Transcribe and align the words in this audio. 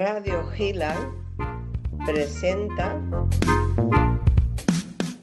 Radio 0.00 0.42
Gila 0.56 0.96
presenta 2.06 2.98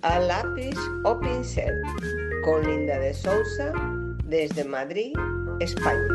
a 0.03 0.19
lápiz 0.19 0.77
o 1.03 1.19
pincel 1.19 1.81
con 2.45 2.61
Linda 2.61 2.99
de 2.99 3.11
Sousa 3.11 3.73
desde 4.25 4.63
Madrid, 4.63 5.17
España. 5.59 6.13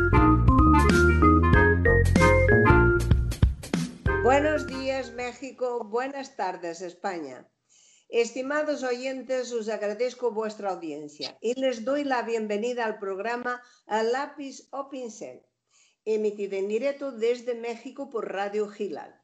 Buenos 4.23 4.65
días 4.65 5.11
México, 5.11 5.83
buenas 5.83 6.37
tardes 6.37 6.79
España. 6.81 7.45
Estimados 8.07 8.83
oyentes, 8.83 9.51
os 9.51 9.67
agradezco 9.67 10.31
vuestra 10.31 10.69
audiencia 10.69 11.37
y 11.41 11.59
les 11.59 11.83
doy 11.83 12.05
la 12.05 12.21
bienvenida 12.21 12.85
al 12.85 12.97
programa 12.97 13.61
A 13.87 14.03
lápiz 14.03 14.69
o 14.71 14.87
pincel, 14.89 15.43
emitido 16.05 16.57
en 16.57 16.67
directo 16.67 17.11
desde 17.11 17.55
México 17.55 18.09
por 18.09 18.31
Radio 18.31 18.67
Gilal. 18.67 19.19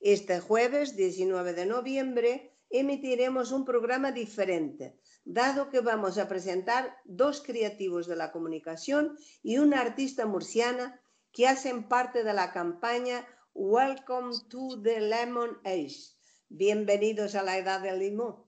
Este 0.00 0.40
jueves 0.40 0.96
19 0.96 1.52
de 1.52 1.66
noviembre 1.66 2.56
emitiremos 2.70 3.52
un 3.52 3.64
programa 3.64 4.12
diferente, 4.12 4.98
dado 5.24 5.68
que 5.70 5.80
vamos 5.80 6.18
a 6.18 6.28
presentar 6.28 6.96
dos 7.04 7.42
creativos 7.42 8.06
de 8.06 8.16
la 8.16 8.32
comunicación 8.32 9.16
y 9.42 9.58
una 9.58 9.80
artista 9.80 10.26
murciana 10.26 11.00
que 11.32 11.46
hacen 11.46 11.88
parte 11.88 12.24
de 12.24 12.32
la 12.32 12.52
campaña 12.52 13.26
Welcome 13.54 14.34
to 14.48 14.80
the 14.82 15.00
Lemon 15.00 15.58
Age 15.64 16.16
Bienvenidos 16.48 17.34
a 17.34 17.42
la 17.42 17.56
edad 17.56 17.80
del 17.80 17.98
limón. 17.98 18.44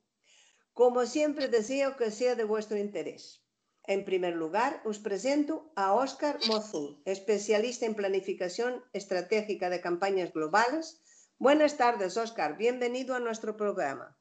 Como 0.74 1.06
siempre 1.06 1.48
deseo 1.48 1.96
que 1.96 2.10
sea 2.10 2.34
de 2.34 2.44
vuestro 2.44 2.76
interés. 2.76 3.43
En 3.86 4.04
primer 4.04 4.34
lugar, 4.34 4.80
os 4.84 4.98
presento 4.98 5.70
a 5.76 5.92
Óscar 5.92 6.38
Mozú, 6.48 7.02
especialista 7.04 7.84
en 7.84 7.94
planificación 7.94 8.82
estratégica 8.94 9.68
de 9.68 9.82
campañas 9.82 10.32
globales. 10.32 11.02
Buenas 11.38 11.76
tardes, 11.76 12.16
Óscar. 12.16 12.56
Bienvenido 12.56 13.14
a 13.14 13.20
nuestro 13.20 13.58
programa. 13.58 14.16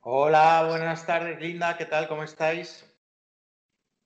Hola, 0.00 0.66
buenas 0.68 1.06
tardes, 1.06 1.40
Linda. 1.40 1.78
¿Qué 1.78 1.86
tal? 1.86 2.08
¿Cómo 2.08 2.24
estáis? 2.24 2.84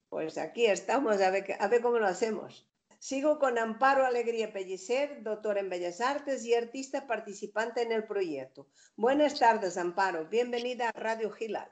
Pues 0.08 0.38
aquí 0.38 0.66
estamos, 0.66 1.20
a 1.20 1.30
ver, 1.30 1.56
a 1.58 1.66
ver 1.66 1.82
cómo 1.82 1.98
lo 1.98 2.06
hacemos. 2.06 2.70
Sigo 3.00 3.40
con 3.40 3.58
Amparo 3.58 4.06
Alegría 4.06 4.52
Pellicer, 4.52 5.24
doctora 5.24 5.58
en 5.58 5.70
Bellas 5.70 6.00
Artes 6.00 6.44
y 6.44 6.54
artista 6.54 7.08
participante 7.08 7.82
en 7.82 7.90
el 7.90 8.04
proyecto. 8.04 8.68
Buenas 8.96 9.40
tardes, 9.40 9.76
Amparo. 9.76 10.28
Bienvenida 10.28 10.88
a 10.88 10.92
Radio 10.92 11.32
Gilal. 11.32 11.68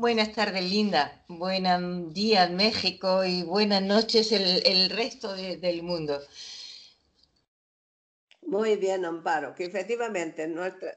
Buenas 0.00 0.32
tardes, 0.32 0.64
Linda. 0.64 1.22
Buenos 1.28 2.14
días, 2.14 2.50
México, 2.50 3.22
y 3.22 3.42
buenas 3.42 3.82
noches 3.82 4.32
el, 4.32 4.88
resto 4.88 5.34
del 5.34 5.82
mundo. 5.82 6.18
Muy 8.40 8.76
bien, 8.76 9.04
Amparo, 9.04 9.54
que 9.54 9.66
efectivamente 9.66 10.50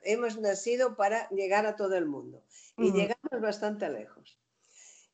hemos 0.03 0.39
nacido 0.39 0.95
para 0.95 1.27
llegar 1.31 1.65
a 1.65 1.75
todo 1.75 1.97
el 1.97 2.05
mundo 2.05 2.45
y 2.77 2.93
llegamos 2.93 3.41
bastante 3.41 3.89
lejos. 3.89 4.39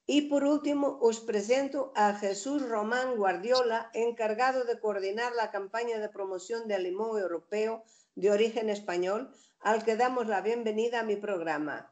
Y 0.06 0.30
por 0.30 0.44
último, 0.44 1.00
os 1.02 1.20
presento 1.20 1.92
a 1.96 2.14
Jesús 2.14 2.70
Román 2.70 3.18
Guardiola, 3.18 3.90
encargado 3.96 4.66
de 4.66 4.80
coordinar 4.80 5.34
la 5.34 5.50
campaña 5.50 5.98
de 5.98 6.09
promoción 6.09 6.68
del 6.68 6.84
limón 6.84 7.20
europeo 7.20 7.84
de 8.14 8.30
origen 8.30 8.70
español, 8.70 9.34
al 9.62 9.84
que 9.84 9.96
damos 9.96 10.28
la 10.28 10.42
bienvenida 10.42 11.00
a 11.00 11.03
mi 11.03 11.16
programa. 11.16 11.92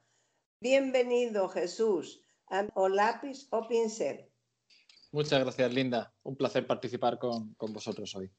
Bienvenido, 0.59 1.49
Jesús, 1.49 2.21
a 2.47 2.67
o 2.73 2.89
lápiz 2.89 3.47
o 3.51 3.67
pincel. 3.67 4.31
Muchas 5.11 5.39
gracias, 5.39 5.73
Linda. 5.73 6.13
Un 6.23 6.35
placer 6.35 6.65
participar 6.65 7.19
con, 7.19 7.53
con 7.55 7.73
vosotros 7.73 8.15
hoy. 8.15 8.31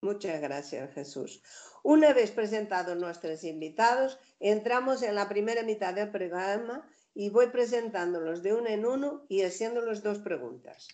Muchas 0.00 0.40
gracias, 0.40 0.92
Jesús. 0.94 1.42
Una 1.82 2.12
vez 2.12 2.30
presentados 2.30 2.96
nuestros 2.96 3.44
invitados, 3.44 4.18
entramos 4.40 5.02
en 5.02 5.14
la 5.14 5.28
primera 5.28 5.62
mitad 5.62 5.94
del 5.94 6.10
programa 6.10 6.88
y 7.14 7.30
voy 7.30 7.48
presentándolos 7.48 8.42
de 8.42 8.54
uno 8.54 8.68
en 8.68 8.86
uno 8.86 9.24
y 9.28 9.42
haciéndoles 9.42 10.02
dos 10.02 10.18
preguntas. 10.18 10.88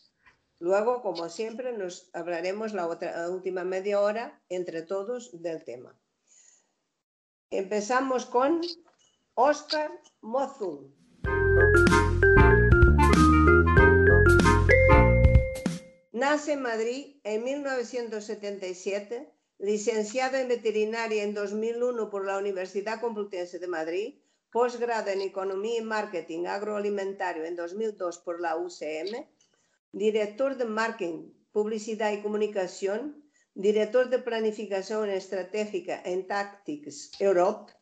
Luego, 0.58 1.02
como 1.02 1.28
siempre, 1.28 1.76
nos 1.76 2.08
hablaremos 2.14 2.72
la, 2.72 2.86
otra, 2.86 3.28
última 3.28 3.64
media 3.64 4.00
hora 4.00 4.42
entre 4.48 4.82
todos 4.82 5.42
del 5.42 5.64
tema. 5.64 5.98
Empezamos 7.50 8.24
con 8.24 8.62
Oscar 9.34 9.90
Mozun. 10.20 10.94
Nace 16.12 16.52
en 16.52 16.62
Madrid 16.62 17.16
en 17.24 17.44
1977, 17.44 19.32
licenciado 19.58 20.36
en 20.36 20.48
veterinaria 20.48 21.24
en 21.24 21.34
2001 21.34 22.10
por 22.10 22.24
la 22.24 22.38
Universidad 22.38 23.00
Complutense 23.00 23.58
de 23.58 23.66
Madrid 23.66 24.14
posgrado 24.54 25.10
en 25.10 25.20
Economía 25.20 25.80
y 25.80 25.84
Marketing 25.84 26.46
Agroalimentario 26.46 27.44
en 27.44 27.56
2002 27.56 28.18
por 28.18 28.40
la 28.40 28.56
UCM, 28.56 29.26
director 29.90 30.56
de 30.56 30.64
Marketing, 30.64 31.32
Publicidad 31.50 32.12
y 32.12 32.22
Comunicación, 32.22 33.24
director 33.54 34.10
de 34.10 34.20
Planificación 34.20 35.10
Estratégica 35.10 36.00
en 36.04 36.28
Tactics 36.28 37.10
Europe. 37.18 37.72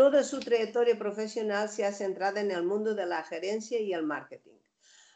Toda 0.00 0.24
su 0.24 0.40
trayectoria 0.40 0.98
profesional 0.98 1.68
se 1.68 1.84
ha 1.84 1.92
centrado 1.92 2.38
en 2.38 2.50
el 2.50 2.62
mundo 2.62 2.94
de 2.94 3.04
la 3.04 3.22
gerencia 3.22 3.78
y 3.78 3.92
el 3.92 4.02
marketing, 4.02 4.56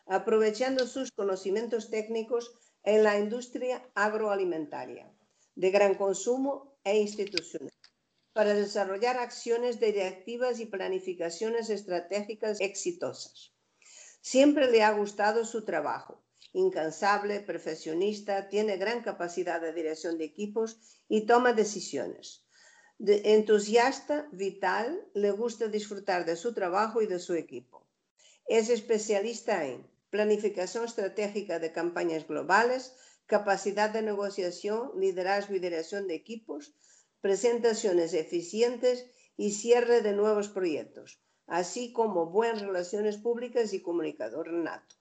aprovechando 0.05 0.87
sus 0.87 1.11
conocimientos 1.11 1.89
técnicos 1.89 2.53
en 2.83 3.03
la 3.03 3.19
industria 3.19 3.83
agroalimentaria, 3.95 5.11
de 5.55 5.71
gran 5.71 5.95
consumo 5.95 6.77
e 6.85 6.99
institucional 6.99 7.73
para 8.35 8.53
desarrollar 8.53 9.17
acciones 9.17 9.81
directivas 9.81 10.61
y 10.61 10.67
planificaciones 10.67 11.71
estratégicas 11.71 12.61
exitosas. 12.61 13.55
Siempre 14.21 14.71
le 14.71 14.83
ha 14.83 14.93
gustado 14.93 15.47
su 15.47 15.65
trabajo. 15.65 16.23
Incansable, 16.53 17.41
perfeccionista, 17.41 18.51
tiene 18.51 18.77
gran 18.77 19.03
capacidad 19.03 19.63
de 19.63 19.73
dirección 19.73 20.19
de 20.19 20.27
equipos 20.27 20.77
y 21.09 21.25
toma 21.25 21.55
decisiones. 21.55 22.44
Entusiasta, 23.07 24.29
vital, 24.33 25.07
le 25.15 25.31
gusta 25.31 25.69
disfrutar 25.69 26.25
de 26.25 26.37
su 26.37 26.55
trabajo 26.55 27.03
y 27.03 27.07
de 27.07 27.19
su 27.19 27.35
equipo. 27.35 27.87
Es 28.47 28.71
especialista 28.71 29.67
en 29.67 29.87
planificación 30.11 30.85
estratégica 30.85 31.59
de 31.59 31.73
campañas 31.73 32.27
globales, 32.27 32.95
capacidad 33.27 33.91
de 33.91 34.03
negociación, 34.03 34.93
liderazgo 34.97 35.55
y 35.55 35.59
dirección 35.59 36.07
de 36.07 36.15
equipos, 36.15 36.75
presentaciones 37.21 38.15
eficientes 38.15 39.07
y 39.37 39.53
cierre 39.53 40.03
de 40.03 40.13
nuevos 40.13 40.49
proyectos, 40.49 41.21
así 41.47 41.93
como 41.93 42.27
buenas 42.27 42.63
relaciones 42.63 43.17
públicas 43.17 43.73
y 43.73 43.83
comunicador 43.83 44.53
nato. 44.53 44.97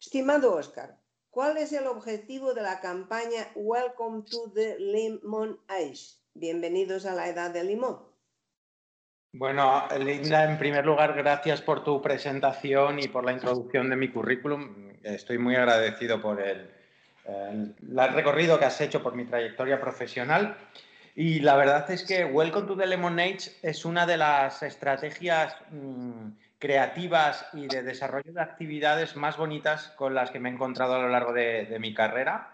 Estimado 0.00 0.54
Oscar, 0.54 1.00
¿cuál 1.30 1.56
es 1.56 1.72
el 1.72 1.86
objetivo 1.86 2.54
de 2.54 2.62
la 2.62 2.80
campaña 2.80 3.50
Welcome 3.54 4.24
to 4.30 4.52
the 4.52 4.78
Lemon 4.78 5.58
Age? 5.68 6.25
Bienvenidos 6.38 7.06
a 7.06 7.14
la 7.14 7.28
edad 7.28 7.50
del 7.50 7.68
limón. 7.68 7.98
Bueno, 9.32 9.86
Linda, 9.98 10.50
en 10.50 10.58
primer 10.58 10.84
lugar, 10.84 11.14
gracias 11.14 11.62
por 11.62 11.82
tu 11.82 12.00
presentación 12.00 12.98
y 12.98 13.08
por 13.08 13.24
la 13.24 13.32
introducción 13.32 13.90
de 13.90 13.96
mi 13.96 14.08
currículum. 14.10 14.92
Estoy 15.02 15.38
muy 15.38 15.56
agradecido 15.56 16.20
por 16.20 16.40
el, 16.40 16.70
el 17.26 17.74
recorrido 18.14 18.58
que 18.58 18.64
has 18.66 18.80
hecho 18.80 19.02
por 19.02 19.14
mi 19.14 19.24
trayectoria 19.24 19.80
profesional. 19.80 20.56
Y 21.14 21.40
la 21.40 21.56
verdad 21.56 21.90
es 21.90 22.04
que 22.04 22.26
Welcome 22.26 22.66
to 22.66 22.76
the 22.76 22.86
Lemonade 22.86 23.38
es 23.62 23.86
una 23.86 24.04
de 24.04 24.18
las 24.18 24.62
estrategias 24.62 25.56
mm, 25.70 26.28
creativas 26.58 27.46
y 27.54 27.66
de 27.68 27.82
desarrollo 27.82 28.34
de 28.34 28.42
actividades 28.42 29.16
más 29.16 29.38
bonitas 29.38 29.88
con 29.96 30.14
las 30.14 30.30
que 30.30 30.40
me 30.40 30.50
he 30.50 30.52
encontrado 30.52 30.94
a 30.94 30.98
lo 30.98 31.08
largo 31.08 31.32
de, 31.32 31.74
mi 31.80 31.94
carrera. 31.94 32.50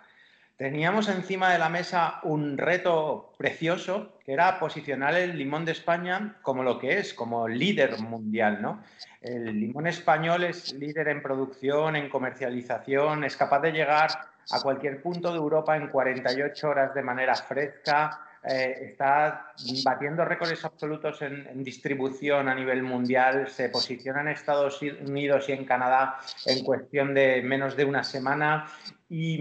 Teníamos 0.57 1.09
encima 1.09 1.51
de 1.53 1.59
la 1.59 1.69
mesa 1.69 2.21
un 2.23 2.57
reto 2.57 3.33
precioso, 3.37 4.19
que 4.25 4.33
era 4.33 4.61
posicionar 4.61 5.15
el 5.15 5.37
limón 5.37 5.65
de 5.65 5.73
España 5.73 6.37
como 6.43 6.63
lo 6.63 6.79
que 6.79 6.99
es, 6.99 7.15
como 7.15 7.49
líder 7.49 7.99
mundial. 7.99 8.63
¿no? 8.63 8.83
El 9.21 9.59
limón 9.59 9.87
español 9.87 10.45
es 10.45 10.73
líder 10.73 11.09
en 11.09 11.23
producción, 11.23 11.97
en 11.97 12.09
comercialización, 12.09 13.25
es 13.25 13.37
capaz 13.37 13.61
de 13.61 13.73
llegar 13.73 14.11
a 14.51 14.61
cualquier 14.61 15.03
punto 15.03 15.31
de 15.33 15.39
Europa 15.39 15.77
en 15.77 15.89
48 15.89 16.69
horas 16.69 16.95
de 16.95 17.03
manera 17.03 17.35
fresca, 17.35 18.21
eh, 18.45 18.89
está 18.91 19.53
batiendo 19.85 20.25
récords 20.25 20.65
absolutos 20.65 21.23
en, 21.23 21.63
distribución 21.63 22.49
a 22.49 22.55
nivel 22.55 22.83
mundial, 22.83 23.49
se 23.49 23.69
posiciona 23.69 24.21
en 24.23 24.29
Estados 24.29 24.81
Unidos 24.83 25.49
y 25.49 25.53
en 25.53 25.65
Canadá 25.65 26.19
en 26.47 26.65
cuestión 26.65 27.15
de 27.15 27.41
menos 27.43 27.77
de 27.77 27.85
una 27.85 28.03
semana. 28.03 28.67
Y, 29.09 29.39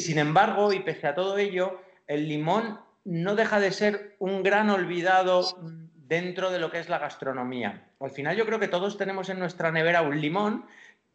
sin 0.00 0.18
embargo, 0.18 0.72
y 0.72 0.80
pese 0.80 1.06
a 1.06 1.14
todo 1.14 1.38
ello, 1.38 1.80
el 2.08 2.28
limón 2.28 2.80
no 3.04 3.36
deja 3.36 3.60
de 3.60 3.70
ser 3.70 4.16
un 4.18 4.42
gran 4.42 4.68
olvidado 4.68 5.56
dentro 5.94 6.50
de 6.50 6.58
lo 6.58 6.72
que 6.72 6.80
es 6.80 6.88
la 6.88 6.98
gastronomía. 6.98 7.88
Al 8.00 8.10
final 8.10 8.36
yo 8.36 8.46
creo 8.46 8.58
que 8.58 8.68
todos 8.68 8.98
tenemos 8.98 9.28
en 9.28 9.38
nuestra 9.38 9.70
nevera 9.70 10.02
un 10.02 10.20
limón, 10.20 10.64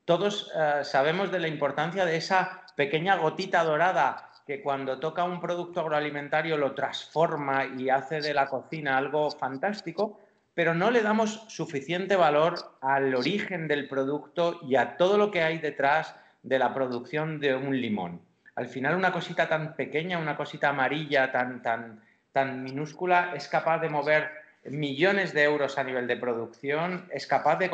todos 0.06 0.52
eh, 0.56 0.84
sabemos 0.84 1.32
de 1.32 1.40
la 1.40 1.50
importancia 1.50 2.06
de 2.06 2.16
esa 2.16 2.64
pequeña 2.78 3.16
gotita 3.16 3.64
dorada 3.64 4.30
que 4.46 4.62
cuando 4.62 5.00
toca 5.00 5.24
un 5.24 5.40
producto 5.40 5.82
agroalimentario 5.82 6.58
lo 6.58 6.74
transforma 6.74 7.66
y 7.66 7.90
hace 7.90 8.22
de 8.22 8.34
la 8.34 8.48
cocina 8.48 8.98
algo 8.98 9.32
fantástico, 9.32 10.20
pero 10.54 10.74
no 10.74 10.92
le 10.92 11.02
damos 11.02 11.44
suficiente 11.48 12.16
valor 12.16 12.56
al 12.82 13.14
origen 13.16 13.68
del 13.68 13.88
producto 13.88 14.60
y 14.68 14.76
a 14.76 14.98
todo 14.98 15.18
lo 15.18 15.32
que 15.32 15.44
hay 15.44 15.58
detrás 15.58 16.16
de 16.44 16.60
la 16.60 16.74
producción 16.74 17.40
de 17.40 17.56
un 17.56 17.80
limón. 17.82 18.22
Al 18.56 18.68
final 18.68 18.96
una 18.96 19.12
cosita 19.12 19.50
tan 19.50 19.76
pequeña, 19.76 20.20
una 20.20 20.38
cosita 20.38 20.70
amarilla, 20.70 21.32
tan, 21.32 21.62
tan, 21.62 22.02
tan 22.32 22.64
minúscula, 22.64 23.34
es 23.36 23.48
capaz 23.48 23.80
de 23.80 23.90
mover 23.90 24.30
millones 24.64 25.34
de 25.34 25.44
euros 25.44 25.78
a 25.78 25.84
nivel 25.84 26.08
de 26.08 26.18
producción, 26.18 27.08
es 27.12 27.28
capaz 27.28 27.58
de, 27.58 27.70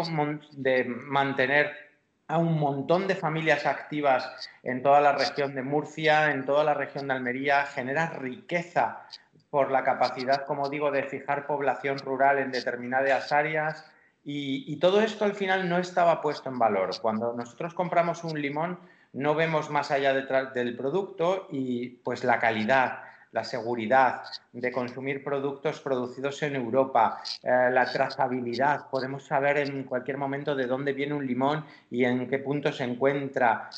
de 0.51 0.85
mantener 0.85 1.90
a 2.31 2.37
un 2.37 2.57
montón 2.57 3.07
de 3.07 3.15
familias 3.15 3.65
activas 3.65 4.49
en 4.63 4.81
toda 4.81 5.01
la 5.01 5.11
región 5.11 5.53
de 5.53 5.61
Murcia, 5.61 6.31
en 6.31 6.45
toda 6.45 6.63
la 6.63 6.73
región 6.73 7.07
de 7.07 7.13
Almería, 7.13 7.65
genera 7.65 8.09
riqueza 8.11 9.05
por 9.49 9.69
la 9.69 9.83
capacidad, 9.83 10.45
como 10.45 10.69
digo, 10.69 10.91
de 10.91 11.03
fijar 11.03 11.45
población 11.45 11.99
rural 11.99 12.39
en 12.39 12.51
determinadas 12.51 13.33
áreas. 13.33 13.85
Y, 14.23 14.77
todo 14.77 15.01
esto 15.01 15.25
al 15.25 15.35
final 15.35 15.67
no 15.67 15.77
estaba 15.77 16.21
puesto 16.21 16.49
en 16.49 16.57
valor. 16.57 16.91
Cuando 17.01 17.33
nosotros 17.33 17.73
compramos 17.73 18.23
un 18.23 18.41
limón, 18.41 18.79
no 19.11 19.35
vemos 19.35 19.69
más 19.69 19.91
allá 19.91 20.13
del 20.13 20.77
producto 20.77 21.47
y 21.51 21.89
pues 21.89 22.23
la 22.23 22.39
calidad, 22.39 23.03
la 23.31 23.43
seguridad 23.43 24.23
de 24.51 24.71
consumir 24.71 25.23
productos 25.23 25.79
producidos 25.79 26.41
en 26.43 26.55
Europa, 26.55 27.21
eh, 27.41 27.69
la 27.71 27.85
trazabilidad. 27.91 28.89
Podemos 28.89 29.23
saber 29.23 29.57
en 29.57 29.83
cualquier 29.83 30.17
momento 30.17 30.55
de 30.55 30.67
dónde 30.67 30.93
viene 30.93 31.13
un 31.13 31.25
limón 31.25 31.65
y 31.89 32.03
en 32.05 32.27
qué 32.27 32.39
punto 32.39 32.71
se 32.71 32.83
encuentra. 32.83 33.69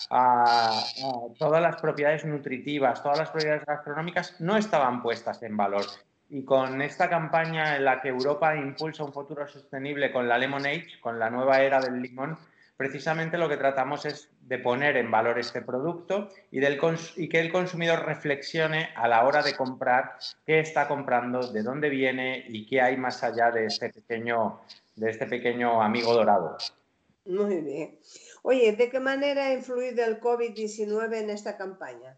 todas 1.37 1.61
las 1.61 1.81
propiedades 1.81 2.25
nutritivas, 2.25 3.01
todas 3.01 3.19
las 3.19 3.29
propiedades 3.29 3.65
gastronómicas 3.65 4.39
no 4.39 4.57
estaban 4.57 5.01
puestas 5.01 5.41
en 5.43 5.55
valor. 5.55 5.85
Y 6.29 6.43
con 6.43 6.81
esta 6.81 7.09
campaña 7.09 7.75
en 7.75 7.85
la 7.85 8.01
que 8.01 8.09
Europa 8.09 8.55
impulsa 8.55 9.03
un 9.03 9.13
futuro 9.13 9.47
sostenible 9.47 10.11
con 10.11 10.27
la 10.27 10.37
Lemon 10.37 10.65
Age, 10.65 10.99
con 10.99 11.19
la 11.19 11.29
nueva 11.29 11.61
era 11.61 11.79
del 11.79 12.01
limón, 12.01 12.37
precisamente 12.83 13.37
lo 13.37 13.47
que 13.47 13.55
tratamos 13.55 14.05
es 14.05 14.29
de 14.41 14.59
poner 14.59 14.97
en 14.97 15.09
valor 15.09 15.39
este 15.39 15.61
producto 15.61 16.27
y, 16.51 16.59
del 16.59 16.77
y, 17.15 17.29
que 17.29 17.39
el 17.39 17.49
consumidor 17.49 18.05
reflexione 18.05 18.89
a 18.97 19.07
la 19.07 19.23
hora 19.23 19.41
de 19.41 19.55
comprar 19.55 20.17
qué 20.45 20.59
está 20.59 20.89
comprando, 20.89 21.49
de 21.53 21.63
dónde 21.63 21.87
viene 21.87 22.43
y 22.49 22.65
qué 22.65 22.81
hay 22.81 22.97
más 22.97 23.23
allá 23.23 23.51
de 23.51 23.67
este 23.67 23.89
pequeño, 23.89 24.59
de 24.97 25.09
este 25.09 25.27
pequeño 25.27 25.81
amigo 25.81 26.13
dorado. 26.13 26.57
Muy 27.25 27.61
bien. 27.61 27.99
Oye, 28.41 28.73
¿de 28.73 28.89
qué 28.89 28.99
manera 28.99 29.45
ha 29.45 29.53
influido 29.53 30.03
el 30.03 30.19
COVID-19 30.19 31.21
en 31.21 31.29
esta 31.29 31.55
campaña? 31.55 32.17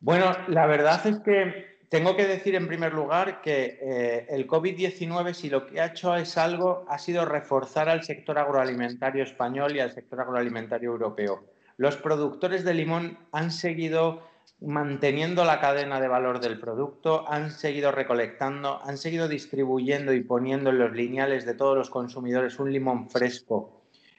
Bueno, 0.00 0.36
la 0.48 0.66
verdad 0.66 1.06
es 1.06 1.18
que 1.20 1.77
tengo 1.88 2.16
que 2.16 2.26
decir 2.26 2.54
en 2.54 2.68
primer 2.68 2.92
lugar 2.92 3.40
que 3.40 3.78
eh, 3.80 4.26
el 4.28 4.46
COVID-19, 4.46 5.32
si 5.32 5.48
lo 5.48 5.66
que 5.66 5.80
ha 5.80 5.86
hecho 5.86 6.14
es 6.16 6.36
algo, 6.36 6.84
ha 6.88 6.98
sido 6.98 7.24
reforzar 7.24 7.88
al 7.88 8.04
sector 8.04 8.38
agroalimentario 8.38 9.24
español 9.24 9.74
y 9.74 9.80
al 9.80 9.92
sector 9.92 10.20
agroalimentario 10.20 10.90
europeo. 10.90 11.44
Los 11.78 11.96
productores 11.96 12.64
de 12.64 12.74
limón 12.74 13.18
han 13.32 13.50
seguido 13.50 14.22
manteniendo 14.60 15.44
la 15.44 15.60
cadena 15.60 16.00
de 16.00 16.08
valor 16.08 16.40
del 16.40 16.58
producto, 16.58 17.24
han 17.30 17.50
seguido 17.50 17.92
recolectando, 17.92 18.80
han 18.82 18.98
seguido 18.98 19.28
distribuyendo 19.28 20.12
y 20.12 20.22
poniendo 20.22 20.70
en 20.70 20.78
los 20.78 20.92
lineales 20.92 21.46
de 21.46 21.54
todos 21.54 21.76
los 21.76 21.90
consumidores 21.90 22.58
un 22.58 22.72
limón 22.72 23.08
fresco 23.08 23.77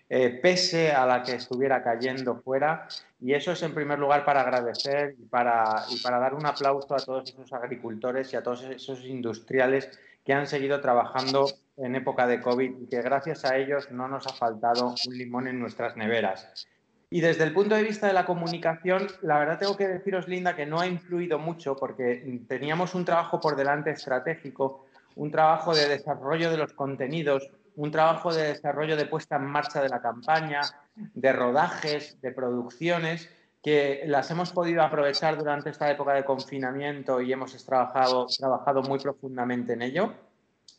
eh, 0.09 0.39
pese 0.41 0.91
a 0.91 1.05
la 1.05 1.21
que 1.21 1.35
estuviera 1.35 1.83
cayendo 1.83 2.41
fuera. 2.41 2.87
Y 3.21 3.33
eso 3.33 3.51
es 3.51 3.61
en 3.61 3.73
primer 3.73 3.99
lugar 3.99 4.25
para 4.25 4.41
agradecer 4.41 5.15
y 5.19 5.25
para, 5.25 5.85
y 5.89 5.99
para 6.01 6.19
dar 6.19 6.33
un 6.33 6.45
aplauso 6.45 6.95
a 6.95 6.99
todos 6.99 7.29
esos 7.29 7.53
agricultores 7.53 8.33
y 8.33 8.35
a 8.35 8.43
todos 8.43 8.63
esos 8.63 9.05
industriales 9.05 9.89
que 10.25 10.33
han 10.33 10.47
seguido 10.47 10.81
trabajando 10.81 11.47
en 11.77 11.95
época 11.95 12.27
de 12.27 12.41
COVID 12.41 12.81
y 12.81 12.87
que 12.87 13.01
gracias 13.01 13.45
a 13.45 13.57
ellos 13.57 13.91
no 13.91 14.07
nos 14.07 14.27
ha 14.27 14.33
faltado 14.33 14.95
un 15.07 15.17
limón 15.17 15.47
en 15.47 15.59
nuestras 15.59 15.95
neveras. 15.95 16.67
Y 17.11 17.21
desde 17.21 17.43
el 17.43 17.53
punto 17.53 17.75
de 17.75 17.83
vista 17.83 18.07
de 18.07 18.13
la 18.13 18.25
comunicación, 18.25 19.07
la 19.21 19.39
verdad 19.39 19.57
tengo 19.57 19.75
que 19.75 19.87
deciros, 19.87 20.27
Linda, 20.27 20.55
que 20.55 20.67
no 20.67 20.79
ha 20.79 20.87
influido 20.87 21.39
mucho 21.39 21.75
porque 21.75 22.41
teníamos 22.47 22.93
un 22.93 23.05
trabajo 23.05 23.39
por 23.39 23.55
delante 23.55 23.89
estratégico, 23.89 24.85
un 25.15 25.31
trabajo 25.31 25.73
de 25.73 25.87
desarrollo 25.87 26.51
de 26.51 26.57
los 26.57 26.73
contenidos, 26.73 27.49
un 27.79 27.91
trabajo 27.91 28.33
de 28.33 28.49
desarrollo 28.49 28.97
de 28.97 29.05
puesta 29.05 29.37
en 29.37 29.45
marcha 29.45 29.81
de 29.81 29.87
la 29.87 30.01
campaña, 30.01 30.59
de 30.95 31.31
rodajes, 31.31 32.19
de 32.21 32.33
producciones, 32.33 33.29
que 33.63 34.03
las 34.05 34.29
hemos 34.31 34.51
podido 34.51 34.83
aprovechar 34.83 35.37
durante 35.37 35.69
esta 35.69 35.89
época 35.89 36.13
de 36.13 36.25
confinamiento 36.25 37.21
y 37.21 37.31
hemos 37.31 37.65
trabajado, 37.65 38.27
trabajado 38.37 38.81
muy 38.83 38.99
profundamente 38.99 39.73
en 39.73 39.81
ello. 39.81 40.13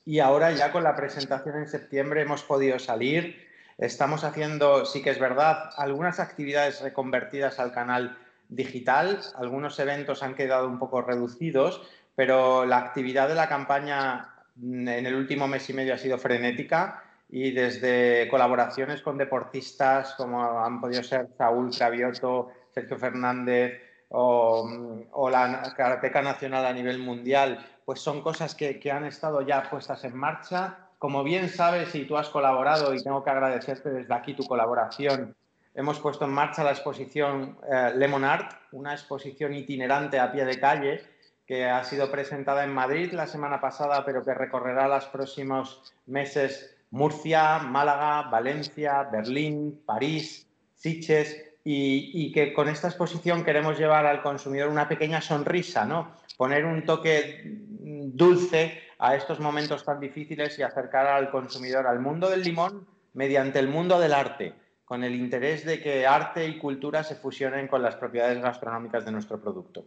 Y 0.04 0.18
ahora 0.18 0.52
ya 0.52 0.72
con 0.72 0.84
la 0.84 0.94
presentación 0.94 1.56
en 1.56 1.68
septiembre 1.68 2.20
hemos 2.20 2.42
podido 2.42 2.78
salir. 2.78 3.48
Estamos 3.78 4.22
haciendo, 4.22 4.84
sí 4.84 5.02
que 5.02 5.08
es 5.08 5.18
verdad, 5.18 5.70
algunas 5.78 6.20
actividades 6.20 6.82
reconvertidas 6.82 7.58
al 7.58 7.72
canal 7.72 8.18
digital. 8.50 9.20
Algunos 9.36 9.78
eventos 9.78 10.22
han 10.22 10.34
quedado 10.34 10.68
un 10.68 10.78
poco 10.78 11.00
reducidos, 11.00 11.80
pero 12.14 12.66
la 12.66 12.76
actividad 12.76 13.26
de 13.28 13.36
la 13.36 13.48
campaña 13.48 14.29
en 14.62 15.06
el 15.06 15.14
último 15.14 15.48
mes 15.48 15.68
y 15.70 15.72
medio 15.72 15.94
ha 15.94 15.98
sido 15.98 16.18
frenética 16.18 17.02
y 17.28 17.52
desde 17.52 18.28
colaboraciones 18.28 19.02
con 19.02 19.16
deportistas 19.16 20.14
como 20.14 20.42
han 20.60 20.80
podido 20.80 21.02
ser 21.02 21.28
Saúl 21.38 21.70
Cravioto, 21.70 22.50
Sergio 22.74 22.98
Fernández 22.98 23.80
o, 24.08 25.30
la 25.30 25.72
Karateca 25.76 26.20
Nacional 26.20 26.66
a 26.66 26.72
nivel 26.72 26.98
mundial, 26.98 27.64
pues 27.84 28.00
son 28.00 28.22
cosas 28.22 28.54
que, 28.56 28.90
han 28.90 29.04
estado 29.04 29.42
ya 29.42 29.70
puestas 29.70 30.04
en 30.04 30.16
marcha. 30.16 30.88
Como 30.98 31.22
bien 31.22 31.48
sabes 31.48 31.94
y 31.94 32.04
tú 32.04 32.16
has 32.16 32.28
colaborado 32.28 32.92
y 32.92 33.02
tengo 33.02 33.22
que 33.22 33.30
agradecerte 33.30 33.90
desde 33.90 34.12
aquí 34.12 34.34
tu 34.34 34.44
colaboración, 34.44 35.36
hemos 35.74 36.00
puesto 36.00 36.24
en 36.24 36.32
marcha 36.32 36.64
la 36.64 36.72
exposición 36.72 37.56
eh, 37.72 37.92
Lemon 37.94 38.24
Art, 38.24 38.52
una 38.72 38.92
exposición 38.92 39.54
itinerante 39.54 40.18
a 40.18 40.32
pie 40.32 40.44
de 40.44 40.58
calle 40.58 41.00
que 41.50 41.64
ha 41.64 41.82
sido 41.82 42.12
presentada 42.12 42.62
en 42.62 42.72
Madrid 42.72 43.12
la 43.12 43.26
semana 43.26 43.60
pasada, 43.60 44.04
pero 44.04 44.22
que 44.22 44.32
recorrerá 44.32 44.86
los 44.86 45.06
próximos 45.06 45.92
meses 46.06 46.76
Murcia, 46.92 47.58
Málaga, 47.58 48.30
Valencia, 48.30 49.02
Berlín, 49.10 49.82
París, 49.84 50.46
Sitges, 50.76 51.42
y, 51.64 52.30
que 52.30 52.52
con 52.52 52.68
esta 52.68 52.86
exposición 52.86 53.42
queremos 53.42 53.76
llevar 53.80 54.06
al 54.06 54.22
consumidor 54.22 54.68
una 54.68 54.88
pequeña 54.88 55.20
sonrisa, 55.20 55.84
¿no? 55.84 56.14
Poner 56.36 56.64
un 56.64 56.84
toque 56.84 57.42
dulce 57.42 58.80
a 59.00 59.16
estos 59.16 59.40
momentos 59.40 59.84
tan 59.84 59.98
difíciles 59.98 60.56
y 60.56 60.62
acercar 60.62 61.08
al 61.08 61.32
consumidor 61.32 61.88
al 61.88 61.98
mundo 61.98 62.30
del 62.30 62.44
limón 62.44 62.86
mediante 63.12 63.58
el 63.58 63.66
mundo 63.66 63.98
del 63.98 64.14
arte, 64.14 64.54
con 64.84 65.02
el 65.02 65.16
interés 65.16 65.64
de 65.64 65.80
que 65.80 66.06
arte 66.06 66.46
y 66.46 66.58
cultura 66.58 67.02
se 67.02 67.16
fusionen 67.16 67.66
con 67.66 67.82
las 67.82 67.96
propiedades 67.96 68.40
gastronómicas 68.40 69.04
de 69.04 69.10
nuestro 69.10 69.40
producto. 69.40 69.84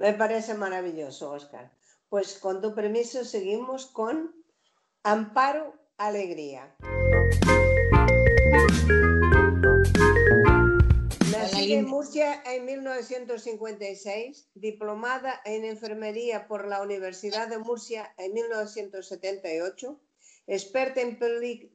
Me 0.00 0.12
parece 0.12 0.54
maravilloso, 0.54 1.32
Oscar. 1.32 1.72
Pues 2.08 2.38
con 2.38 2.60
tu 2.60 2.74
permiso 2.74 3.24
seguimos 3.24 3.86
con 3.86 4.32
Amparo 5.02 5.74
Alegría. 5.96 6.76
Nací 11.32 11.72
en 11.74 11.86
Murcia 11.86 12.42
en 12.46 12.64
1956, 12.64 14.50
diplomada 14.54 15.40
en 15.44 15.64
enfermería 15.64 16.46
por 16.46 16.68
la 16.68 16.80
Universidad 16.80 17.48
de 17.48 17.58
Murcia 17.58 18.14
en 18.18 18.34
1978, 18.34 20.00
experta 20.46 21.00
en 21.00 21.18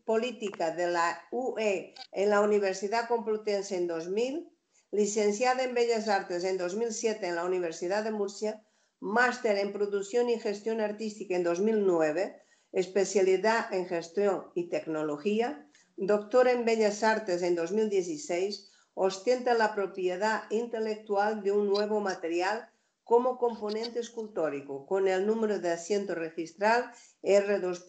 política 0.06 0.72
de 0.72 0.88
la 0.88 1.22
UE 1.32 1.94
en 2.14 2.30
la 2.30 2.40
Universidad 2.40 3.10
Complutense 3.10 3.76
en 3.76 3.88
2000 3.88 4.53
licenciada 4.94 5.64
en 5.64 5.74
Bellas 5.74 6.08
Artes 6.08 6.44
en 6.44 6.60
2007 6.60 7.28
en 7.28 7.34
la 7.36 7.46
Universidad 7.46 8.04
de 8.04 8.12
Murcia, 8.12 8.64
máster 9.00 9.58
en 9.58 9.74
Producción 9.74 10.30
y 10.30 10.40
Gestión 10.40 10.82
Artística 10.82 11.36
en 11.36 11.44
2009, 11.44 12.40
especialidad 12.72 13.74
en 13.74 13.88
Gestión 13.88 14.52
y 14.54 14.70
Tecnología, 14.70 15.68
doctora 15.98 16.52
en 16.52 16.64
Bellas 16.64 17.02
Artes 17.02 17.42
en 17.42 17.56
2016, 17.56 18.70
ostenta 18.94 19.56
la 19.56 19.74
propiedad 19.74 20.44
intelectual 20.52 21.42
de 21.42 21.52
un 21.52 21.70
nuevo 21.70 22.00
material 22.00 22.70
como 23.04 23.40
componente 23.40 24.00
escultórico, 24.00 24.86
con 24.86 25.08
el 25.08 25.26
número 25.26 25.58
de 25.58 25.72
asiento 25.72 26.14
registral 26.14 26.92
R2.P.I, 27.24 27.80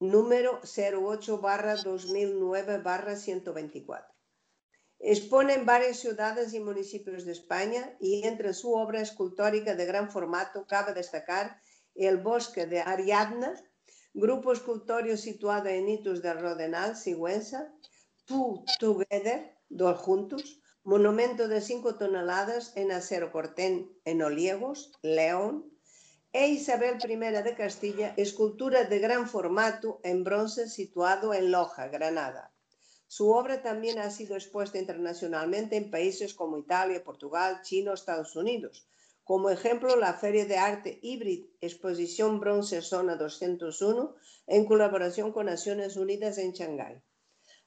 número 0.00 0.60
08 0.62 1.42
2009 1.84 2.82
124. 3.16 4.11
Expone 5.04 5.54
en 5.54 5.66
varias 5.66 5.96
ciudades 5.96 6.54
y 6.54 6.60
municipios 6.60 7.24
de 7.24 7.32
España 7.32 7.96
y 7.98 8.24
entre 8.24 8.54
su 8.54 8.72
obra 8.72 9.00
escultórica 9.00 9.74
de 9.74 9.84
gran 9.84 10.08
formato 10.08 10.64
cabe 10.64 10.94
destacar 10.94 11.60
El 11.96 12.18
Bosque 12.18 12.66
de 12.66 12.78
Ariadna, 12.80 13.52
grupo 14.14 14.52
escultórico 14.52 15.16
situado 15.16 15.66
en 15.66 15.88
Hitos 15.88 16.22
del 16.22 16.38
Rodenal, 16.38 16.96
Sigüenza, 16.96 17.74
Two 18.26 18.64
Together, 18.78 19.58
dos 19.68 19.98
juntos, 19.98 20.60
monumento 20.84 21.48
de 21.48 21.60
5 21.60 21.96
toneladas 21.96 22.72
en 22.76 22.92
acero 22.92 23.32
cortén 23.32 23.90
en 24.04 24.22
Oliegos, 24.22 24.92
León, 25.02 25.68
e 26.32 26.46
Isabel 26.46 26.98
I 27.02 27.16
de 27.42 27.54
Castilla, 27.56 28.14
escultura 28.16 28.84
de 28.84 29.00
gran 29.00 29.28
formato 29.28 29.98
en 30.04 30.22
bronce 30.22 30.68
situado 30.68 31.34
en 31.34 31.50
Loja, 31.50 31.88
Granada. 31.88 32.51
Su 33.14 33.28
obra 33.28 33.60
también 33.60 33.98
ha 33.98 34.10
sido 34.10 34.36
expuesta 34.36 34.78
internacionalmente 34.78 35.76
en 35.76 35.90
países 35.90 36.32
como 36.32 36.56
Italia, 36.56 37.04
Portugal, 37.04 37.60
China 37.60 37.90
o 37.90 37.94
Estados 37.94 38.36
Unidos. 38.36 38.88
Como 39.22 39.50
ejemplo, 39.50 39.96
la 39.96 40.14
Feria 40.14 40.46
de 40.46 40.56
Arte 40.56 40.98
Híbrid 41.02 41.44
Exposición 41.60 42.40
Bronce 42.40 42.80
Zona 42.80 43.16
201 43.16 44.14
en 44.46 44.64
colaboración 44.64 45.30
con 45.30 45.44
Naciones 45.44 45.98
Unidas 45.98 46.38
en 46.38 46.52
Shanghái. 46.52 47.02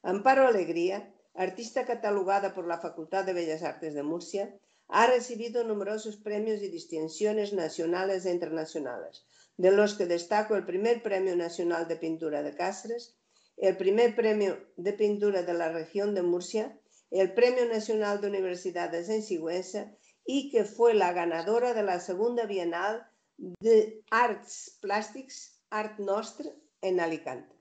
Amparo 0.01 0.47
Alegría, 0.47 1.13
artista 1.35 1.85
catalogada 1.85 2.55
por 2.55 2.65
la 2.65 2.79
Facultad 2.79 3.23
de 3.23 3.33
Bellas 3.33 3.61
Artes 3.61 3.93
de 3.93 4.01
Murcia, 4.01 4.59
ha 4.87 5.05
recibido 5.05 5.63
numerosos 5.63 6.17
premios 6.17 6.63
y 6.63 6.69
distinciones 6.69 7.53
nacionales 7.53 8.25
e 8.25 8.31
internacionales, 8.31 9.27
de 9.57 9.69
los 9.69 9.93
que 9.93 10.07
destaco 10.07 10.55
el 10.55 10.65
primer 10.65 11.03
Premio 11.03 11.35
Nacional 11.35 11.87
de 11.87 11.97
Pintura 11.97 12.41
de 12.41 12.55
Cáceres, 12.55 13.15
el 13.57 13.77
primer 13.77 14.15
premio 14.15 14.57
de 14.75 14.93
pintura 14.93 15.43
de 15.43 15.53
la 15.53 15.71
región 15.71 16.13
de 16.13 16.21
Murcia, 16.21 16.79
el 17.11 17.33
Premio 17.33 17.65
Nacional 17.65 18.19
de 18.19 18.27
Universidades 18.27 19.09
en 19.09 19.23
Sigüenza 19.23 19.95
y 20.25 20.49
que 20.51 20.65
fue 20.65 20.93
la 20.93 21.13
ganadora 21.13 21.73
de 21.73 21.83
la 21.83 21.99
segunda 21.99 22.45
Bienal 22.45 23.07
de 23.37 24.03
Arts 24.11 24.77
Plastics 24.81 25.61
Art 25.69 25.99
Nostre 25.99 26.53
en 26.81 26.99
Alicante. 26.99 27.55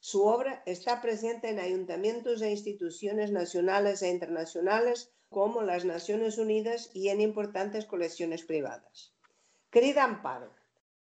Su 0.00 0.24
obra 0.24 0.62
está 0.66 1.00
presente 1.00 1.48
en 1.48 1.58
ayuntamientos 1.58 2.42
e 2.42 2.50
instituciones 2.50 3.30
nacionales 3.30 4.02
e 4.02 4.10
internacionales 4.10 5.14
como 5.30 5.62
las 5.62 5.84
Naciones 5.84 6.36
Unidas 6.36 6.90
y 6.92 7.08
en 7.08 7.20
importantes 7.20 7.86
colecciones 7.86 8.44
privadas. 8.44 9.14
Querida 9.70 10.04
Amparo, 10.04 10.54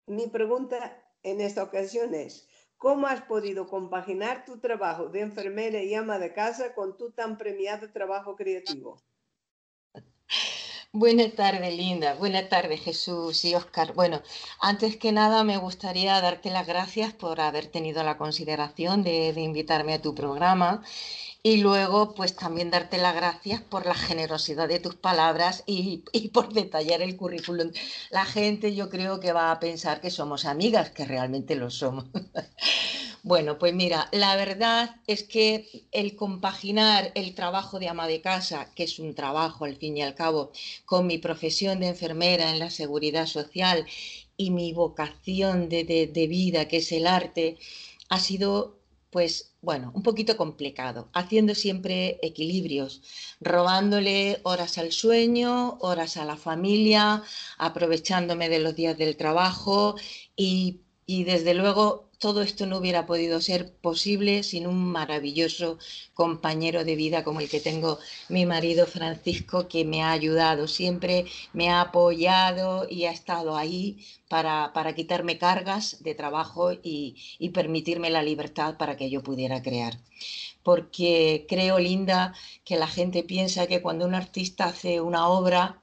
mi 0.07 0.27
pregunta 0.27 1.03
en 1.23 1.41
esta 1.41 1.63
ocasión 1.63 2.15
es, 2.15 2.49
¿Cómo 2.79 3.07
has 3.09 3.23
podido 3.23 3.67
compaginar 3.69 4.45
tu 4.45 4.59
trabajo 4.61 5.09
de 5.09 5.21
enfermera 5.21 5.83
y 5.83 5.95
ama 5.95 6.19
de 6.19 6.33
casa 6.33 6.75
con 6.75 6.97
tu 6.97 7.13
tan 7.13 7.37
premiado 7.37 7.91
trabajo 7.93 8.37
creativo? 8.37 9.03
Buenas 10.93 11.35
tardes, 11.35 11.77
Linda. 11.77 12.15
Buenas 12.15 12.49
tardes, 12.49 12.81
Jesús 12.81 13.45
y 13.45 13.55
Oscar. 13.55 13.93
Bueno, 13.93 14.23
antes 14.59 14.97
que 14.97 15.13
nada 15.13 15.45
me 15.45 15.59
gustaría 15.59 16.19
darte 16.23 16.51
las 16.51 16.67
gracias 16.67 17.13
por 17.13 17.41
haber 17.43 17.67
tenido 17.67 18.03
la 18.05 18.17
consideración 18.17 19.03
de, 19.03 19.35
invitarme 19.37 19.93
a 19.93 20.01
tu 20.01 20.15
programa 20.15 20.83
y 21.43 21.59
luego, 21.59 22.15
pues 22.15 22.35
también 22.37 22.71
darte 22.71 22.97
las 22.97 23.15
gracias 23.15 23.61
por 23.61 23.85
la 23.87 23.95
generosidad 23.95 24.67
de 24.67 24.81
tus 24.81 24.95
palabras 24.97 25.63
y, 25.67 25.99
por 26.33 26.55
detallar 26.55 27.03
el 27.03 27.17
currículum. 27.19 27.71
La 28.11 28.25
gente 28.25 28.75
yo 28.75 28.89
creo 28.89 29.21
que 29.21 29.33
va 29.33 29.53
a 29.53 29.61
pensar 29.61 30.01
que 30.01 30.11
somos 30.11 30.47
amigas, 30.47 30.91
que 30.91 31.05
realmente 31.05 31.55
lo 31.55 31.71
somos. 31.71 32.07
bueno, 33.23 33.59
pues 33.59 33.75
mira, 33.75 34.09
la 34.13 34.37
verdad 34.37 34.97
es 35.07 35.23
que 35.25 35.87
el 35.93 36.17
compaginar 36.17 37.13
el 37.15 37.35
trabajo 37.35 37.79
de 37.79 37.89
ama 37.89 38.07
de 38.07 38.21
casa, 38.21 38.73
que 38.75 38.85
es 38.85 38.99
un 38.99 39.15
trabajo 39.15 39.65
al 39.65 39.77
fin 39.77 39.97
y 39.97 40.03
al 40.03 40.15
cabo, 40.15 40.53
con 40.85 41.07
mi 41.07 41.19
profesión 41.19 41.81
de 41.81 41.89
enfermera 41.89 42.51
en 42.51 42.59
la 42.59 42.71
seguridad 42.71 43.27
social 43.27 43.87
y 44.37 44.51
mi 44.51 44.73
vocación 44.73 45.69
de, 45.69 45.85
de 45.85 46.27
vida, 46.27 46.69
que 46.69 46.79
es 46.79 46.93
el 46.93 47.07
arte, 47.07 47.59
ha 48.09 48.21
sido 48.21 48.79
pues 49.11 49.55
bueno, 49.63 49.91
un 49.95 50.03
poquito 50.03 50.37
complicado, 50.37 51.09
haciendo 51.15 51.55
siempre 51.55 52.19
equilibrios, 52.23 53.03
robándole 53.41 54.41
horas 54.45 54.79
al 54.79 54.93
sueño, 54.93 55.79
horas 55.81 56.17
a 56.17 56.25
la 56.25 56.37
familia, 56.37 57.23
aprovechándome 57.57 58.49
de 58.49 58.59
los 58.61 58.77
días 58.77 58.99
del 58.99 59.17
trabajo 59.17 59.97
y, 60.37 60.81
y 61.07 61.25
desde 61.25 61.55
luego 61.55 62.08
todo 62.19 62.43
esto 62.43 62.67
no 62.67 62.79
hubiera 62.79 63.07
podido 63.07 63.41
ser 63.41 63.73
posible 63.73 64.43
sin 64.43 64.67
un 64.67 64.85
maravilloso 64.91 65.79
compañero 66.15 66.85
de 66.85 66.97
vida 66.97 67.23
como 67.23 67.41
el 67.41 67.49
que 67.49 67.61
tengo 67.61 67.99
mi 68.29 68.45
marido 68.45 68.87
Francisco, 68.87 69.69
que 69.69 69.85
me 69.85 70.03
ha 70.03 70.11
ayudado 70.11 70.67
siempre, 70.67 71.27
me 71.53 71.71
ha 71.71 71.81
apoyado 71.81 72.87
y 72.91 73.05
ha 73.05 73.13
estado 73.13 73.57
ahí 73.57 74.05
para, 74.29 74.73
quitarme 74.97 75.39
cargas 75.39 76.03
de 76.03 76.15
trabajo 76.15 76.73
y, 76.73 77.17
y 77.39 77.51
permitirme 77.51 78.11
la 78.11 78.23
libertad 78.23 78.77
para 78.77 78.97
que 78.97 79.11
yo 79.11 79.23
pudiera 79.23 79.63
crear. 79.63 79.99
Porque 80.63 81.47
creo, 81.49 81.79
Linda, 81.79 82.35
que 82.65 82.77
la 82.77 82.89
gente 82.89 83.23
piensa 83.23 83.67
que 83.69 83.81
cuando 83.81 84.07
un 84.07 84.15
artista 84.15 84.67
hace 84.67 85.01
una 85.01 85.29
obra, 85.29 85.83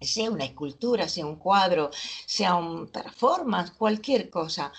sea 0.00 0.30
una 0.30 0.44
escultura, 0.44 1.08
sea 1.08 1.26
un 1.26 1.36
cuadro, 1.36 1.90
sea 2.26 2.54
un 2.56 2.88
performance, 2.88 3.72
cualquier 3.72 4.30
cosa, 4.30 4.72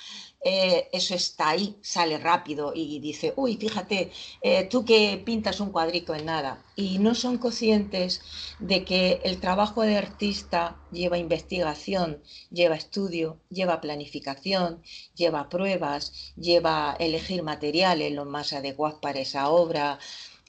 eh, 0.47 0.89
eso 0.91 1.15
está 1.15 1.49
ahí, 1.49 1.75
sale 1.81 2.19
rápido 2.19 2.71
y 2.75 2.99
dice, 2.99 3.33
uy, 3.35 3.57
fíjate, 3.57 4.11
eh, 4.41 4.65
tú 4.65 4.85
que 4.85 5.19
pintas 5.25 5.59
un 5.59 5.71
cuadrico 5.71 6.13
en 6.13 6.25
nada. 6.25 6.63
Y 6.75 6.99
no 6.99 7.15
son 7.15 7.39
conscientes 7.39 8.21
de 8.59 8.85
que 8.85 9.21
el 9.23 9.39
trabajo 9.39 9.81
de 9.81 9.97
artista 9.97 10.79
lleva 10.91 11.17
investigación, 11.17 12.21
lleva 12.51 12.75
estudio, 12.75 13.39
lleva 13.49 13.81
planificación, 13.81 14.83
lleva 15.15 15.49
pruebas, 15.49 16.33
lleva 16.35 16.95
elegir 16.99 17.41
materiales 17.41 18.13
los 18.13 18.27
más 18.27 18.53
adecuados 18.53 18.99
para 19.01 19.21
esa 19.21 19.49
obra. 19.49 19.97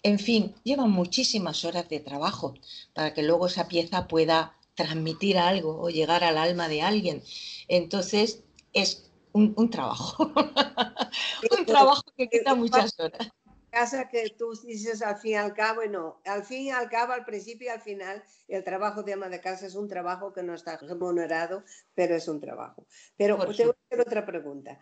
En 0.03 0.19
fin, 0.19 0.55
lleva 0.62 0.87
muchísimas 0.87 1.65
horas 1.65 1.88
de 1.88 2.00
trabajo 2.00 2.53
para 2.93 3.15
que 3.15 3.23
luego 3.23 3.47
esa 3.47 3.67
pieza 3.67 4.09
pueda 4.09 4.59
transmitir 4.75 5.38
algo 5.38 5.81
o 5.81 5.88
llegar 5.88 6.23
al 6.23 6.37
alma 6.37 6.69
de 6.69 6.83
alguien. 6.83 7.23
Entonces, 7.67 8.43
es 8.75 9.07
un, 9.37 9.71
trabajo. 9.71 10.33
un 11.59 11.66
trabajo 11.66 12.02
que 12.16 12.28
quita 12.28 12.55
muchas 12.55 12.99
horas. 12.99 13.31
Casa 13.71 14.09
que 14.09 14.31
tú 14.31 14.52
dices 14.64 15.02
al 15.02 15.19
fin 15.19 15.33
y 15.33 15.35
al 15.35 15.52
cabo, 15.52 15.85
y 15.85 15.88
no, 15.88 16.21
al 16.25 16.45
fin 16.45 16.62
y 16.62 16.71
al 16.71 16.88
cabo, 16.88 17.12
al 17.12 17.25
principio 17.25 17.66
y 17.66 17.71
al 17.71 17.83
final, 17.83 18.25
el 18.49 18.64
trabajo 18.64 19.02
de 19.02 19.12
ama 19.12 19.28
de 19.28 19.40
casa 19.40 19.66
es 19.66 19.75
un 19.75 19.88
trabajo 19.88 20.33
que 20.33 20.43
no 20.43 20.55
está 20.55 20.78
remunerado, 20.78 21.62
pero 21.95 22.16
es 22.16 22.26
un 22.26 22.40
trabajo. 22.40 22.87
Pero 23.16 23.37
te 23.37 23.66
voy 23.66 23.75
a 23.75 23.87
hacer 23.87 24.00
otra 24.00 24.25
pregunta. 24.25 24.81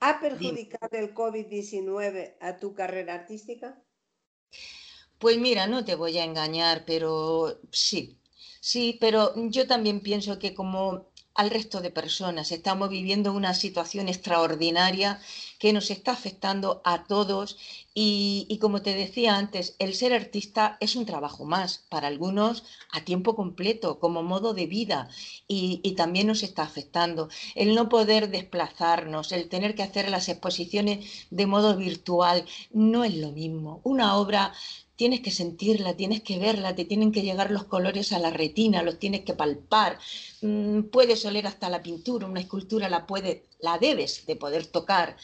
¿Ha 0.00 0.20
perjudicado 0.20 0.98
el 0.98 1.14
COVID-19 1.14 2.36
a 2.40 2.58
tu 2.58 2.74
carrera 2.74 3.14
artística? 3.14 3.82
Pues 5.18 5.38
mira, 5.38 5.66
no 5.66 5.86
te 5.86 5.94
voy 5.94 6.18
a 6.18 6.24
engañar, 6.24 6.84
pero 6.84 7.58
sí, 7.72 8.20
sí, 8.60 8.98
pero 9.00 9.32
yo 9.48 9.66
también 9.66 10.00
pienso 10.00 10.38
que 10.38 10.54
como 10.54 11.10
al 11.36 11.50
resto 11.50 11.80
de 11.80 11.90
personas. 11.90 12.52
Estamos 12.52 12.88
viviendo 12.88 13.32
una 13.32 13.54
situación 13.54 14.08
extraordinaria 14.08 15.20
que 15.58 15.72
nos 15.72 15.90
está 15.90 16.12
afectando 16.12 16.80
a 16.84 17.04
todos 17.04 17.56
y, 17.94 18.58
como 18.60 18.82
te 18.82 18.94
decía 18.94 19.36
antes, 19.36 19.74
el 19.78 19.94
ser 19.94 20.12
artista 20.12 20.76
es 20.80 20.96
un 20.96 21.06
trabajo 21.06 21.46
más, 21.46 21.84
para 21.88 22.08
algunos 22.08 22.64
a 22.92 23.00
tiempo 23.00 23.34
completo, 23.34 23.98
como 23.98 24.22
modo 24.22 24.52
de 24.52 24.66
vida 24.66 25.08
y, 25.48 25.94
también 25.96 26.26
nos 26.26 26.42
está 26.42 26.62
afectando. 26.62 27.30
El 27.54 27.74
no 27.74 27.88
poder 27.88 28.28
desplazarnos, 28.28 29.32
el 29.32 29.48
tener 29.48 29.74
que 29.74 29.82
hacer 29.82 30.10
las 30.10 30.28
exposiciones 30.28 31.26
de 31.30 31.46
modo 31.46 31.76
virtual, 31.76 32.44
no 32.70 33.04
es 33.04 33.14
lo 33.16 33.32
mismo. 33.32 33.80
Una 33.82 34.16
obra 34.16 34.52
tienes 34.96 35.20
que 35.20 35.30
sentirla, 35.30 35.96
tienes 35.96 36.22
que 36.22 36.38
verla, 36.38 36.74
te 36.74 36.84
tienen 36.84 37.12
que 37.12 37.22
llegar 37.22 37.50
los 37.50 37.64
colores 37.64 38.12
a 38.12 38.18
la 38.18 38.30
retina, 38.30 38.82
los 38.82 38.98
tienes 38.98 39.22
que 39.22 39.34
palpar. 39.34 39.98
Mm, 40.42 40.82
puedes 40.84 41.24
oler 41.24 41.46
hasta 41.46 41.68
la 41.68 41.82
pintura, 41.82 42.26
una 42.26 42.40
escultura 42.40 42.88
la 42.88 43.06
puede, 43.06 43.44
la 43.60 43.78
debes 43.78 44.26
de 44.26 44.36
poder 44.36 44.66
tocar. 44.66 45.16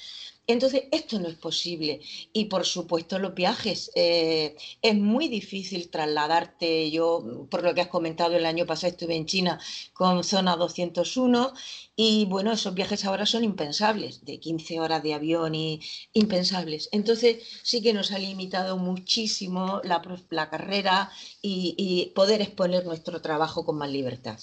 Entonces, 0.47 0.85
esto 0.91 1.19
no 1.21 1.29
es 1.29 1.37
posible. 1.37 2.01
Y 2.33 2.47
por 2.47 2.65
supuesto, 2.65 3.19
los 3.19 3.35
viajes. 3.35 3.91
Eh, 3.95 4.57
es 4.83 4.95
muy 4.97 5.29
difícil 5.29 5.89
trasladarte. 5.91 6.91
Yo, 6.91 7.47
por 7.51 7.63
lo 7.63 7.75
que 7.75 7.81
has 7.83 7.89
comentado, 7.89 8.37
el 8.37 8.47
año 8.47 8.67
pasado 8.67 8.91
estuve 8.91 9.15
en 9.17 9.27
China 9.27 9.61
con 9.93 10.25
Zona 10.25 10.57
201 10.57 11.53
y 11.97 12.27
bueno, 12.27 12.53
esos 12.53 12.75
viajes 12.75 13.05
ahora 13.05 13.27
son 13.27 13.45
impensables, 13.45 14.25
de 14.25 14.41
15 14.41 14.81
horas 14.81 15.03
de 15.03 15.15
avión 15.15 15.55
y 15.55 15.81
impensables. 16.13 16.89
Entonces, 16.93 17.45
sí 17.63 17.83
que 17.83 17.93
nos 17.93 18.11
ha 18.13 18.19
limitado 18.19 18.77
muchísimo 18.77 19.81
la, 19.85 20.03
la 20.31 20.51
carrera 20.51 21.11
y, 21.41 21.75
y 21.79 22.13
poder 22.15 22.41
exponer 22.41 22.85
nuestro 22.85 23.21
trabajo 23.23 23.65
con 23.65 23.77
más 23.79 23.91
libertad. 23.91 24.39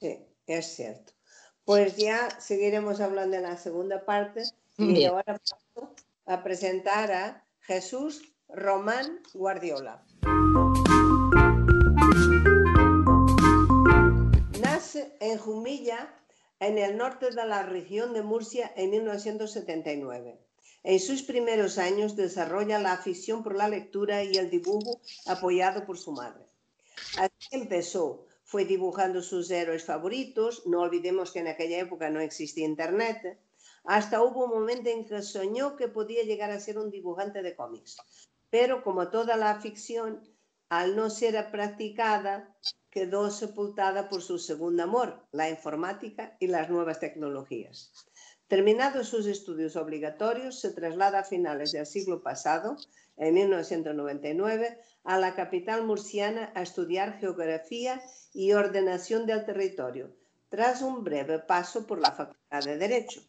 Sí, 0.00 0.18
es 0.46 0.66
cierto. 0.76 1.12
Pues 1.64 1.96
ya 1.96 2.40
seguiremos 2.40 3.00
hablando 3.00 3.36
en 3.36 3.44
la 3.44 3.56
segunda 3.56 4.04
parte 4.04 4.52
y 4.78 5.04
ahora 5.04 5.38
paso 5.38 5.94
a 6.26 6.42
presentar 6.42 7.12
a 7.12 7.44
Jesús 7.60 8.22
Román 8.48 9.20
Guardiola. 9.34 10.04
Nace 14.60 15.16
en 15.20 15.38
Jumilla, 15.38 16.14
en 16.60 16.78
el 16.78 16.96
norte 16.96 17.30
de 17.30 17.46
la 17.46 17.62
región 17.62 18.12
de 18.14 18.22
Murcia, 18.22 18.72
en 18.76 18.90
1979. 18.90 20.38
En 20.84 21.00
sus 21.00 21.22
primeros 21.22 21.78
años 21.78 22.16
desarrolla 22.16 22.78
la 22.78 22.92
afición 22.92 23.42
por 23.42 23.54
la 23.54 23.68
lectura 23.68 24.24
y 24.24 24.36
el 24.36 24.50
dibujo 24.50 25.00
apoyado 25.26 25.86
por 25.86 25.98
su 25.98 26.12
madre. 26.12 26.44
Así 27.18 27.48
empezó, 27.52 28.26
fue 28.44 28.64
dibujando 28.64 29.22
sus 29.22 29.50
héroes 29.50 29.84
favoritos, 29.84 30.66
no 30.66 30.80
olvidemos 30.80 31.30
que 31.30 31.38
en 31.38 31.48
aquella 31.48 31.78
época 31.78 32.10
no 32.10 32.20
existía 32.20 32.66
internet, 32.66 33.38
hasta 33.84 34.22
hubo 34.22 34.44
un 34.44 34.50
momento 34.50 34.90
en 34.90 35.04
que 35.04 35.22
soñó 35.22 35.76
que 35.76 35.88
podía 35.88 36.22
llegar 36.22 36.50
a 36.50 36.60
ser 36.60 36.78
un 36.78 36.90
dibujante 36.90 37.42
de 37.42 37.56
cómics. 37.56 37.96
Pero 38.48 38.84
como 38.84 39.08
toda 39.08 39.36
la 39.36 39.60
ficción, 39.60 40.22
al 40.68 40.94
no 40.94 41.10
ser 41.10 41.50
practicada, 41.50 42.56
quedó 42.90 43.30
sepultada 43.30 44.08
por 44.08 44.22
su 44.22 44.38
segundo 44.38 44.82
amor, 44.82 45.26
la 45.32 45.48
informática 45.48 46.36
y 46.38 46.46
las 46.46 46.70
nuevas 46.70 47.00
tecnologías. 47.00 47.92
Terminados 48.46 49.08
sus 49.08 49.26
estudios 49.26 49.76
obligatorios, 49.76 50.60
se 50.60 50.70
traslada 50.70 51.20
a 51.20 51.24
finales 51.24 51.72
del 51.72 51.86
siglo 51.86 52.22
pasado, 52.22 52.76
en 53.16 53.34
1999, 53.34 54.78
a 55.04 55.18
la 55.18 55.34
capital 55.34 55.84
murciana 55.84 56.52
a 56.54 56.62
estudiar 56.62 57.18
geografía 57.18 58.02
y 58.32 58.52
ordenación 58.52 59.26
del 59.26 59.44
territorio, 59.44 60.14
tras 60.50 60.82
un 60.82 61.02
breve 61.02 61.38
paso 61.38 61.86
por 61.86 61.98
la 61.98 62.12
Facultad 62.12 62.64
de 62.64 62.76
Derecho 62.76 63.22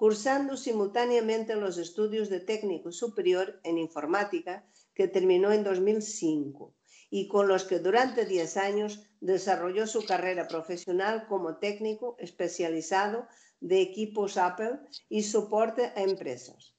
cursando 0.00 0.56
simultáneamente 0.56 1.56
los 1.56 1.76
estudios 1.76 2.30
de 2.30 2.40
técnico 2.40 2.90
superior 2.90 3.60
en 3.64 3.76
informática 3.76 4.66
que 4.94 5.08
terminó 5.08 5.52
en 5.52 5.62
2005 5.62 6.74
y 7.10 7.28
con 7.28 7.48
los 7.48 7.64
que 7.64 7.80
durante 7.80 8.24
10 8.24 8.56
años 8.56 9.02
desarrolló 9.20 9.86
su 9.86 10.06
carrera 10.06 10.48
profesional 10.48 11.26
como 11.28 11.58
técnico 11.58 12.16
especializado 12.18 13.28
de 13.60 13.82
equipos 13.82 14.38
Apple 14.38 14.80
y 15.10 15.22
soporte 15.22 15.92
a 15.94 16.00
empresas. 16.00 16.74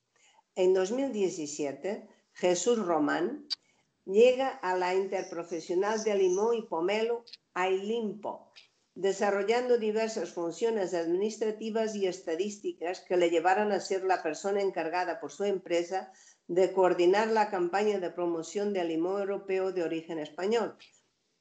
En 0.56 0.74
2017, 0.74 2.10
Jesús 2.34 2.80
Román 2.80 3.46
llega 4.04 4.48
a 4.48 4.76
la 4.76 4.96
Interprofesional 4.96 6.04
de 6.04 6.16
Limón 6.16 6.56
y 6.56 6.64
Pomelo, 6.64 7.24
AILIMPO, 7.54 8.52
desarrollando 8.96 9.78
diversas 9.78 10.32
funciones 10.32 10.94
administrativas 10.94 11.96
y 11.96 12.08
estadísticas 12.08 13.00
que 13.02 13.18
le 13.18 13.30
llevaron 13.30 13.72
a 13.72 13.80
ser 13.80 14.04
la 14.04 14.22
persona 14.22 14.62
encargada 14.62 15.20
por 15.20 15.32
su 15.32 15.46
empresa 15.46 16.12
de 16.48 16.74
coordinar 16.74 17.30
la 17.30 17.50
campaña 17.50 18.00
de 18.00 18.10
promoción 18.10 18.74
del 18.74 18.90
limón 18.90 19.22
europeo 19.22 19.72
de 19.72 19.84
origen 19.84 20.20
español, 20.20 20.78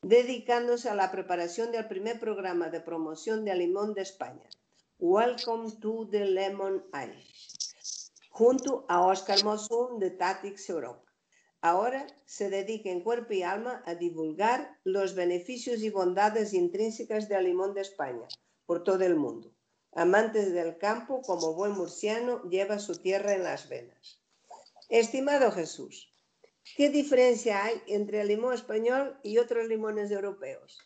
dedicándose 0.03 0.89
a 0.89 0.95
la 0.95 1.11
preparación 1.11 1.73
del 1.73 1.89
primer 1.89 2.21
programa 2.21 2.69
de 2.69 2.81
promoción 2.81 3.45
del 3.45 3.59
limón 3.59 3.95
de 3.95 4.03
España, 4.03 4.49
Welcome 4.99 5.73
to 5.81 6.09
the 6.11 6.27
Lemon 6.27 6.85
Eye, 6.93 7.27
junto 8.31 8.85
a 8.89 9.01
Oscar 9.01 9.43
Mosun 9.43 9.99
de 9.99 10.11
Tatix 10.11 10.69
Europa. 10.69 11.10
Ahora 11.63 12.07
se 12.25 12.49
dedica 12.49 12.91
en 12.91 13.03
cuerpo 13.03 13.35
y 13.35 13.43
alma 13.43 13.83
a 13.85 13.95
divulgar 13.95 14.79
los 14.85 15.15
beneficios 15.15 15.83
y 15.83 15.91
bondades 15.91 16.55
intrínsecas 16.55 17.29
del 17.29 17.45
limón 17.45 17.75
de 17.75 17.83
España 17.83 18.27
por 18.65 18.83
todo 18.83 19.05
el 19.05 19.17
mundo. 19.17 19.53
Amantes 19.93 20.53
del 20.53 20.79
campo, 20.79 21.21
como 21.21 21.55
buen 21.55 21.73
murciano, 21.73 22.43
lleva 22.45 22.79
su 22.79 22.97
tierra 22.97 23.35
en 23.35 23.43
las 23.43 23.69
venas. 23.69 24.23
Estimado 24.89 25.53
Jesús, 25.53 26.11
¿qué 26.77 26.89
diferencia 26.89 27.65
hay 27.65 27.83
entre 27.89 28.23
el 28.23 28.29
limón 28.29 28.55
español 28.55 29.19
y 29.23 29.37
otros 29.37 29.67
limones 29.67 30.11
europeos? 30.11 30.79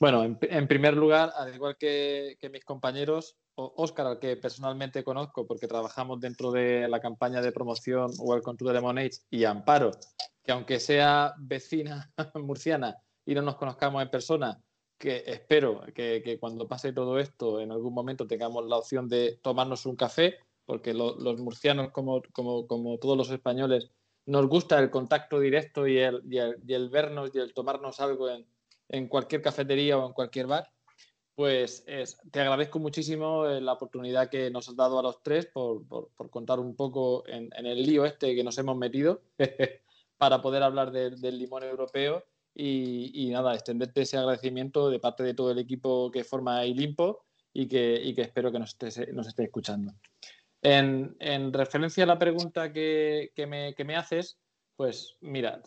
Bueno, 0.00 0.24
en, 0.24 0.68
primer 0.68 0.94
lugar, 0.94 1.32
al 1.36 1.54
igual 1.54 1.76
que 1.76 2.38
mis 2.50 2.64
compañeros, 2.64 3.36
Oscar, 3.56 4.06
al 4.06 4.18
que 4.18 4.36
personalmente 4.36 5.02
conozco 5.02 5.46
porque 5.46 5.66
trabajamos 5.66 6.20
dentro 6.20 6.52
de 6.52 6.88
la 6.88 7.00
campaña 7.00 7.40
de 7.40 7.52
promoción 7.52 8.10
Welcome 8.18 8.58
to 8.58 8.66
the 8.66 8.72
Lemonade, 8.74 9.12
y 9.30 9.44
Amparo, 9.44 9.92
que 10.44 10.52
aunque 10.52 10.78
sea 10.78 11.34
vecina 11.38 12.12
murciana 12.34 12.96
y 13.24 13.34
no 13.34 13.42
nos 13.42 13.56
conozcamos 13.56 14.02
en 14.02 14.10
persona, 14.10 14.62
que 14.98 15.24
espero 15.26 15.82
que, 15.94 16.36
cuando 16.38 16.68
pase 16.68 16.92
todo 16.92 17.18
esto 17.18 17.60
en 17.60 17.72
algún 17.72 17.94
momento 17.94 18.26
tengamos 18.26 18.66
la 18.66 18.76
opción 18.76 19.08
de 19.08 19.38
tomarnos 19.42 19.86
un 19.86 19.96
café, 19.96 20.36
porque 20.66 20.92
los 20.94 21.38
murcianos, 21.38 21.90
como, 21.92 22.22
como, 22.32 22.98
todos 22.98 23.16
los 23.16 23.30
españoles, 23.30 23.90
nos 24.26 24.46
gusta 24.48 24.78
el 24.78 24.90
contacto 24.90 25.38
directo 25.40 25.86
y 25.86 25.98
el, 25.98 26.22
y 26.28 26.72
el, 26.72 26.90
vernos 26.90 27.30
y 27.34 27.38
el 27.38 27.54
tomarnos 27.54 28.00
algo 28.00 28.28
en, 28.28 28.46
en 28.88 29.08
cualquier 29.08 29.42
cafetería 29.42 29.96
o 29.96 30.06
en 30.06 30.12
cualquier 30.12 30.46
bar 30.46 30.70
pues 31.36 31.84
te 32.32 32.40
agradezco 32.40 32.78
muchísimo 32.78 33.46
eh, 33.46 33.60
la 33.60 33.74
oportunidad 33.74 34.30
que 34.30 34.50
nos 34.50 34.70
has 34.70 34.74
dado 34.74 34.98
a 34.98 35.02
los 35.02 35.22
tres 35.22 35.44
por, 35.44 35.84
contar 36.30 36.58
un 36.58 36.74
poco 36.74 37.24
en, 37.28 37.50
el 37.54 37.82
lío 37.82 38.06
este 38.06 38.34
que 38.34 38.42
nos 38.42 38.56
hemos 38.56 38.76
metido 38.76 39.20
para 40.16 40.40
poder 40.40 40.62
hablar 40.62 40.90
del 40.90 41.38
limón 41.38 41.62
europeo 41.62 42.24
y, 42.54 43.28
nada, 43.30 43.52
extenderte 43.52 44.00
ese 44.00 44.16
agradecimiento 44.16 44.88
de 44.88 44.98
parte 44.98 45.22
de 45.22 45.34
todo 45.34 45.50
el 45.50 45.58
equipo 45.58 46.10
que 46.10 46.24
forma 46.24 46.64
Ilimpo 46.64 47.26
y 47.52 47.68
que, 47.68 48.14
que 48.16 48.22
espero 48.22 48.50
que 48.50 48.58
nos 48.58 48.70
esté, 48.80 49.44
escuchando. 49.44 49.92
En, 50.62 51.52
referencia 51.52 52.04
a 52.04 52.06
la 52.06 52.18
pregunta 52.18 52.72
que, 52.72 53.30
me, 53.46 53.74
que 53.74 53.84
me 53.84 53.94
haces, 53.94 54.38
pues 54.74 55.18
mira, 55.20 55.62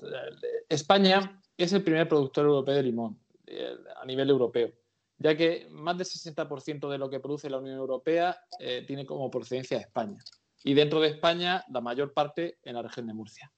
España 0.68 1.40
es 1.56 1.74
el 1.74 1.84
primer 1.84 2.08
productor 2.08 2.48
europeo 2.48 2.74
de 2.74 2.84
limón 2.84 3.20
eh, 3.46 3.78
a 4.02 4.06
nivel 4.08 4.32
europeo 4.32 4.74
ya 5.20 5.36
que 5.36 5.68
más 5.70 5.98
del 5.98 6.08
60% 6.08 6.90
de 6.90 6.98
lo 6.98 7.10
que 7.10 7.20
produce 7.20 7.50
la 7.50 7.60
Unión 7.60 7.78
Europea 7.78 8.42
eh, 8.58 8.84
tiene 8.88 9.06
como 9.06 9.30
procedencia 9.30 9.78
España. 9.78 10.18
Y 10.64 10.74
dentro 10.74 11.00
de 11.02 11.10
España, 11.10 11.64
la 11.70 11.82
mayor 11.82 12.14
parte 12.14 12.58
en 12.64 12.76
la 12.76 12.82
región 12.82 13.08
de 13.08 13.14
Murcia. 13.14 13.52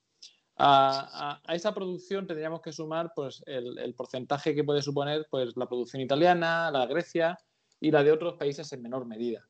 A, 0.57 1.41
esa 1.49 1.73
producción 1.73 2.27
tendríamos 2.27 2.61
que 2.61 2.71
sumar 2.71 3.13
pues, 3.15 3.41
el, 3.45 3.93
porcentaje 3.95 4.53
que 4.53 4.63
puede 4.63 4.81
suponer 4.81 5.27
pues, 5.29 5.55
la 5.55 5.67
producción 5.67 6.01
italiana, 6.01 6.69
la 6.71 6.81
de 6.85 6.93
Grecia 6.93 7.37
y 7.79 7.89
la 7.89 8.03
de 8.03 8.11
otros 8.11 8.37
países 8.37 8.71
en 8.73 8.81
menor 8.81 9.05
medida. 9.05 9.47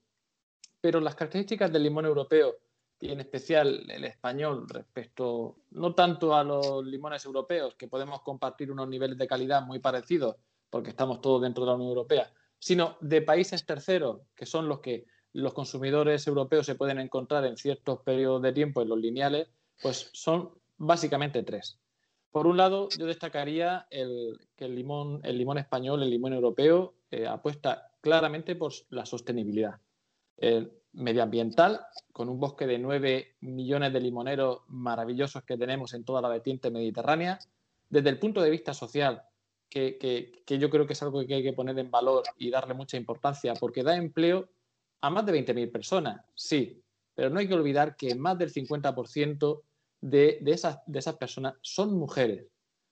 Pero 0.80 1.00
las 1.00 1.16
características 1.16 1.72
del 1.72 1.84
limón 1.84 2.06
europeo 2.06 2.56
y 3.00 3.12
en 3.12 3.20
especial 3.20 3.90
el 3.90 4.06
español 4.06 4.68
respecto 4.70 5.58
no 5.72 5.96
tanto 5.96 6.36
a 6.36 6.44
los 6.44 6.86
limones 6.86 7.26
europeos, 7.26 7.76
que 7.76 7.88
podemos 7.88 8.22
compartir 8.22 8.72
unos 8.72 8.88
niveles 8.88 9.18
de 9.18 9.28
calidad 9.28 9.64
muy 9.64 9.80
parecidos, 9.80 10.36
porque 10.72 10.90
estamos 10.90 11.22
todos 11.22 11.44
dentro 11.44 11.64
de 11.64 11.70
la 11.70 11.76
Unión 11.76 11.90
Europea, 11.90 12.34
sino 12.58 12.98
de 13.02 13.22
países 13.22 13.66
terceros, 13.66 14.22
que 14.36 14.48
son 14.48 14.68
los 14.68 14.80
que 14.80 15.06
los 15.34 15.54
consumidores 15.54 16.26
europeos 16.26 16.66
se 16.66 16.76
pueden 16.76 17.00
encontrar 17.00 17.46
en 17.46 17.58
ciertos 17.58 18.00
periodos 18.00 18.42
de 18.42 18.54
tiempo 18.54 18.82
en 18.82 18.90
los 18.90 18.98
lineales, 18.98 19.50
pues 19.82 20.10
son 20.14 20.52
básicamente 20.78 21.44
tres. 21.44 21.80
Por 22.32 22.48
un 22.48 22.58
lado, 22.58 22.90
yo 22.98 23.06
destacaría 23.06 23.88
el, 23.90 24.40
que 24.56 24.66
el 24.66 24.76
limón, 24.76 25.20
el 25.24 25.38
limón 25.38 25.58
español, 25.58 26.02
el 26.02 26.10
limón 26.10 26.34
europeo, 26.34 26.96
eh, 27.12 27.28
apuesta 27.28 27.92
claramente 28.02 28.56
por 28.56 28.72
la 28.90 29.06
sostenibilidad 29.06 29.80
medioambiental, 30.94 31.82
con 32.12 32.30
un 32.30 32.40
bosque 32.40 32.66
de 32.66 32.80
9 32.80 33.36
millones 33.42 33.94
de 33.94 34.02
limoneros 34.02 34.62
maravillosos 34.68 35.44
que 35.44 35.58
tenemos 35.58 35.94
en 35.94 36.04
toda 36.04 36.22
la 36.22 36.30
vertiente 36.30 36.72
mediterránea. 36.72 37.38
Desde 37.90 38.10
el 38.10 38.18
punto 38.18 38.42
de 38.42 38.50
vista 38.50 38.74
social, 38.74 39.22
que, 39.72 40.44
yo 40.60 40.70
creo 40.70 40.86
que 40.86 40.94
es 40.94 41.02
algo 41.02 41.26
que 41.26 41.34
hay 41.34 41.44
que 41.44 41.54
poner 41.54 41.80
en 41.80 41.90
valor 41.90 42.24
y 42.38 42.50
darle 42.52 42.74
mucha 42.74 42.98
importancia, 42.98 43.54
porque 43.54 43.84
da 43.84 43.96
empleo 43.96 44.50
a 45.00 45.10
más 45.10 45.26
de 45.26 45.34
20.000 45.34 45.72
personas, 45.72 46.22
sí, 46.36 46.84
pero 47.16 47.30
no 47.30 47.40
hay 47.40 47.48
que 47.48 47.54
olvidar 47.54 47.96
que 47.96 48.14
más 48.14 48.38
del 48.38 48.54
50% 48.54 49.64
de, 50.02 50.40
de, 50.42 50.52
esas, 50.52 50.80
de 50.86 51.00
esas 51.00 51.16
personas 51.16 51.56
son 51.62 51.98
mujeres, 51.98 52.46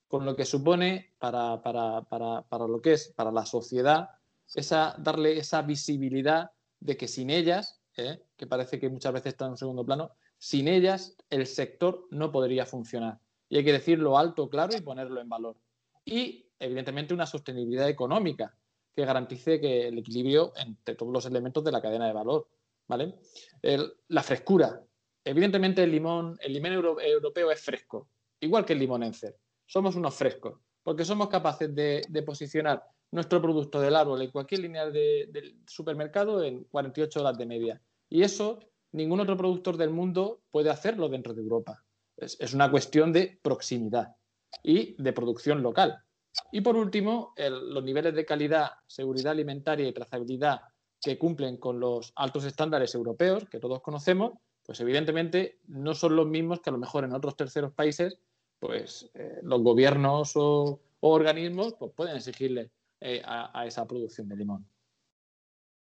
con 0.08 0.26
lo 0.26 0.36
que 0.36 0.46
supone 0.46 1.14
para, 1.20 1.62
para, 1.62 2.02
para, 2.04 2.44
para 2.44 2.68
lo 2.68 2.82
que 2.82 2.94
es 2.94 3.14
para 3.16 3.32
la 3.32 3.46
sociedad 3.46 4.10
esa, 4.56 4.96
darle 4.98 5.38
esa 5.38 5.62
visibilidad 5.62 6.52
de 6.80 6.98
que 6.98 7.08
sin 7.08 7.30
ellas, 7.30 7.82
¿eh? 7.98 8.24
que 8.38 8.48
parece 8.48 8.80
que 8.80 8.90
muchas 8.90 9.14
veces 9.14 9.34
está 9.34 9.46
en 9.46 9.52
un 9.52 9.58
segundo 9.58 9.86
plano, 9.86 10.12
sin 10.38 10.68
ellas 10.68 11.16
el 11.30 11.46
sector 11.46 12.08
no 12.10 12.32
podría 12.32 12.66
funcionar. 12.66 13.20
Y 13.50 13.58
hay 13.58 13.66
que 13.66 13.74
decirlo 13.74 14.18
alto, 14.18 14.50
claro 14.50 14.76
y 14.76 14.82
ponerlo 14.82 15.22
en 15.22 15.30
valor. 15.30 15.58
Y 16.06 16.49
evidentemente, 16.60 17.14
una 17.14 17.26
sostenibilidad 17.26 17.90
económica 17.90 18.56
que 18.96 19.06
garantice 19.06 19.60
que 19.60 19.88
el 19.88 19.98
equilibrio 19.98 20.54
entre 20.58 20.96
todos 20.96 21.12
los 21.12 21.26
elementos 21.26 21.64
de 21.64 21.72
la 21.72 21.82
cadena 21.82 22.08
de 22.08 22.14
valor. 22.14 22.48
¿vale? 22.90 23.16
la 23.62 24.24
frescura. 24.24 24.84
Evidentemente, 25.24 25.84
el 25.84 25.92
limón, 25.92 26.38
el 26.42 26.54
limón 26.54 26.74
europeo 26.74 27.52
es 27.52 27.62
fresco, 27.62 28.10
igual 28.42 28.66
que 28.66 28.74
el 28.74 28.80
limón 28.80 29.04
Encer. 29.04 29.38
Somos 29.66 29.96
unos 29.96 30.16
frescos, 30.16 30.60
porque 30.84 31.06
somos 31.06 31.30
capaces 31.30 31.74
de, 31.74 32.24
posicionar 32.26 32.84
nuestro 33.12 33.42
producto 33.42 33.80
del 33.80 33.96
árbol 33.96 34.22
en 34.22 34.32
cualquier 34.32 34.62
línea 34.62 34.90
del 34.90 35.60
supermercado 35.68 36.44
en 36.44 36.64
48 36.66 37.22
horas 37.22 37.38
de 37.38 37.46
media. 37.46 37.82
Y 38.10 38.24
eso 38.24 38.60
ningún 38.92 39.20
otro 39.20 39.38
productor 39.38 39.78
del 39.78 39.92
mundo 39.92 40.42
puede 40.50 40.72
hacerlo 40.72 41.10
dentro 41.10 41.34
de 41.34 41.42
Europa. 41.42 41.84
es 42.18 42.54
una 42.54 42.72
cuestión 42.72 43.14
de 43.14 43.40
proximidad 43.42 44.16
y 44.64 45.02
de 45.02 45.14
producción 45.14 45.62
local. 45.62 46.04
Y 46.52 46.62
por 46.62 46.76
último, 46.76 47.34
los 47.38 47.84
niveles 47.84 48.14
de 48.14 48.26
calidad, 48.26 48.72
seguridad 48.88 49.32
alimentaria 49.32 49.88
y 49.88 49.94
trazabilidad 49.94 50.62
que 51.02 51.18
cumplen 51.18 51.58
con 51.58 51.80
los 51.80 52.12
altos 52.16 52.46
estándares 52.46 52.94
europeos 52.96 53.48
que 53.50 53.60
todos 53.60 53.82
conocemos, 53.82 54.34
pues 54.66 54.80
evidentemente 54.82 55.60
no 55.68 55.96
son 55.96 56.16
los 56.16 56.28
mismos 56.28 56.62
que 56.62 56.70
a 56.70 56.74
lo 56.74 56.80
mejor 56.80 57.04
en 57.04 57.14
otros 57.14 57.36
terceros 57.36 57.74
países, 57.74 58.20
pues 58.60 59.10
eh, 59.14 59.40
los 59.42 59.62
gobiernos 59.64 60.34
o, 60.36 60.82
organismos 61.02 61.76
pues, 61.76 61.92
pueden 61.94 62.18
exigirle 62.18 62.70
eh, 63.00 63.22
a, 63.26 63.66
esa 63.66 63.88
producción 63.88 64.28
de 64.28 64.36
limón. 64.36 64.68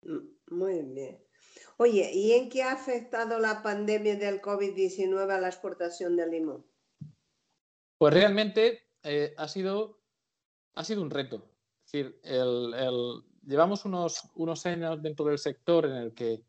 Mm, 0.03 0.55
muy 0.55 0.83
bien. 0.83 1.19
Oye, 1.77 2.13
¿y 2.15 2.33
en 2.33 2.49
qué 2.49 2.63
ha 2.63 2.73
afectado 2.73 3.39
la 3.39 3.63
pandemia 3.63 4.17
del 4.17 4.41
COVID-19 4.41 5.31
a 5.31 5.41
la 5.41 5.49
exportación 5.49 6.17
de 6.17 6.29
limón? 6.29 6.65
Pues 7.99 8.15
realmente 8.15 8.83
eh, 9.03 9.35
ha, 9.37 9.49
sido, 9.49 10.02
ha 10.75 10.85
sido 10.85 11.03
un 11.03 11.11
reto. 11.11 11.43
Es 11.85 11.93
decir, 11.93 12.21
llevamos 13.47 13.85
unos, 13.85 14.25
unos 14.37 14.65
años 14.67 15.03
dentro 15.03 15.27
del 15.27 15.39
sector 15.39 15.87
en 15.87 15.93
el 15.93 16.15
que 16.15 16.43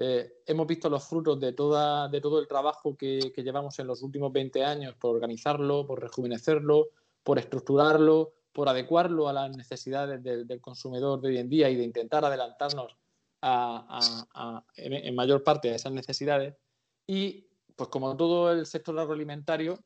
eh, 0.00 0.42
hemos 0.46 0.66
visto 0.68 0.88
los 0.88 1.08
frutos 1.08 1.40
de, 1.40 1.52
toda, 1.52 2.06
de 2.08 2.20
todo 2.20 2.38
el 2.38 2.46
trabajo 2.46 2.96
que, 2.96 3.32
llevamos 3.36 3.76
en 3.80 3.88
los 3.88 4.00
últimos 4.02 4.32
20 4.32 4.64
años 4.64 4.94
por 4.94 5.16
organizarlo, 5.16 5.84
por 5.86 6.00
rejuvenecerlo, 6.00 6.90
por 7.24 7.40
estructurarlo, 7.40 8.32
por 8.52 8.68
adecuarlo 8.68 9.28
a 9.28 9.32
las 9.32 9.56
necesidades 9.56 10.22
del, 10.22 10.60
consumidor 10.60 11.20
de 11.20 11.28
hoy 11.28 11.38
en 11.38 11.48
día 11.48 11.68
y 11.68 11.74
de 11.74 11.82
intentar 11.82 12.24
adelantarnos 12.24 12.96
en, 14.76 15.14
mayor 15.16 15.42
parte 15.42 15.70
a 15.70 15.74
esas 15.74 15.92
necesidades. 15.92 16.54
Y 17.04 17.48
pues 17.74 17.88
como 17.90 18.16
todo 18.16 18.52
el 18.52 18.66
sector 18.66 18.96
agroalimentario, 19.00 19.80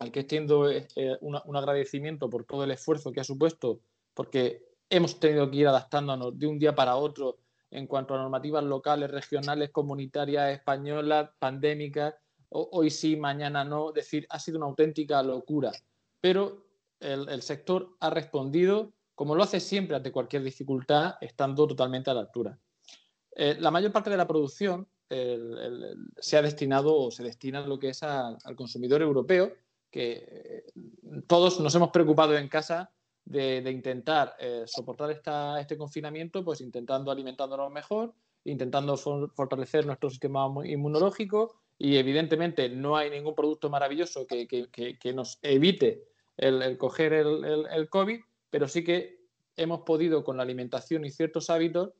al 0.00 0.10
que 0.10 0.20
extiendo 0.20 0.68
eh, 0.70 0.86
un 1.20 1.56
agradecimiento 1.56 2.28
por 2.30 2.44
todo 2.44 2.64
el 2.64 2.70
esfuerzo 2.70 3.12
que 3.12 3.20
ha 3.20 3.24
supuesto, 3.24 3.80
porque 4.14 4.64
hemos 4.88 5.20
tenido 5.20 5.50
que 5.50 5.58
ir 5.58 5.68
adaptándonos 5.68 6.38
de 6.38 6.46
un 6.46 6.58
día 6.58 6.74
para 6.74 6.96
otro 6.96 7.38
en 7.70 7.86
cuanto 7.86 8.14
a 8.14 8.18
normativas 8.18 8.64
locales, 8.64 9.10
regionales, 9.10 9.70
comunitarias, 9.70 10.52
españolas, 10.52 11.30
pandémicas, 11.38 12.14
hoy 12.48 12.90
sí, 12.90 13.14
mañana 13.14 13.62
no, 13.62 13.90
es 13.90 13.94
decir, 13.94 14.26
ha 14.30 14.40
sido 14.40 14.56
una 14.56 14.66
auténtica 14.66 15.22
locura. 15.22 15.70
Pero 16.20 16.66
el, 16.98 17.42
sector 17.42 17.96
ha 18.00 18.10
respondido, 18.10 18.92
como 19.14 19.36
lo 19.36 19.44
hace 19.44 19.60
siempre 19.60 19.96
ante 19.96 20.10
cualquier 20.10 20.42
dificultad, 20.42 21.14
estando 21.20 21.68
totalmente 21.68 22.10
a 22.10 22.14
la 22.14 22.20
altura. 22.20 22.58
Eh, 23.36 23.56
la 23.60 23.70
mayor 23.70 23.92
parte 23.92 24.10
de 24.10 24.16
la 24.16 24.26
producción 24.26 24.88
se 25.08 26.36
ha 26.36 26.42
destinado 26.42 26.96
o 26.96 27.10
se 27.10 27.24
destina 27.24 27.66
lo 27.66 27.80
que 27.80 27.88
es 27.88 28.02
al 28.02 28.56
consumidor 28.56 29.02
europeo, 29.02 29.52
que 29.90 30.24
eh, 30.26 30.64
todos 31.26 31.60
nos 31.60 31.74
hemos 31.74 31.90
preocupado 31.90 32.36
en 32.36 32.48
casa 32.48 32.90
de, 33.24 33.58
intentar 33.70 34.34
eh, 34.38 34.64
soportar 34.66 35.10
este 35.10 35.76
confinamiento, 35.76 36.44
pues 36.44 36.60
intentando 36.60 37.10
alimentándonos 37.10 37.70
mejor, 37.70 38.14
intentando 38.44 38.96
fortalecer 38.96 39.86
nuestro 39.86 40.10
sistema 40.10 40.48
inmunológico 40.64 41.60
y 41.78 41.96
evidentemente 41.96 42.68
no 42.68 42.96
hay 42.96 43.10
ningún 43.10 43.34
producto 43.34 43.70
maravilloso 43.70 44.26
que, 44.26 45.12
nos 45.14 45.38
evite 45.42 46.04
el, 46.36 46.76
coger 46.78 47.12
el, 47.12 47.88
COVID, 47.88 48.20
pero 48.50 48.68
sí 48.68 48.84
que 48.84 49.20
hemos 49.56 49.82
podido 49.82 50.24
con 50.24 50.36
la 50.36 50.42
alimentación 50.42 51.04
y 51.04 51.10
ciertos 51.10 51.50
hábitos 51.50 51.92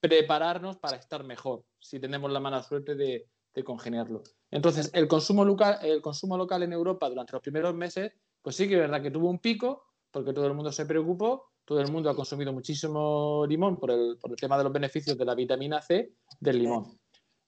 prepararnos 0.00 0.76
para 0.76 0.96
estar 0.96 1.24
mejor, 1.24 1.64
si 1.80 1.98
tenemos 1.98 2.30
la 2.30 2.40
mala 2.40 2.62
suerte 2.62 2.94
de, 2.94 3.26
de 3.54 3.64
congeniarlo. 3.64 4.22
Entonces, 4.50 4.90
el 4.94 5.08
consumo, 5.08 5.44
local, 5.44 5.78
el 5.82 6.00
consumo 6.00 6.36
local 6.36 6.62
en 6.62 6.72
Europa 6.72 7.08
durante 7.08 7.32
los 7.32 7.42
primeros 7.42 7.74
meses, 7.74 8.12
pues 8.42 8.56
sí 8.56 8.68
que 8.68 8.74
es 8.74 8.80
verdad 8.80 9.02
que 9.02 9.10
tuvo 9.10 9.28
un 9.28 9.38
pico, 9.38 9.84
porque 10.10 10.32
todo 10.32 10.46
el 10.46 10.54
mundo 10.54 10.70
se 10.72 10.86
preocupó, 10.86 11.50
todo 11.64 11.80
el 11.80 11.90
mundo 11.90 12.08
ha 12.08 12.14
consumido 12.14 12.52
muchísimo 12.52 13.44
limón 13.46 13.76
por 13.76 13.90
el, 13.90 14.16
tema 14.40 14.56
de 14.56 14.64
los 14.64 14.72
beneficios 14.72 15.18
de 15.18 15.24
la 15.24 15.34
vitamina 15.34 15.82
C 15.82 16.12
del 16.38 16.60
limón. 16.60 16.98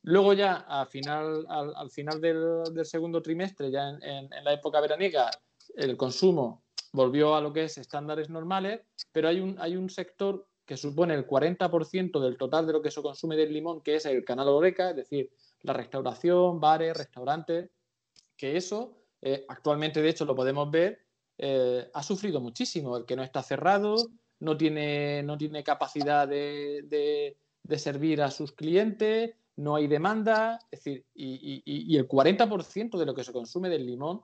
Luego 0.02 0.32
ya 0.32 0.56
al 0.56 0.86
final, 0.88 1.46
al, 1.48 1.90
final 1.90 2.20
del, 2.20 2.84
segundo 2.84 3.22
trimestre, 3.22 3.70
ya 3.70 3.90
en, 3.90 4.28
la 4.42 4.52
época 4.52 4.80
veraniega, 4.80 5.30
el 5.76 5.96
consumo 5.96 6.64
volvió 6.92 7.36
a 7.36 7.40
lo 7.40 7.52
que 7.52 7.64
es 7.64 7.78
estándares 7.78 8.28
normales, 8.28 8.80
pero 9.12 9.28
hay 9.28 9.40
un, 9.40 9.56
hay 9.60 9.76
un 9.76 9.88
sector 9.88 10.48
que 10.64 10.76
supone 10.76 11.14
el 11.14 11.26
40% 11.26 12.20
del 12.20 12.36
total 12.36 12.66
de 12.66 12.72
lo 12.72 12.82
que 12.82 12.90
se 12.90 13.02
consume 13.02 13.36
del 13.36 13.52
limón, 13.52 13.80
que 13.82 13.96
es 13.96 14.04
el 14.04 14.24
canal 14.24 14.48
Oreca, 14.48 14.90
es 14.90 14.96
decir, 14.96 15.30
la 15.62 15.72
restauración, 15.72 16.60
bares, 16.60 16.96
restaurantes, 16.96 17.70
que 18.36 18.56
eso 18.56 18.98
eh, 19.20 19.44
actualmente 19.48 20.00
de 20.00 20.10
hecho 20.10 20.24
lo 20.24 20.34
podemos 20.34 20.70
ver 20.70 21.08
eh, 21.38 21.88
ha 21.94 22.02
sufrido 22.02 22.40
muchísimo. 22.40 22.96
El 22.96 23.06
que 23.06 23.16
no 23.16 23.22
está 23.22 23.42
cerrado, 23.42 24.10
no 24.40 24.56
tiene, 24.56 25.22
no 25.22 25.38
tiene 25.38 25.62
capacidad 25.62 26.26
de, 26.26 27.36
servir 27.76 28.22
a 28.22 28.30
sus 28.30 28.52
clientes, 28.52 29.34
no 29.56 29.76
hay 29.76 29.86
demanda, 29.86 30.58
es 30.70 30.82
decir, 30.82 31.06
y, 31.14 31.96
el 31.96 32.08
40% 32.08 32.98
de 32.98 33.06
lo 33.06 33.14
que 33.14 33.24
se 33.24 33.32
consume 33.32 33.68
del 33.68 33.86
limón, 33.86 34.22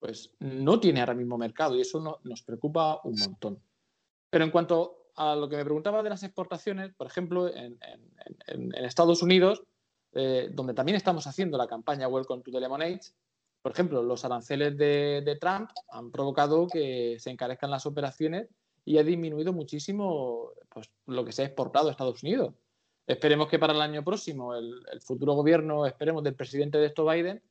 pues 0.00 0.32
no 0.40 0.78
tiene 0.78 1.00
ahora 1.00 1.14
mismo 1.14 1.38
mercado 1.38 1.76
y 1.76 1.80
eso 1.80 2.20
nos 2.22 2.42
preocupa 2.42 3.00
un 3.04 3.18
montón. 3.18 3.62
Pero 4.30 4.44
en 4.44 4.50
cuanto 4.50 5.10
a 5.16 5.34
lo 5.34 5.48
que 5.48 5.56
me 5.56 5.64
preguntaba 5.64 6.02
de 6.02 6.10
las 6.10 6.22
exportaciones, 6.22 6.92
por 6.94 7.06
ejemplo, 7.06 7.52
en, 7.52 7.78
Estados 8.74 9.22
Unidos, 9.22 9.62
eh, 10.12 10.48
donde 10.52 10.74
también 10.74 10.96
estamos 10.96 11.26
haciendo 11.26 11.58
la 11.58 11.66
campaña 11.66 12.08
Welcome 12.08 12.42
to 12.42 12.50
the 12.50 12.60
Lemonade, 12.60 13.00
por 13.62 13.72
ejemplo, 13.72 14.02
los 14.02 14.24
aranceles 14.24 14.76
de, 14.76 15.36
Trump 15.40 15.70
han 15.90 16.10
provocado 16.10 16.66
que 16.68 17.16
se 17.18 17.30
encarezcan 17.30 17.70
las 17.70 17.86
operaciones 17.86 18.48
y 18.84 18.98
ha 18.98 19.02
disminuido 19.02 19.52
muchísimo 19.52 20.52
pues, 20.68 20.90
lo 21.06 21.24
que 21.24 21.32
se 21.32 21.42
ha 21.42 21.46
exportado 21.46 21.88
a 21.88 21.90
Estados 21.90 22.22
Unidos. 22.22 22.54
Esperemos 23.06 23.48
que 23.48 23.58
para 23.58 23.72
el 23.72 23.80
año 23.80 24.04
próximo 24.04 24.54
el, 24.54 25.00
futuro 25.00 25.34
gobierno, 25.34 25.86
esperemos 25.86 26.22
del 26.22 26.34
presidente 26.34 26.78
de 26.78 26.86
esto 26.86 27.06
Biden, 27.06 27.42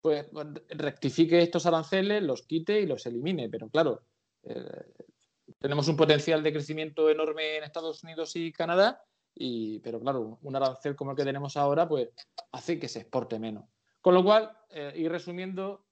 pues 0.00 0.26
rectifique 0.70 1.42
estos 1.42 1.66
aranceles, 1.66 2.22
los 2.22 2.42
quite 2.42 2.80
y 2.80 2.86
los 2.86 3.04
elimine. 3.06 3.48
Pero 3.48 3.68
claro, 3.68 4.02
eh, 4.44 4.92
tenemos 5.60 5.86
un 5.88 5.96
potencial 5.96 6.42
de 6.42 6.52
crecimiento 6.52 7.10
enorme 7.10 7.58
en 7.58 7.64
Estados 7.64 8.02
Unidos 8.02 8.34
y 8.36 8.52
Canadá, 8.52 9.04
y, 9.34 9.78
pero 9.80 10.00
claro, 10.00 10.38
un 10.42 10.56
arancel 10.56 10.96
como 10.96 11.12
el 11.12 11.16
que 11.16 11.24
tenemos 11.24 11.56
ahora, 11.56 11.88
pues 11.88 12.10
hace 12.52 12.78
que 12.78 12.88
se 12.88 13.00
exporte 13.00 13.38
menos. 13.38 13.64
Con 14.00 14.14
lo 14.14 14.24
cual, 14.24 14.56
eh, 14.70 14.92
y 14.96 15.08
resumiendo, 15.08 15.86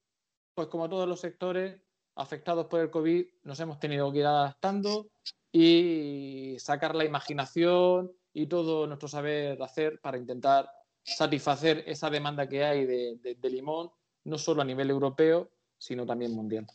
pues 0.54 0.68
como 0.68 0.88
todos 0.88 1.08
los 1.08 1.20
sectores 1.20 1.80
afectados 2.16 2.66
por 2.66 2.80
el 2.80 2.90
COVID, 2.90 3.24
nos 3.44 3.60
hemos 3.60 3.78
tenido 3.78 4.10
que 4.12 4.18
ir 4.18 4.26
adaptando 4.26 5.08
y 5.52 6.56
sacar 6.58 6.94
la 6.94 7.04
imaginación 7.04 8.12
y 8.32 8.46
todo 8.46 8.86
nuestro 8.86 9.08
saber 9.08 9.62
hacer 9.62 10.00
para 10.00 10.18
intentar 10.18 10.70
satisfacer 11.02 11.84
esa 11.86 12.10
demanda 12.10 12.48
que 12.48 12.64
hay 12.64 12.84
de, 12.84 13.38
limón, 13.42 13.90
no 14.24 14.38
solo 14.38 14.62
a 14.62 14.64
nivel 14.64 14.90
europeo, 14.90 15.50
sino 15.78 16.04
también 16.04 16.32
mundial. 16.32 16.66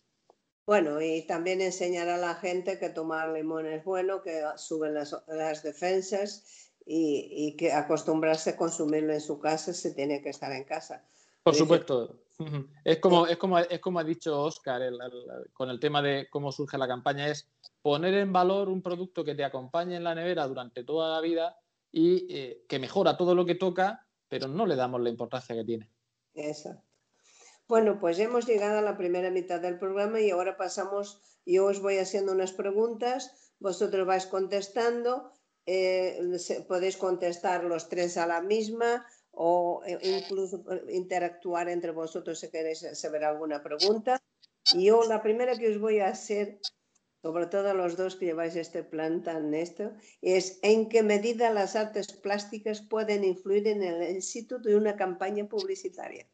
Bueno, 0.65 0.99
y 1.01 1.21
también 1.28 1.62
enseñar 1.62 2.10
a 2.10 2.17
la 2.17 2.36
gente 2.36 2.80
que 2.80 2.89
tomar 2.89 3.30
limón 3.30 3.67
es 3.67 3.84
bueno, 3.84 4.21
que 4.21 4.43
suben 4.58 4.95
las, 4.95 5.63
defensas 5.63 6.71
y, 6.86 7.28
y, 7.32 7.56
que 7.56 7.71
acostumbrarse 7.71 8.51
a 8.51 8.58
consumirlo 8.58 9.13
en 9.13 9.21
su 9.21 9.39
casa 9.39 9.73
si 9.73 9.93
tiene 9.93 10.21
que 10.21 10.30
estar 10.30 10.51
en 10.51 10.63
casa. 10.63 11.06
Por 11.43 11.54
supuesto. 11.54 12.25
Es 12.84 12.99
como, 12.99 13.28
es 13.28 13.38
como, 13.38 13.60
es 13.60 13.80
como 13.80 13.99
ha 13.99 14.04
dicho 14.04 14.41
Oscar 14.41 14.82
con 15.54 15.69
el 15.69 15.80
tema 15.80 16.01
de 16.01 16.28
cómo 16.30 16.51
surge 16.51 16.78
la 16.78 16.88
campaña, 16.88 17.28
es 17.28 17.49
poner 17.82 18.13
en 18.15 18.34
valor 18.34 18.67
un 18.67 18.82
producto 18.82 19.23
que 19.23 19.36
te 19.36 19.43
acompañe 19.45 19.95
en 19.95 20.04
la 20.04 20.15
nevera 20.15 20.47
durante 20.47 20.84
toda 20.84 21.15
la 21.15 21.21
vida 21.21 21.58
y 21.91 22.28
eh, 22.30 22.65
que 22.67 22.80
mejora 22.80 23.15
todo 23.15 23.36
lo 23.36 23.45
que 23.45 23.56
toca, 23.56 24.06
pero 24.28 24.47
no 24.47 24.65
le 24.65 24.75
damos 24.75 25.01
la 25.01 25.10
importancia 25.10 25.56
que 25.56 25.63
tiene. 25.63 25.89
Exacto. 26.34 26.85
Bueno, 27.67 27.99
pues 27.99 28.19
hemos 28.19 28.45
llegado 28.45 28.78
a 28.78 28.84
la 28.84 28.95
primera 28.95 29.32
mitad 29.32 29.60
del 29.60 29.80
programa 29.80 30.21
y 30.21 30.30
ahora 30.30 30.56
pasamos, 30.56 31.19
yo 31.47 31.65
os 31.65 31.82
voy 31.82 31.97
haciendo 31.97 32.32
unas 32.32 32.51
preguntas, 32.51 33.54
vosotros 33.60 34.06
vais 34.06 34.28
contestando, 34.28 35.32
eh, 35.65 36.19
podéis 36.67 36.95
contestar 36.95 37.63
los 37.63 37.89
tres 37.89 38.17
a 38.17 38.28
la 38.28 38.41
misma 38.41 39.08
o 39.32 39.82
eh, 39.88 39.97
incluso 40.04 40.63
eh, 40.71 40.93
interactuar 40.93 41.67
entre 41.67 41.89
vosotros 41.89 42.39
si 42.39 42.51
queréis 42.51 42.86
saber 42.93 43.23
alguna 43.23 43.63
pregunta. 43.63 44.21
Y 44.73 44.86
yo 44.86 45.01
la 45.04 45.23
primera 45.23 45.58
que 45.58 45.71
os 45.71 45.80
voy 45.80 46.01
a 46.01 46.10
hacer, 46.10 46.60
sobre 47.23 47.47
todo 47.47 47.71
a 47.71 47.73
los 47.73 47.97
dos 47.97 48.15
que 48.15 48.28
lleváis 48.28 48.56
este 48.56 48.84
plan 48.84 49.23
tan 49.23 49.56
esto, 49.56 49.91
es 50.21 50.60
en 50.62 50.88
qué 50.88 51.01
medida 51.01 51.49
las 51.49 51.75
artes 51.75 52.13
plásticas 52.13 52.82
pueden 52.82 53.23
influir 53.23 53.67
en 53.67 53.82
el 53.82 54.04
éxito 54.04 54.60
de 54.60 54.75
una 54.75 54.95
campaña 54.95 55.47
publicitaria. 55.49 56.28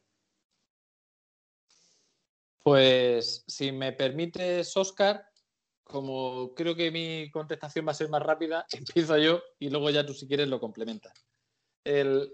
Pues 2.62 3.44
si 3.46 3.72
me 3.72 3.92
permites, 3.92 4.76
Oscar, 4.76 5.26
como 5.82 6.54
creo 6.54 6.74
que 6.74 6.90
mi 6.90 7.30
contestación 7.30 7.86
va 7.86 7.92
a 7.92 7.94
ser 7.94 8.08
más 8.08 8.22
rápida, 8.22 8.66
empiezo 8.72 9.18
yo 9.18 9.42
y 9.58 9.70
luego 9.70 9.90
ya 9.90 10.06
tú 10.06 10.14
si 10.14 10.26
quieres 10.26 10.48
lo 10.48 10.60
complementas. 10.60 11.26
El, 11.84 12.32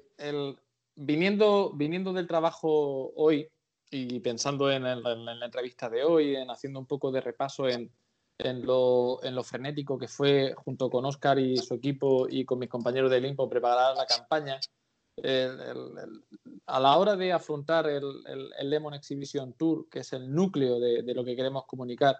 viniendo, 0.94 1.72
viniendo 1.74 2.12
del 2.12 2.26
trabajo 2.26 3.12
hoy 3.16 3.48
y 3.90 4.20
pensando 4.20 4.70
en, 4.70 4.82
la 4.82 5.44
entrevista 5.44 5.88
de 5.88 6.04
hoy, 6.04 6.36
en 6.36 6.50
haciendo 6.50 6.78
un 6.78 6.86
poco 6.86 7.10
de 7.10 7.22
repaso 7.22 7.66
en, 7.66 7.90
en, 8.36 8.66
lo, 8.66 9.22
en, 9.24 9.34
lo, 9.34 9.42
frenético 9.42 9.98
que 9.98 10.08
fue 10.08 10.54
junto 10.54 10.90
con 10.90 11.06
Oscar 11.06 11.38
y 11.38 11.56
su 11.56 11.74
equipo 11.74 12.26
y 12.28 12.44
con 12.44 12.58
mis 12.58 12.68
compañeros 12.68 13.10
del 13.10 13.24
INPO 13.24 13.48
preparar 13.48 13.96
la 13.96 14.04
campaña, 14.04 14.60
a 16.66 16.80
la 16.80 16.96
hora 16.96 17.16
de 17.16 17.32
afrontar 17.32 17.88
el, 17.88 18.04
Lemon 18.62 18.94
Exhibition 18.94 19.54
Tour, 19.54 19.88
que 19.88 20.00
es 20.00 20.12
el 20.12 20.32
núcleo 20.32 20.78
de, 20.78 21.14
lo 21.14 21.24
que 21.24 21.36
queremos 21.36 21.64
comunicar, 21.66 22.16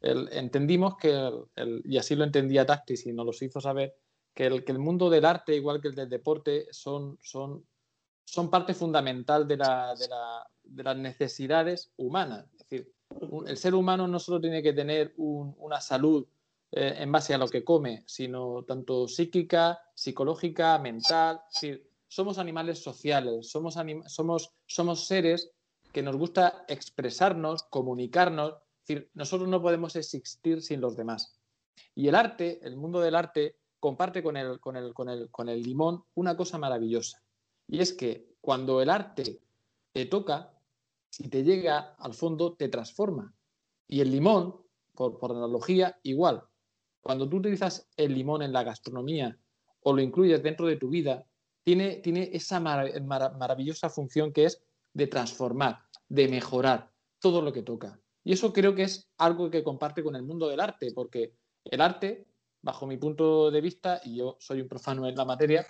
entendimos 0.00 0.96
que, 0.96 1.30
y 1.84 1.96
así 1.96 2.14
lo 2.16 2.24
entendía 2.24 2.66
Tactis 2.66 3.06
y 3.06 3.12
nos 3.12 3.26
lo 3.26 3.46
hizo 3.46 3.60
saber, 3.60 3.94
que 4.34 4.46
el, 4.46 4.64
que 4.64 4.72
el 4.72 4.78
mundo 4.78 5.10
del 5.10 5.24
arte, 5.24 5.54
igual 5.54 5.80
que 5.80 5.88
el 5.88 5.94
del 5.94 6.08
deporte, 6.08 6.66
son, 6.70 7.18
son, 7.22 7.64
son 8.24 8.50
parte 8.50 8.74
fundamental 8.74 9.46
de, 9.46 9.56
la, 9.58 9.94
de, 9.94 10.08
la, 10.08 10.46
de 10.64 10.82
las 10.82 10.96
necesidades 10.96 11.92
humanas. 11.96 12.46
Es 12.52 12.58
decir, 12.58 12.92
el 13.46 13.56
ser 13.56 13.74
humano 13.74 14.08
no 14.08 14.18
solo 14.18 14.40
tiene 14.40 14.62
que 14.62 14.72
tener 14.72 15.12
una 15.16 15.80
salud 15.80 16.26
eh, 16.70 16.94
en 16.98 17.12
base 17.12 17.34
a 17.34 17.38
lo 17.38 17.48
que 17.48 17.62
come, 17.62 18.02
sino 18.06 18.64
tanto 18.64 19.06
psíquica, 19.06 19.80
psicológica, 19.94 20.78
mental. 20.78 21.42
Es 21.48 21.60
decir, 21.60 21.91
somos 22.12 22.36
animales 22.36 22.82
sociales, 22.82 23.48
somos, 23.48 23.74
somos, 24.08 24.54
somos 24.66 25.06
seres 25.06 25.50
que 25.94 26.02
nos 26.02 26.14
gusta 26.14 26.66
expresarnos, 26.68 27.62
comunicarnos. 27.70 28.52
Es 28.52 28.86
decir, 28.86 29.10
nosotros 29.14 29.48
no 29.48 29.62
podemos 29.62 29.96
existir 29.96 30.60
sin 30.60 30.82
los 30.82 30.94
demás. 30.94 31.40
Y 31.94 32.08
el 32.08 32.14
arte, 32.14 32.60
el 32.66 32.76
mundo 32.76 33.00
del 33.00 33.14
arte, 33.14 33.56
comparte 33.80 34.22
con 34.22 34.36
el, 34.36 34.60
con 34.60 34.76
el, 34.76 34.92
con 34.92 35.08
el, 35.08 35.30
con 35.30 35.48
el 35.48 35.62
limón 35.62 36.04
una 36.12 36.36
cosa 36.36 36.58
maravillosa. 36.58 37.22
Y 37.66 37.80
es 37.80 37.94
que 37.94 38.36
cuando 38.42 38.82
el 38.82 38.90
arte 38.90 39.40
te 39.94 40.04
toca, 40.04 40.52
si 41.08 41.30
te 41.30 41.42
llega 41.42 41.94
al 41.98 42.12
fondo, 42.12 42.52
te 42.52 42.68
transforma. 42.68 43.34
Y 43.88 44.02
el 44.02 44.10
limón, 44.10 44.60
por, 44.94 45.18
analogía, 45.30 45.98
igual. 46.02 46.44
Cuando 47.00 47.26
tú 47.26 47.38
utilizas 47.38 47.88
el 47.96 48.12
limón 48.12 48.42
en 48.42 48.52
la 48.52 48.64
gastronomía 48.64 49.38
o 49.80 49.94
lo 49.94 50.02
incluyes 50.02 50.42
dentro 50.42 50.66
de 50.66 50.76
tu 50.76 50.90
vida, 50.90 51.26
tiene, 51.64 51.96
tiene 51.96 52.30
esa 52.32 52.60
maravillosa 52.60 53.88
función 53.88 54.32
que 54.32 54.46
es 54.46 54.62
de 54.92 55.06
transformar, 55.06 55.78
de 56.08 56.28
mejorar 56.28 56.90
todo 57.18 57.40
lo 57.40 57.52
que 57.52 57.62
toca. 57.62 57.98
Y 58.24 58.32
eso 58.32 58.52
creo 58.52 58.74
que 58.74 58.84
es 58.84 59.08
algo 59.18 59.50
que 59.50 59.62
comparte 59.62 60.02
con 60.02 60.16
el 60.16 60.22
mundo 60.22 60.48
del 60.48 60.60
arte, 60.60 60.92
porque 60.94 61.34
el 61.64 61.80
arte 61.80 62.26
bajo 62.62 62.86
mi 62.86 62.96
punto 62.96 63.50
de 63.50 63.60
vista, 63.60 64.00
y 64.04 64.16
yo 64.16 64.36
soy 64.40 64.60
un 64.60 64.68
profano 64.68 65.06
en 65.08 65.16
la 65.16 65.24
materia, 65.24 65.66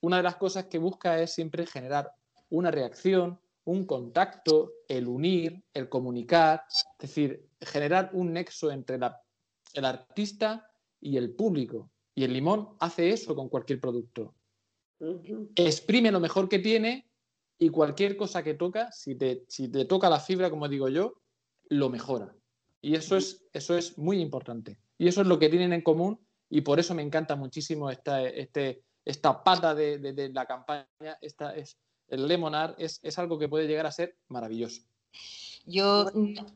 una 0.00 0.18
de 0.18 0.22
las 0.22 0.36
cosas 0.36 0.66
que 0.66 0.78
busca 0.78 1.20
es 1.20 1.32
siempre 1.32 1.66
generar 1.66 2.12
una 2.50 2.70
reacción, 2.70 3.40
un 3.64 3.84
contacto, 3.84 4.72
el 4.86 5.08
unir, 5.08 5.62
el 5.74 5.88
comunicar, 5.88 6.64
es 6.68 6.86
decir, 6.98 7.48
generar 7.60 8.10
un 8.12 8.32
nexo 8.32 8.70
entre 8.70 8.98
el 9.74 9.84
artista 9.84 10.70
y 11.00 11.16
el 11.16 11.34
público. 11.34 11.90
Y 12.14 12.24
el 12.24 12.32
limón 12.32 12.76
hace 12.80 13.10
eso 13.10 13.34
con 13.34 13.48
cualquier 13.48 13.80
producto. 13.80 14.34
Exprime 15.56 16.10
lo 16.10 16.20
mejor 16.20 16.48
que 16.48 16.58
tiene 16.58 17.08
y 17.58 17.68
cualquier 17.70 18.16
cosa 18.16 18.42
que 18.42 18.54
toca, 18.54 18.90
si 18.92 19.14
te, 19.14 19.44
si 19.48 19.68
te 19.68 19.84
toca 19.84 20.08
la 20.08 20.20
fibra, 20.20 20.50
como 20.50 20.68
digo 20.68 20.88
yo, 20.88 21.14
lo 21.68 21.88
mejora. 21.88 22.34
Y 22.80 22.94
eso 22.94 23.16
es, 23.16 23.46
eso 23.52 23.76
es 23.76 23.98
muy 23.98 24.20
importante. 24.20 24.78
Y 24.96 25.08
eso 25.08 25.20
es 25.20 25.26
lo 25.26 25.38
que 25.38 25.48
tienen 25.48 25.72
en 25.72 25.82
común 25.82 26.20
y 26.48 26.60
por 26.60 26.78
eso 26.78 26.94
me 26.94 27.02
encanta 27.02 27.36
muchísimo 27.36 27.90
esta, 27.90 28.22
este, 28.24 28.82
esta 29.04 29.42
pata 29.42 29.74
de, 29.74 30.30
la 30.32 30.46
campaña, 30.46 31.18
esta, 31.20 31.54
es, 31.54 31.78
el 32.08 32.26
Lemonar 32.26 32.74
es, 32.78 33.00
es 33.02 33.18
algo 33.18 33.38
que 33.38 33.48
puede 33.48 33.66
llegar 33.66 33.86
a 33.86 33.92
ser 33.92 34.16
maravilloso. 34.28 34.82
Yo 35.68 36.10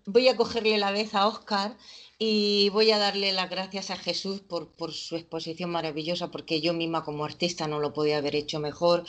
voy 0.07 0.29
a 0.29 0.37
cogerle 0.37 0.79
la 0.79 0.91
vez 0.91 1.15
a 1.15 1.27
Oscar 1.29 1.77
y 2.19 2.71
voy 2.71 2.91
a 2.93 2.99
darle 2.99 3.33
las 3.33 3.51
gracias 3.51 3.91
a 3.91 3.97
Jesús 3.97 4.41
por, 4.41 4.69
por, 4.69 4.93
su 4.93 5.17
exposición 5.17 5.71
maravillosa, 5.71 6.31
porque 6.31 6.61
yo 6.63 6.73
misma 6.73 7.05
como 7.05 7.25
artista 7.25 7.69
no 7.69 7.79
lo 7.79 7.93
podía 7.93 8.19
haber 8.19 8.37
hecho 8.37 8.59
mejor, 8.59 9.05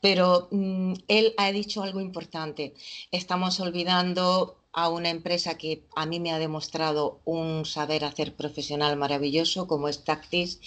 pero 0.00 0.48
mm, 0.50 0.94
él 1.08 1.34
ha 1.38 1.52
dicho 1.52 1.82
algo 1.82 2.00
importante. 2.00 2.74
Estamos 3.12 3.58
olvidando 3.60 4.58
a 4.76 4.90
una 4.90 5.08
empresa 5.08 5.56
que 5.56 5.82
a 5.96 6.04
mí 6.04 6.20
me 6.20 6.32
ha 6.32 6.38
demostrado 6.38 7.20
un 7.24 7.64
saber 7.64 8.04
hacer 8.04 8.36
profesional 8.36 8.96
maravilloso 8.98 9.66
como 9.66 9.88
es 9.88 10.04
Tactis 10.04 10.60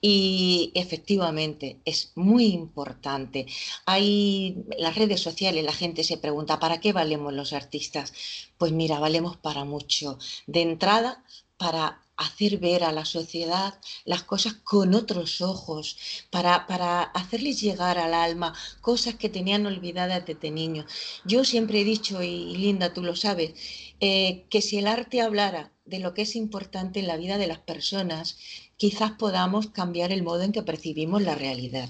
y 0.00 0.72
efectivamente 0.74 1.78
es 1.84 2.12
muy 2.14 2.46
importante. 2.46 3.46
Hay 3.84 4.64
las 4.78 4.96
redes 4.96 5.20
sociales, 5.20 5.62
la 5.62 5.74
gente 5.74 6.04
se 6.04 6.16
pregunta, 6.16 6.58
¿para 6.58 6.80
qué 6.80 6.94
valemos 6.94 7.34
los 7.34 7.52
artistas? 7.52 8.14
Pues 8.56 8.72
mira, 8.72 8.98
valemos 8.98 9.36
para 9.36 9.64
mucho. 9.66 10.18
De 10.46 10.62
entrada, 10.62 11.22
para 11.58 12.00
hacer 12.20 12.58
ver 12.58 12.84
a 12.84 12.92
la 12.92 13.04
sociedad 13.04 13.80
las 14.04 14.22
cosas 14.22 14.52
con 14.52 14.94
otros 14.94 15.40
ojos, 15.40 15.96
para, 16.30 16.66
para 16.66 17.02
hacerles 17.02 17.60
llegar 17.60 17.98
al 17.98 18.12
alma 18.12 18.54
cosas 18.82 19.14
que 19.14 19.30
tenían 19.30 19.66
olvidadas 19.66 20.26
desde 20.26 20.50
niños. 20.50 20.84
Yo 21.24 21.44
siempre 21.44 21.80
he 21.80 21.84
dicho, 21.84 22.22
y 22.22 22.56
Linda, 22.56 22.92
tú 22.92 23.02
lo 23.02 23.16
sabes, 23.16 23.54
eh, 24.00 24.44
que 24.50 24.60
si 24.60 24.78
el 24.78 24.86
arte 24.86 25.22
hablara 25.22 25.72
de 25.86 25.98
lo 25.98 26.12
que 26.12 26.22
es 26.22 26.36
importante 26.36 27.00
en 27.00 27.06
la 27.06 27.16
vida 27.16 27.38
de 27.38 27.46
las 27.46 27.58
personas, 27.58 28.36
quizás 28.76 29.12
podamos 29.12 29.68
cambiar 29.70 30.12
el 30.12 30.22
modo 30.22 30.42
en 30.42 30.52
que 30.52 30.62
percibimos 30.62 31.22
la 31.22 31.34
realidad. 31.34 31.88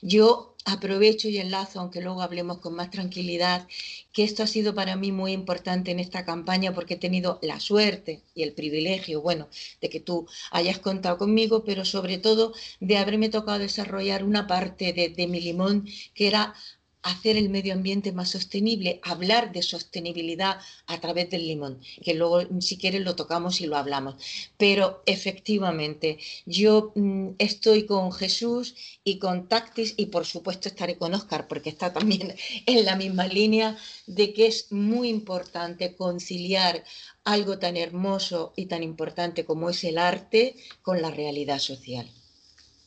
Yo 0.00 0.51
aprovecho 0.64 1.28
y 1.28 1.38
enlazo, 1.38 1.80
aunque 1.80 2.00
luego 2.00 2.22
hablemos 2.22 2.58
con 2.58 2.74
más 2.74 2.90
tranquilidad, 2.90 3.66
que 4.12 4.24
esto 4.24 4.42
ha 4.42 4.46
sido 4.46 4.74
para 4.74 4.96
mí 4.96 5.12
muy 5.12 5.32
importante 5.32 5.90
en 5.90 6.00
esta 6.00 6.24
campaña 6.24 6.74
porque 6.74 6.94
he 6.94 6.96
tenido 6.96 7.38
la 7.42 7.60
suerte 7.60 8.22
y 8.34 8.42
el 8.42 8.52
privilegio, 8.54 9.22
bueno, 9.22 9.48
de 9.80 9.88
que 9.88 10.00
tú 10.00 10.26
hayas 10.50 10.78
contado 10.78 11.18
conmigo, 11.18 11.64
pero 11.64 11.84
sobre 11.84 12.18
todo 12.18 12.52
de 12.80 12.96
haberme 12.98 13.28
tocado 13.28 13.58
desarrollar 13.58 14.24
una 14.24 14.46
parte 14.46 14.92
de, 14.92 15.08
de 15.08 15.26
mi 15.26 15.40
limón 15.40 15.86
que 16.14 16.28
era 16.28 16.54
hacer 17.02 17.36
el 17.36 17.48
medio 17.48 17.74
ambiente 17.74 18.12
más 18.12 18.30
sostenible, 18.30 19.00
hablar 19.02 19.52
de 19.52 19.62
sostenibilidad 19.62 20.58
a 20.86 21.00
través 21.00 21.30
del 21.30 21.46
limón, 21.46 21.80
que 22.02 22.14
luego 22.14 22.42
si 22.60 22.78
quieres 22.78 23.02
lo 23.02 23.16
tocamos 23.16 23.60
y 23.60 23.66
lo 23.66 23.76
hablamos. 23.76 24.16
Pero 24.56 25.02
efectivamente, 25.06 26.18
yo 26.46 26.92
mm, 26.94 27.30
estoy 27.38 27.86
con 27.86 28.12
Jesús 28.12 28.76
y 29.04 29.18
con 29.18 29.48
Tactis 29.48 29.94
y 29.96 30.06
por 30.06 30.24
supuesto 30.24 30.68
estaré 30.68 30.96
con 30.96 31.14
Oscar 31.14 31.48
porque 31.48 31.70
está 31.70 31.92
también 31.92 32.34
en 32.66 32.84
la 32.84 32.96
misma 32.96 33.26
línea 33.26 33.76
de 34.06 34.32
que 34.32 34.46
es 34.46 34.70
muy 34.70 35.08
importante 35.08 35.96
conciliar 35.96 36.84
algo 37.24 37.58
tan 37.58 37.76
hermoso 37.76 38.52
y 38.56 38.66
tan 38.66 38.82
importante 38.82 39.44
como 39.44 39.70
es 39.70 39.82
el 39.84 39.98
arte 39.98 40.56
con 40.82 41.02
la 41.02 41.10
realidad 41.10 41.58
social. 41.58 42.08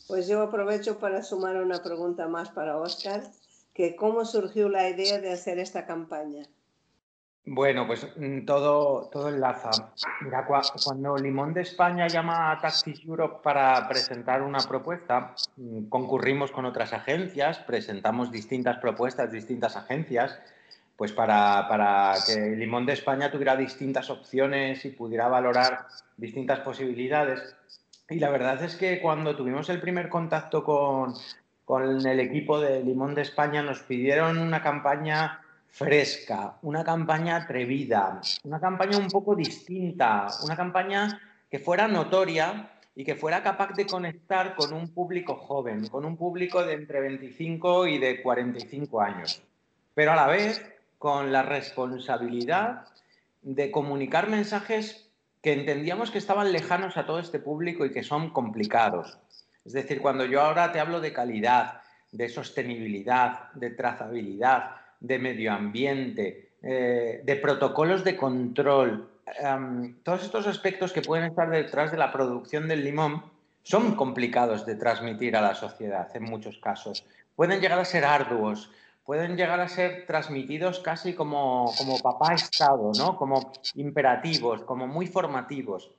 Pues 0.07 0.27
yo 0.27 0.41
aprovecho 0.41 0.99
para 0.99 1.23
sumar 1.23 1.57
una 1.57 1.81
pregunta 1.81 2.27
más 2.27 2.49
para 2.49 2.77
Oscar 2.77 3.31
que 3.75 3.95
cómo 3.95 4.23
surgió 4.25 4.69
la 4.69 4.89
idea 4.89 5.19
de 5.19 5.33
hacer 5.33 5.59
esta 5.59 5.85
campaña. 5.85 6.43
Bueno, 7.45 7.85
pues 7.85 8.07
mm, 8.15 8.45
todo, 8.45 9.09
todo 9.11 9.29
enlaza. 9.29 9.69
Mira, 10.21 10.47
cuando 10.47 11.17
Limón 11.17 11.53
de 11.53 11.61
España 11.61 12.07
llama 12.07 12.51
a 12.51 12.59
Taxis 12.59 13.03
Europe 13.05 13.41
para 13.43 13.87
presentar 13.87 14.41
una 14.41 14.59
propuesta, 14.59 15.35
mm, 15.57 15.89
concurrimos 15.89 16.51
con 16.51 16.65
otras 16.65 16.93
agencias, 16.93 17.59
presentamos 17.59 18.31
distintas 18.31 18.77
propuestas, 18.77 19.31
distintas 19.31 19.75
agencias, 19.75 20.39
pues 20.95 21.11
para, 21.11 21.67
para 21.67 22.13
que 22.25 22.55
Limón 22.55 22.85
de 22.85 22.93
España 22.93 23.29
tuviera 23.29 23.55
distintas 23.57 24.09
opciones 24.09 24.85
y 24.85 24.89
pudiera 24.89 25.27
valorar 25.27 25.85
distintas 26.17 26.61
posibilidades. 26.61 27.55
Y 28.09 28.19
la 28.19 28.29
verdad 28.29 28.63
es 28.63 28.75
que 28.75 29.01
cuando 29.01 29.35
tuvimos 29.35 29.69
el 29.69 29.81
primer 29.81 30.09
contacto 30.09 30.63
con, 30.63 31.13
con 31.65 32.05
el 32.05 32.19
equipo 32.19 32.59
de 32.61 32.83
Limón 32.83 33.15
de 33.15 33.23
España 33.23 33.63
nos 33.63 33.79
pidieron 33.79 34.37
una 34.37 34.61
campaña 34.61 35.41
fresca, 35.67 36.57
una 36.61 36.83
campaña 36.83 37.35
atrevida, 37.35 38.21
una 38.43 38.59
campaña 38.59 38.97
un 38.97 39.09
poco 39.09 39.35
distinta, 39.35 40.27
una 40.43 40.55
campaña 40.55 41.19
que 41.49 41.59
fuera 41.59 41.87
notoria 41.87 42.69
y 42.95 43.03
que 43.03 43.15
fuera 43.15 43.43
capaz 43.43 43.73
de 43.73 43.85
conectar 43.85 44.55
con 44.55 44.71
un 44.73 44.89
público 44.93 45.35
joven, 45.35 45.87
con 45.87 46.05
un 46.05 46.15
público 46.15 46.63
de 46.63 46.73
entre 46.73 47.01
25 47.01 47.87
y 47.87 47.97
de 47.97 48.21
45 48.21 49.01
años, 49.01 49.41
pero 49.93 50.13
a 50.13 50.15
la 50.15 50.27
vez 50.27 50.63
con 50.97 51.33
la 51.33 51.41
responsabilidad 51.41 52.85
de 53.41 53.69
comunicar 53.69 54.29
mensajes 54.29 55.09
que 55.41 55.53
entendíamos 55.53 56.09
que 56.09 56.17
estaban 56.17 56.51
lejanos 56.51 56.95
a 56.97 57.05
todo 57.05 57.19
este 57.19 57.39
público 57.39 57.85
y 57.85 57.91
que 57.91 58.01
son 58.01 58.31
complicados. 58.31 59.19
Es 59.65 59.73
decir, 59.73 59.99
cuando 59.99 60.25
yo 60.25 60.41
ahora 60.41 60.71
te 60.71 60.79
hablo 60.79 61.01
de 61.01 61.11
calidad, 61.11 61.81
de 62.11 62.29
sostenibilidad, 62.29 63.51
de 63.53 63.71
trazabilidad, 63.71 64.75
de 64.99 65.19
medio 65.19 65.51
ambiente, 65.51 66.53
eh, 66.61 67.21
de 67.23 67.35
protocolos 67.35 68.03
de 68.03 68.15
control, 68.15 69.09
em, 69.39 69.95
todos 70.03 70.23
estos 70.23 70.47
aspectos 70.47 70.93
que 70.93 71.01
pueden 71.01 71.25
estar 71.25 71.49
detrás 71.49 71.91
de 71.91 71.97
la 71.97 72.11
producción 72.11 72.67
del 72.67 72.83
limón 72.83 73.23
son 73.63 73.95
complicados 73.95 74.65
de 74.65 74.75
transmitir 74.75 75.35
a 75.35 75.41
la 75.41 75.55
sociedad 75.55 76.07
en 76.15 76.23
muchos 76.23 76.59
casos. 76.59 77.03
Pueden 77.35 77.59
llegar 77.59 77.79
a 77.79 77.85
ser 77.85 78.05
arduos, 78.05 78.71
pueden 79.03 79.35
llegar 79.35 79.59
a 79.59 79.67
ser 79.67 80.05
transmitidos 80.05 80.79
casi 80.79 81.13
como, 81.13 81.71
como 81.77 81.99
papá 81.99 82.33
Estado, 82.33 82.91
¿no? 82.97 83.17
como 83.17 83.51
imperativos, 83.73 84.61
como 84.63 84.87
muy 84.87 85.07
formativos. 85.07 85.91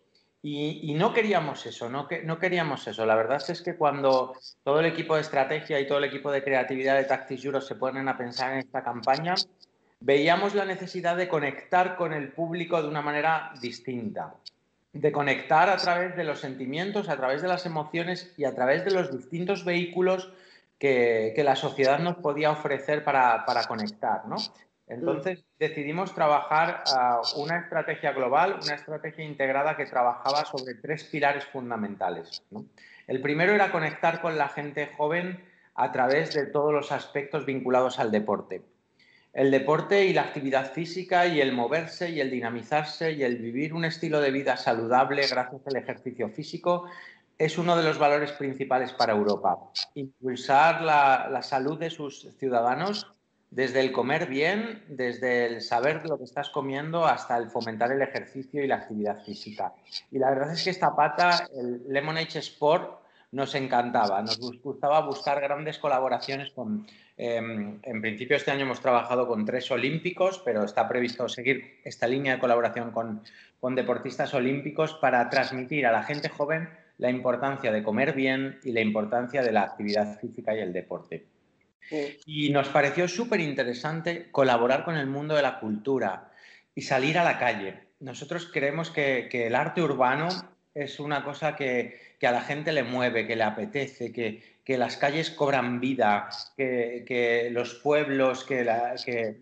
Y, 0.49 0.95
no 0.95 1.13
queríamos 1.13 1.67
eso, 1.67 1.89
no, 1.91 2.07
no 2.23 2.39
queríamos 2.39 2.87
eso. 2.87 3.05
La 3.05 3.17
verdad 3.17 3.43
es 3.49 3.63
que 3.63 3.75
cuando 3.75 4.35
todo 4.63 4.79
el 4.79 4.87
equipo 4.87 5.17
de 5.17 5.23
estrategia 5.23 5.81
y 5.81 5.89
todo 5.89 5.99
el 5.99 6.05
equipo 6.05 6.31
de 6.31 6.45
creatividad 6.45 6.95
de 6.95 7.03
Tactis 7.03 7.43
Juros 7.43 7.67
se 7.67 7.75
ponen 7.75 8.09
a 8.09 8.17
pensar 8.17 8.53
en 8.53 8.61
esta 8.61 8.85
campaña, 8.85 9.35
veíamos 9.99 10.55
la 10.55 10.65
necesidad 10.65 11.17
de 11.17 11.27
conectar 11.27 11.97
con 11.97 12.13
el 12.13 12.31
público 12.31 12.81
de 12.81 12.87
una 12.87 13.03
manera 13.03 13.55
distinta, 13.61 14.35
de 14.93 15.11
conectar 15.11 15.69
a 15.69 15.79
través 15.79 16.15
de 16.15 16.23
los 16.23 16.39
sentimientos, 16.39 17.09
a 17.09 17.17
través 17.17 17.43
de 17.43 17.49
las 17.49 17.67
emociones 17.67 18.33
y 18.37 18.45
a 18.45 18.55
través 18.55 18.85
de 18.85 18.93
los 18.93 19.11
distintos 19.11 19.65
vehículos 19.65 20.33
que, 20.79 21.35
la 21.45 21.57
sociedad 21.57 21.99
nos 21.99 22.19
podía 22.19 22.53
ofrecer 22.53 23.03
para, 23.03 23.45
conectar. 23.67 24.29
¿no? 24.29 24.37
Entonces 24.89 25.45
decidimos 25.59 26.15
trabajar 26.15 26.85
una 27.37 27.59
estrategia 27.59 28.13
global, 28.13 28.61
una 28.63 28.75
estrategia 28.75 29.25
integrada 29.25 29.77
que 29.77 29.87
trabajaba 29.87 30.45
sobre 30.45 30.75
tres 30.75 31.05
pilares 31.05 31.45
fundamentales. 31.47 32.43
El 33.09 33.21
primero 33.21 33.53
era 33.53 33.73
conectar 33.73 34.21
con 34.21 34.39
la 34.39 34.49
gente 34.49 34.91
joven 34.97 35.45
a 35.75 35.91
través 35.91 36.35
de 36.35 36.47
todos 36.47 36.73
los 36.73 36.93
aspectos 36.93 37.45
vinculados 37.45 37.99
al 37.99 38.13
deporte. 38.13 38.63
El 39.33 39.51
deporte 39.51 40.07
y 40.07 40.15
la 40.15 40.23
actividad 40.23 40.73
física 40.73 41.27
y 41.27 41.41
el 41.41 41.53
moverse 41.53 42.09
y 42.11 42.21
el 42.21 42.31
dinamizarse 42.31 43.13
y 43.13 43.23
el 43.23 43.37
vivir 43.37 43.75
un 43.75 43.85
estilo 43.85 44.21
de 44.21 44.31
vida 44.31 44.57
saludable 44.57 45.27
gracias 45.27 45.67
al 45.67 45.77
ejercicio 45.77 46.29
físico 46.31 46.87
es 47.37 47.59
uno 47.59 47.77
de 47.77 47.83
los 47.83 47.99
valores 47.99 48.33
principales 48.33 48.95
para 48.95 49.13
Europa. 49.13 49.59
Impulsar 49.95 50.81
la 50.81 51.43
salud 51.43 51.79
de 51.79 51.91
sus 51.91 52.35
ciudadanos 52.39 53.16
desde 53.57 53.81
el 53.81 53.91
comer 53.91 54.27
bien, 54.27 54.83
desde 54.87 55.47
el 55.47 55.63
saber 55.63 56.05
lo 56.07 56.19
que 56.19 56.25
estás 56.25 56.51
comiendo 56.51 57.07
hasta 57.07 57.39
el 57.39 57.49
fomentar 57.49 57.91
el 57.91 58.03
ejercicio 58.03 58.63
y 58.63 58.67
la 58.67 58.75
actividad 58.75 59.25
física. 59.25 59.73
Y 60.13 60.19
la 60.19 60.29
verdad 60.29 60.53
es 60.53 60.63
que 60.63 60.69
esta 60.69 60.95
pata, 60.95 61.49
el 61.57 61.83
Lemonade 61.89 62.39
Sport, 62.39 63.01
nos 63.33 63.55
encantaba. 63.55 64.21
Nos 64.21 64.39
gustaba 64.61 65.01
buscar 65.01 65.41
grandes 65.41 65.79
colaboraciones 65.79 66.51
con... 66.51 66.87
Em, 67.17 67.81
en 67.83 68.03
principio 68.03 68.37
este 68.37 68.51
año 68.51 68.67
hemos 68.67 68.81
trabajado 68.81 69.27
con 69.27 69.47
tres 69.47 69.71
olímpicos, 69.71 70.43
pero 70.45 70.63
está 70.63 70.87
previsto 70.87 71.27
seguir 71.27 71.81
esta 71.83 72.07
línea 72.07 72.35
de 72.35 72.41
colaboración 72.41 72.91
con, 72.91 73.23
con 73.59 73.75
deportistas 73.75 74.35
olímpicos 74.35 74.93
para 75.01 75.31
transmitir 75.31 75.87
a 75.87 75.93
la 75.93 76.03
gente 76.03 76.29
joven 76.29 76.69
la 76.99 77.09
importancia 77.09 77.73
de 77.73 77.83
comer 77.83 78.13
bien 78.13 78.59
y 78.65 78.73
la 78.73 78.83
importancia 78.83 79.43
de 79.43 79.53
la 79.53 79.63
actividad 79.63 80.19
física 80.21 80.55
y 80.55 80.61
el 80.61 80.75
deporte. 80.75 81.25
Y 81.91 82.51
nos 82.51 82.69
pareció 82.69 83.09
súper 83.09 83.41
interesante 83.41 84.29
colaborar 84.31 84.85
con 84.85 84.97
el 84.97 85.07
mundo 85.07 85.35
de 85.35 85.43
la 85.43 85.61
cultura 85.61 86.31
y 86.75 86.83
salir 86.83 87.19
a 87.19 87.25
la 87.25 87.39
calle. 87.39 87.87
Nosotros 88.01 88.51
creemos 88.53 88.91
que, 88.91 89.29
el 89.33 89.55
arte 89.55 89.83
urbano 89.83 90.29
es 90.75 91.01
una 91.01 91.25
cosa 91.25 91.57
que, 91.57 92.17
a 92.23 92.31
la 92.31 92.43
gente 92.43 92.73
le 92.73 92.83
mueve, 92.83 93.27
que 93.27 93.37
le 93.37 93.45
apetece, 93.45 94.13
que, 94.13 94.79
las 94.79 94.97
calles 94.97 95.31
cobran 95.31 95.81
vida, 95.81 96.29
que, 96.57 97.49
los 97.53 97.75
pueblos, 97.75 98.45
que, 98.45 99.37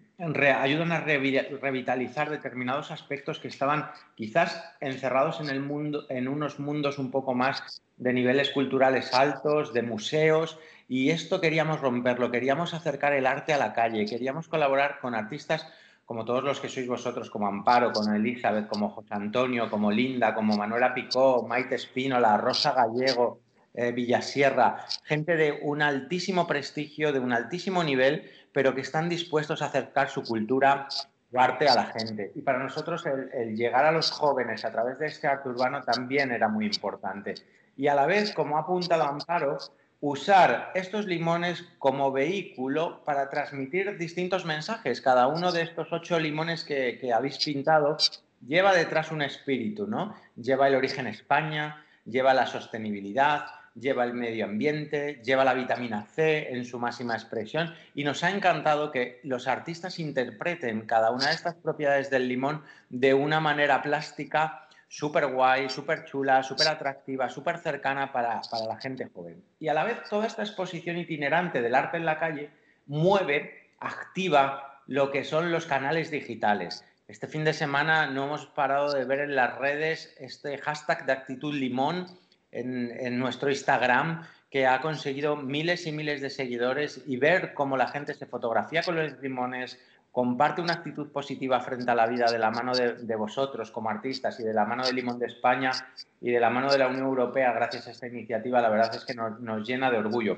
ayudan 0.57 0.93
a 0.93 1.01
revitalizar 1.01 2.31
determinados 2.31 2.91
aspectos 2.93 3.41
que 3.41 3.49
estaban 3.49 3.91
quizás 4.15 4.65
encerrados 4.81 5.41
en, 5.41 5.49
el 5.49 5.61
mundo, 5.61 6.07
en 6.09 6.29
unos 6.29 6.61
mundos 6.61 6.99
un 6.99 7.11
poco 7.11 7.35
más 7.35 7.83
de 7.97 8.13
niveles 8.13 8.51
culturales 8.51 9.13
altos, 9.13 9.73
de 9.73 9.83
museos, 9.83 10.59
y 10.89 11.11
esto 11.11 11.41
queríamos 11.41 11.81
romperlo, 11.81 12.31
queríamos 12.31 12.75
acercar 12.75 13.13
el 13.13 13.27
arte 13.27 13.53
a 13.53 13.59
la 13.59 13.73
calle, 13.73 14.07
queríamos 14.07 14.49
colaborar 14.49 14.99
con 15.01 15.15
artistas 15.15 15.67
como 16.05 16.25
todos 16.25 16.45
los 16.45 16.61
que 16.61 16.69
sois 16.69 16.87
vosotros, 16.87 17.31
como 17.31 17.47
Amparo, 17.47 17.93
con 17.93 18.15
Elizabeth, 18.15 18.69
como 18.69 18.91
José 18.91 19.15
Antonio, 19.15 19.71
como 19.71 19.91
Linda, 19.91 20.35
como 20.35 20.57
Manuela 20.57 20.93
Picó, 20.93 21.47
Maite 21.49 21.77
Espínola, 21.77 22.37
Rosa 22.37 22.73
Gallego, 22.73 23.41
eh, 23.73 23.91
Villasierra, 23.93 24.85
gente 25.05 25.37
de 25.37 25.61
un 25.63 25.81
altísimo 25.81 26.47
prestigio, 26.47 27.13
de 27.13 27.21
un 27.21 27.33
altísimo 27.33 27.83
nivel, 27.83 28.31
pero 28.53 28.75
que 28.75 28.83
están 28.83 29.09
dispuestos 29.09 29.63
a 29.63 29.67
acercar 29.67 30.11
su 30.11 30.23
cultura, 30.23 30.87
su 30.91 31.39
arte 31.39 31.69
a 31.69 31.75
la 31.75 31.87
gente. 31.87 32.33
Y 32.35 32.43
para 32.43 32.59
nosotros 32.59 33.05
el, 33.07 33.31
el 33.33 33.57
llegar 33.57 33.87
a 33.87 33.91
los 33.91 34.11
jóvenes 34.11 34.65
a 34.67 34.71
través 34.71 34.99
de 34.99 35.07
este 35.07 35.27
arte 35.27 35.49
urbano 35.49 35.83
también 35.83 36.33
era 36.33 36.49
muy 36.49 36.67
importante. 36.67 37.35
Y 37.77 37.89
a 37.89 37.95
la 37.95 38.07
vez, 38.07 38.33
como 38.33 38.59
ha 38.59 38.61
apuntado 38.61 39.03
Amparo, 39.05 39.59
usar 40.07 40.71
estos 40.75 41.07
limones 41.07 41.65
como 41.79 42.13
vehículo 42.13 43.03
para 43.07 43.31
transmitir 43.31 43.97
distintos 43.97 44.45
mensajes. 44.45 45.01
Cada 45.01 45.29
uno 45.29 45.51
de 45.51 45.63
estos 45.63 45.91
ocho 45.93 46.21
limones 46.21 46.63
que, 46.63 47.11
habéis 47.11 47.43
pintado 47.43 47.97
lleva 48.47 48.75
detrás 48.75 49.11
un 49.11 49.23
espíritu, 49.23 49.87
¿no? 49.87 50.15
Lleva 50.37 50.69
el 50.69 50.75
origen 50.75 51.07
España, 51.07 51.83
lleva 52.05 52.35
la 52.35 52.47
sostenibilidad, 52.47 53.47
lleva 53.75 54.05
el 54.05 54.13
medio 54.13 54.45
ambiente, 54.45 55.23
lleva 55.25 55.43
la 55.43 55.55
vitamina 55.55 56.03
C 56.15 56.53
en 56.53 56.67
su 56.67 56.79
máxima 56.79 57.15
expresión 57.15 57.75
y 57.95 58.05
nos 58.05 58.23
ha 58.25 58.31
encantado 58.31 58.93
que 58.93 59.21
los 59.23 59.49
artistas 59.49 59.99
interpreten 59.99 60.83
cada 60.83 61.13
una 61.13 61.29
de 61.29 61.33
estas 61.33 61.55
propiedades 61.55 62.11
del 62.11 62.29
limón 62.29 62.63
de 62.91 63.15
una 63.15 63.41
manera 63.41 63.81
plástica 63.81 64.64
súper 64.95 65.27
guay, 65.27 65.69
súper 65.69 66.05
chula, 66.05 66.41
súper 66.45 66.69
atractiva, 66.69 67.29
súper 67.29 67.59
cercana 67.59 68.13
para, 68.13 68.41
la 68.69 68.77
gente 68.81 69.11
joven. 69.13 69.43
Y 69.59 69.67
a 69.67 69.75
la 69.75 69.83
vez 69.83 70.01
toda 70.09 70.25
esta 70.25 70.43
exposición 70.43 70.97
itinerante 70.97 71.61
del 71.61 71.75
arte 71.75 71.97
en 71.97 72.05
la 72.05 72.21
calle 72.21 72.51
mueve, 72.87 73.73
activa 73.81 74.83
lo 74.87 75.11
que 75.11 75.25
son 75.25 75.51
los 75.51 75.67
canales 75.67 76.13
digitales. 76.13 76.85
Este 77.09 77.27
fin 77.27 77.43
de 77.43 77.53
semana 77.53 78.07
no 78.07 78.27
hemos 78.27 78.47
parado 78.47 78.93
de 78.93 79.05
ver 79.05 79.19
en 79.19 79.35
las 79.35 79.59
redes 79.59 80.15
este 80.21 80.59
hashtag 80.59 81.07
de 81.07 81.13
actitud 81.13 81.53
limón 81.53 82.07
en, 82.53 82.93
en 82.93 83.19
nuestro 83.19 83.51
Instagram 83.51 84.25
que 84.49 84.69
ha 84.69 84.81
conseguido 84.81 85.35
miles 85.35 85.89
y 85.89 85.91
miles 85.91 86.21
de 86.21 86.31
seguidores 86.31 87.03
y 87.05 87.17
ver 87.17 87.53
cómo 87.55 87.77
la 87.77 87.89
gente 87.89 88.15
se 88.15 88.27
fotografía 88.27 88.85
con 88.85 88.95
los 88.95 89.21
limones, 89.21 89.77
comparte 90.15 90.63
una 90.63 90.75
actitud 90.75 91.11
positiva 91.11 91.59
frente 91.59 91.91
a 91.91 91.95
la 91.97 92.07
vida 92.07 92.27
de 92.31 92.39
la 92.39 92.53
mano 92.53 92.71
de, 92.73 93.17
vosotros 93.17 93.73
como 93.73 93.91
artistas 93.91 94.39
y 94.39 94.45
de 94.45 94.55
la 94.55 94.65
mano 94.65 94.87
de 94.87 94.93
Limón 94.93 95.19
de 95.19 95.27
España 95.27 95.73
y 96.21 96.31
de 96.31 96.39
la 96.39 96.51
mano 96.51 96.71
de 96.71 96.79
la 96.79 96.87
Unión 96.87 97.05
Europea 97.05 97.51
gracias 97.53 97.89
a 97.89 97.91
esta 97.91 98.07
iniciativa, 98.07 98.63
la 98.63 98.69
verdad 98.69 98.95
es 98.95 99.05
que 99.05 99.13
nos, 99.13 99.41
nos 99.41 99.67
llena 99.67 99.91
de 99.91 99.99
orgullo. 99.99 100.37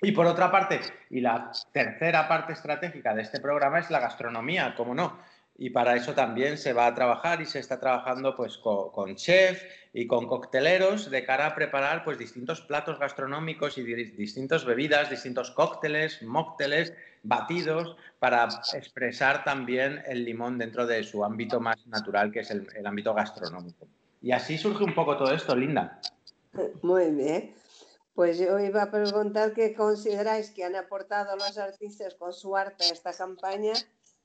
Y 0.00 0.12
por 0.12 0.24
otra 0.24 0.50
parte, 0.50 0.80
y 1.10 1.20
la 1.20 1.52
tercera 1.70 2.26
parte 2.28 2.54
estratégica 2.54 3.14
de 3.14 3.20
este 3.20 3.40
programa 3.40 3.80
es 3.80 3.90
la 3.90 4.00
gastronomía, 4.00 4.74
como 4.74 4.94
no 4.94 5.18
y 5.60 5.68
para 5.68 5.94
eso 5.94 6.14
también 6.14 6.56
se 6.56 6.72
va 6.72 6.86
a 6.86 6.94
trabajar 6.94 7.42
y 7.42 7.44
se 7.44 7.58
está 7.58 7.78
trabajando 7.78 8.34
pues 8.34 8.56
con, 8.56 9.14
chef 9.16 9.62
y 9.92 10.06
con 10.06 10.26
cocteleros 10.26 11.10
de 11.10 11.22
cara 11.22 11.48
a 11.48 11.54
preparar 11.54 12.02
pues 12.02 12.16
distintos 12.16 12.62
platos 12.62 12.98
gastronómicos 12.98 13.76
y 13.76 13.82
distintas 13.82 14.64
bebidas, 14.64 15.10
distintos 15.10 15.50
cócteles, 15.50 16.22
mócteles, 16.22 16.94
batidos 17.22 17.96
para 18.18 18.48
expresar 18.74 19.44
también 19.44 20.02
el 20.06 20.24
limón 20.24 20.58
dentro 20.58 20.86
de 20.86 21.02
su 21.04 21.24
ámbito 21.24 21.60
más 21.60 21.86
natural 21.86 22.30
que 22.32 22.40
es 22.40 22.50
el, 22.50 22.66
el 22.74 22.86
ámbito 22.86 23.14
gastronómico. 23.14 23.86
Y 24.22 24.32
así 24.32 24.58
surge 24.58 24.84
un 24.84 24.94
poco 24.94 25.16
todo 25.16 25.32
esto, 25.32 25.56
Linda. 25.56 26.00
Muy 26.82 27.10
bien. 27.10 27.54
Pues 28.14 28.38
yo 28.38 28.58
iba 28.58 28.82
a 28.82 28.90
preguntar 28.90 29.54
qué 29.54 29.72
consideráis 29.74 30.50
que 30.50 30.64
han 30.64 30.76
aportado 30.76 31.36
los 31.36 31.56
artistas 31.56 32.14
con 32.16 32.32
su 32.32 32.56
arte 32.56 32.84
a 32.84 32.92
esta 32.92 33.12
campaña 33.12 33.72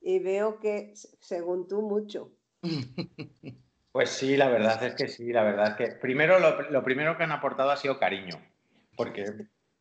y 0.00 0.18
veo 0.18 0.58
que, 0.60 0.92
según 1.20 1.66
tú, 1.68 1.82
mucho. 1.82 2.30
Pues 3.96 4.10
sí, 4.10 4.36
la 4.36 4.50
verdad 4.50 4.82
es 4.84 4.94
que 4.94 5.08
sí, 5.08 5.32
la 5.32 5.42
verdad 5.42 5.68
es 5.68 5.74
que 5.76 5.96
primero 5.96 6.38
lo, 6.38 6.84
primero 6.84 7.16
que 7.16 7.22
han 7.22 7.32
aportado 7.32 7.70
ha 7.70 7.78
sido 7.78 7.98
cariño, 7.98 8.34
porque 8.94 9.24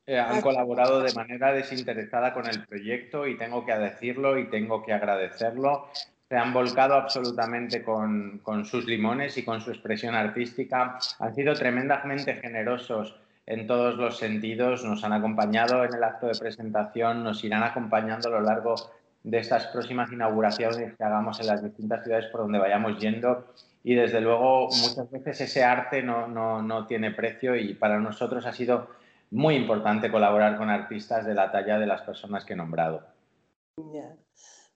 eh, 0.08 0.20
han 0.20 0.42
colaborado 0.42 1.02
de 1.02 1.14
manera 1.14 1.52
desinteresada 1.52 2.34
con 2.34 2.46
el 2.48 2.64
proyecto 2.66 3.26
y 3.26 3.38
tengo 3.38 3.66
que 3.66 3.74
decirlo 3.74 4.38
y 4.38 4.50
tengo 4.50 4.84
que 4.84 4.94
agradecerlo. 4.94 5.88
Se 6.30 6.38
han 6.38 6.54
volcado 6.54 6.96
absolutamente 6.96 7.84
con, 7.84 8.40
con 8.44 8.66
sus 8.66 8.86
limones 8.86 9.38
y 9.38 9.44
con 9.44 9.62
su 9.62 9.72
expresión 9.72 10.14
artística. 10.16 10.98
Han 11.20 11.36
sido 11.36 11.54
tremendamente 11.56 12.36
generosos 12.36 13.16
en 13.48 13.68
todos 13.68 13.96
los 13.96 14.18
sentidos. 14.18 14.84
Nos 14.84 15.04
han 15.04 15.14
acompañado 15.14 15.84
en 15.84 15.94
el 15.94 16.04
acto 16.04 16.28
de 16.28 16.38
presentación, 16.38 17.24
nos 17.24 17.44
irán 17.44 17.64
acompañando 17.64 18.30
a 18.30 18.32
lo 18.32 18.42
largo 18.42 18.76
de 19.24 19.40
estas 19.40 19.68
próximas 19.68 20.12
inauguraciones 20.12 20.94
que 20.96 21.04
hagamos 21.04 21.40
en 21.40 21.48
las 21.48 21.64
distintas 21.64 22.04
ciudades 22.04 22.28
por 22.28 22.42
donde 22.42 22.60
vayamos 22.60 23.00
yendo. 23.00 23.48
Y 23.84 23.96
desde 23.96 24.22
luego 24.22 24.68
muchas 24.68 25.10
veces 25.10 25.42
ese 25.42 25.64
arte 25.64 26.04
no, 26.04 26.28
no, 26.28 26.62
no 26.62 26.86
tiene 26.86 27.10
precio 27.10 27.56
y 27.56 27.74
para 27.74 28.00
nosotros 28.00 28.46
ha 28.46 28.52
sido 28.52 28.88
muy 29.32 29.56
importante 29.56 30.12
colaborar 30.12 30.58
con 30.58 30.70
artistas 30.70 31.26
de 31.26 31.34
la 31.34 31.52
talla 31.52 31.80
de 31.80 31.88
las 31.88 32.02
personas 32.02 32.46
que 32.46 32.54
he 32.54 32.56
nombrado. 32.56 33.06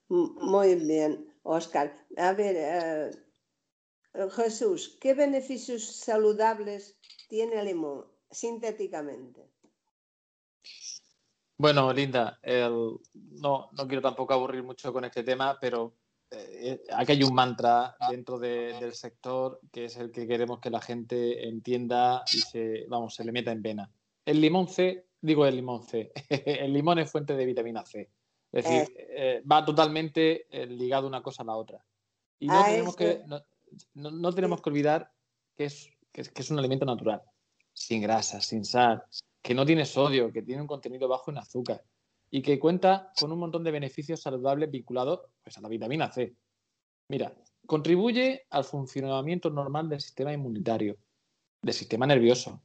Muy 0.10 0.76
bien, 0.76 1.34
Oscar. 1.44 1.94
A 2.18 2.34
ver, 2.34 2.56
eh, 2.58 3.12
Jesús, 4.32 4.98
¿qué 5.00 5.14
beneficios 5.14 5.84
saludables 5.84 6.98
tiene 7.28 7.60
el 7.60 7.66
limón 7.68 8.06
sintéticamente? 8.30 9.50
Bueno, 11.58 11.92
Linda, 11.92 12.40
no, 12.44 13.70
no 13.72 13.88
quiero 13.88 14.02
tampoco 14.02 14.34
aburrir 14.34 14.64
mucho 14.64 14.94
con 14.94 15.04
este 15.04 15.24
tema, 15.24 15.58
pero 15.60 15.94
eh, 16.32 16.82
aquí 16.94 17.12
hay 17.12 17.24
un 17.24 17.34
mantra 17.34 17.96
dentro 18.10 18.40
del 18.40 18.94
sector 18.94 19.60
que 19.72 19.86
es 19.86 19.98
el 19.98 20.12
que 20.12 20.28
queremos 20.28 20.60
que 20.60 20.70
la 20.70 20.80
gente 20.80 21.48
entienda 21.48 22.24
y 22.32 22.38
se, 22.38 22.86
vamos, 22.88 23.16
se 23.16 23.26
le 23.26 23.32
meta 23.32 23.52
en 23.52 23.62
vena. 23.62 23.92
El 24.30 24.42
limón 24.42 24.68
C, 24.68 25.08
digo 25.20 25.48
el 25.48 25.56
limón 25.56 25.82
C, 25.82 26.12
el 26.30 26.72
limón 26.72 27.00
es 27.00 27.12
fuente 27.12 27.36
de 27.36 27.48
vitamina 27.48 27.84
C. 27.84 28.12
Es 28.52 28.64
decir, 28.64 28.96
eh, 28.96 29.42
va 29.52 29.66
totalmente 29.66 30.46
ligado 30.68 31.08
una 31.08 31.24
cosa 31.24 31.42
a 31.42 31.48
la 31.48 31.56
otra. 31.56 31.84
Y 32.38 32.46
no, 32.46 32.64
tenemos 32.64 32.96
que, 32.96 33.24
no, 33.96 34.34
tenemos 34.36 34.62
que 34.62 34.70
olvidar 34.70 35.12
que 35.58 35.66
es, 35.66 35.90
que 36.12 36.22
es, 36.22 36.52
un 36.52 36.60
alimento 36.60 36.86
natural, 36.86 37.24
sin 37.74 38.04
grasa, 38.04 38.40
sin 38.40 38.66
sal, 38.66 39.04
que 39.42 39.56
no 39.56 39.66
tiene 39.66 39.84
sodio, 39.84 40.32
que 40.32 40.44
tiene 40.44 40.62
un 40.62 40.68
contenido 40.68 41.08
bajo 41.08 41.32
en 41.32 41.40
azúcar 41.40 41.84
y 42.30 42.44
que 42.44 42.60
cuenta 42.60 43.12
con 43.20 43.32
un 43.32 43.40
montón 43.40 43.64
de 43.64 43.72
beneficios 43.72 44.22
saludables 44.22 44.70
vinculados 44.70 45.22
pues, 45.44 45.58
a 45.58 45.62
la 45.62 45.70
vitamina 45.70 46.12
C. 46.12 46.36
Mira, 47.08 47.34
contribuye 47.66 48.46
al 48.52 48.64
funcionamiento 48.64 49.50
normal 49.50 49.90
del 49.90 50.02
sistema 50.02 50.32
inmunitario, 50.32 50.98
del 51.64 51.74
sistema 51.74 52.06
nervioso, 52.06 52.62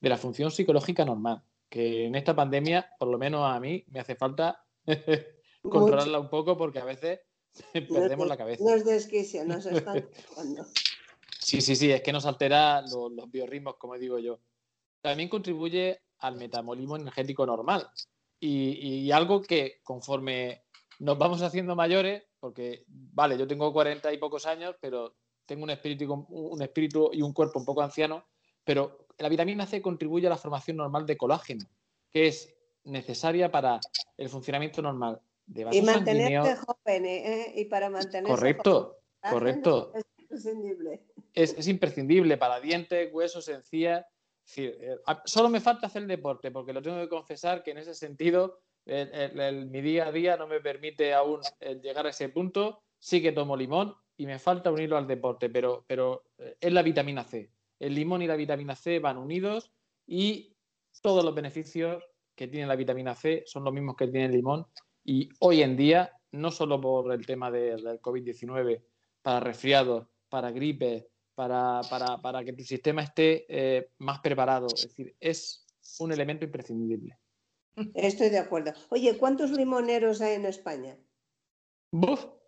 de 0.00 0.08
la 0.08 0.16
función 0.16 0.50
psicológica 0.50 1.04
normal, 1.04 1.42
que 1.68 2.06
en 2.06 2.14
esta 2.14 2.34
pandemia, 2.34 2.90
por 2.98 3.08
lo 3.08 3.18
menos 3.18 3.42
a 3.44 3.58
mí, 3.60 3.84
me 3.88 4.00
hace 4.00 4.14
falta 4.14 4.64
controlarla 5.62 6.20
un 6.20 6.30
poco 6.30 6.56
porque 6.56 6.78
a 6.78 6.84
veces 6.84 7.20
perdemos 7.72 8.26
la 8.26 8.36
cabeza. 8.36 8.64
Nos 8.64 8.84
desquicia, 8.84 9.44
nos 9.44 9.66
están 9.66 10.06
Sí, 11.40 11.60
sí, 11.60 11.76
sí, 11.76 11.90
es 11.90 12.02
que 12.02 12.12
nos 12.12 12.26
altera 12.26 12.82
los, 12.82 13.10
los 13.12 13.30
biorritmos, 13.30 13.76
como 13.76 13.96
digo 13.96 14.18
yo. 14.18 14.40
También 15.00 15.28
contribuye 15.28 16.02
al 16.18 16.36
metabolismo 16.36 16.96
energético 16.96 17.46
normal, 17.46 17.88
y, 18.40 19.10
algo 19.10 19.42
que 19.42 19.80
conforme 19.82 20.64
nos 21.00 21.18
vamos 21.18 21.42
haciendo 21.42 21.74
mayores, 21.74 22.24
porque, 22.40 22.84
vale, 22.86 23.36
yo 23.36 23.46
tengo 23.46 23.72
40 23.72 24.12
y 24.12 24.18
pocos 24.18 24.46
años, 24.46 24.76
pero 24.80 25.16
tengo 25.46 25.64
un 25.64 25.70
espíritu, 25.70 26.26
un 26.28 26.62
espíritu 26.62 27.10
y 27.12 27.22
un 27.22 27.32
cuerpo 27.32 27.58
un 27.58 27.64
poco 27.64 27.82
anciano, 27.82 28.26
pero 28.64 29.07
la 29.18 29.28
vitamina 29.28 29.66
C 29.66 29.82
contribuye 29.82 30.26
a 30.26 30.30
la 30.30 30.36
formación 30.36 30.76
normal 30.76 31.06
de 31.06 31.16
colágeno, 31.16 31.66
que 32.10 32.28
es 32.28 32.54
necesaria 32.84 33.50
para 33.50 33.80
el 34.16 34.28
funcionamiento 34.28 34.80
normal 34.82 35.20
de 35.46 35.64
vasos 35.64 35.82
Y 35.82 35.84
mantenerte 35.84 36.56
joven, 36.56 37.06
¿eh? 37.06 37.52
Y 37.56 37.64
para 37.66 37.90
mantenerse 37.90 38.30
Correcto, 38.30 38.98
correcto. 39.30 39.92
Es 40.30 40.40
imprescindible. 40.42 41.00
Es, 41.32 41.54
es 41.56 41.68
imprescindible 41.68 42.36
para 42.36 42.60
dientes, 42.60 43.08
huesos, 43.12 43.48
encías 43.48 44.04
eh, 44.56 44.98
solo 45.24 45.48
me 45.48 45.60
falta 45.60 45.86
hacer 45.86 46.02
el 46.02 46.08
deporte, 46.08 46.50
porque 46.50 46.72
lo 46.72 46.82
tengo 46.82 46.98
que 46.98 47.08
confesar 47.08 47.62
que 47.62 47.72
en 47.72 47.78
ese 47.78 47.94
sentido 47.94 48.60
mi 48.86 49.82
día 49.82 50.06
a 50.06 50.12
día 50.12 50.38
no 50.38 50.46
me 50.46 50.60
permite 50.60 51.12
aún 51.12 51.40
llegar 51.82 52.06
a 52.06 52.10
ese 52.10 52.30
punto. 52.30 52.82
Sí 52.98 53.20
que 53.20 53.32
tomo 53.32 53.56
limón 53.56 53.94
y 54.16 54.26
me 54.26 54.38
falta 54.38 54.72
unirlo 54.72 54.96
al 54.96 55.06
deporte, 55.06 55.50
pero, 55.50 55.84
pero 55.86 56.24
eh, 56.38 56.56
es 56.60 56.72
la 56.72 56.82
vitamina 56.82 57.22
C. 57.22 57.50
El 57.78 57.94
limón 57.94 58.22
y 58.22 58.26
la 58.26 58.36
vitamina 58.36 58.74
C 58.74 58.98
van 58.98 59.18
unidos 59.18 59.72
y 60.06 60.56
todos 61.00 61.24
los 61.24 61.34
beneficios 61.34 62.02
que 62.34 62.48
tiene 62.48 62.66
la 62.66 62.76
vitamina 62.76 63.14
C 63.14 63.42
son 63.46 63.64
los 63.64 63.72
mismos 63.72 63.96
que 63.96 64.08
tiene 64.08 64.26
el 64.26 64.32
limón. 64.32 64.66
Y 65.04 65.28
hoy 65.40 65.62
en 65.62 65.76
día, 65.76 66.12
no 66.32 66.50
solo 66.50 66.80
por 66.80 67.12
el 67.12 67.24
tema 67.26 67.50
del 67.50 68.00
COVID-19, 68.00 68.82
para 69.22 69.40
resfriados, 69.40 70.06
para 70.28 70.50
gripe, 70.50 71.08
para, 71.34 71.80
para, 71.88 72.18
para 72.20 72.44
que 72.44 72.52
tu 72.52 72.62
sistema 72.64 73.02
esté 73.02 73.46
eh, 73.48 73.90
más 73.98 74.20
preparado. 74.20 74.66
Es 74.74 74.82
decir, 74.82 75.14
es 75.20 75.66
un 75.98 76.12
elemento 76.12 76.44
imprescindible. 76.44 77.18
Estoy 77.94 78.30
de 78.30 78.38
acuerdo. 78.38 78.72
Oye, 78.90 79.16
¿cuántos 79.18 79.52
limoneros 79.52 80.20
hay 80.20 80.34
en 80.34 80.46
España? 80.46 80.98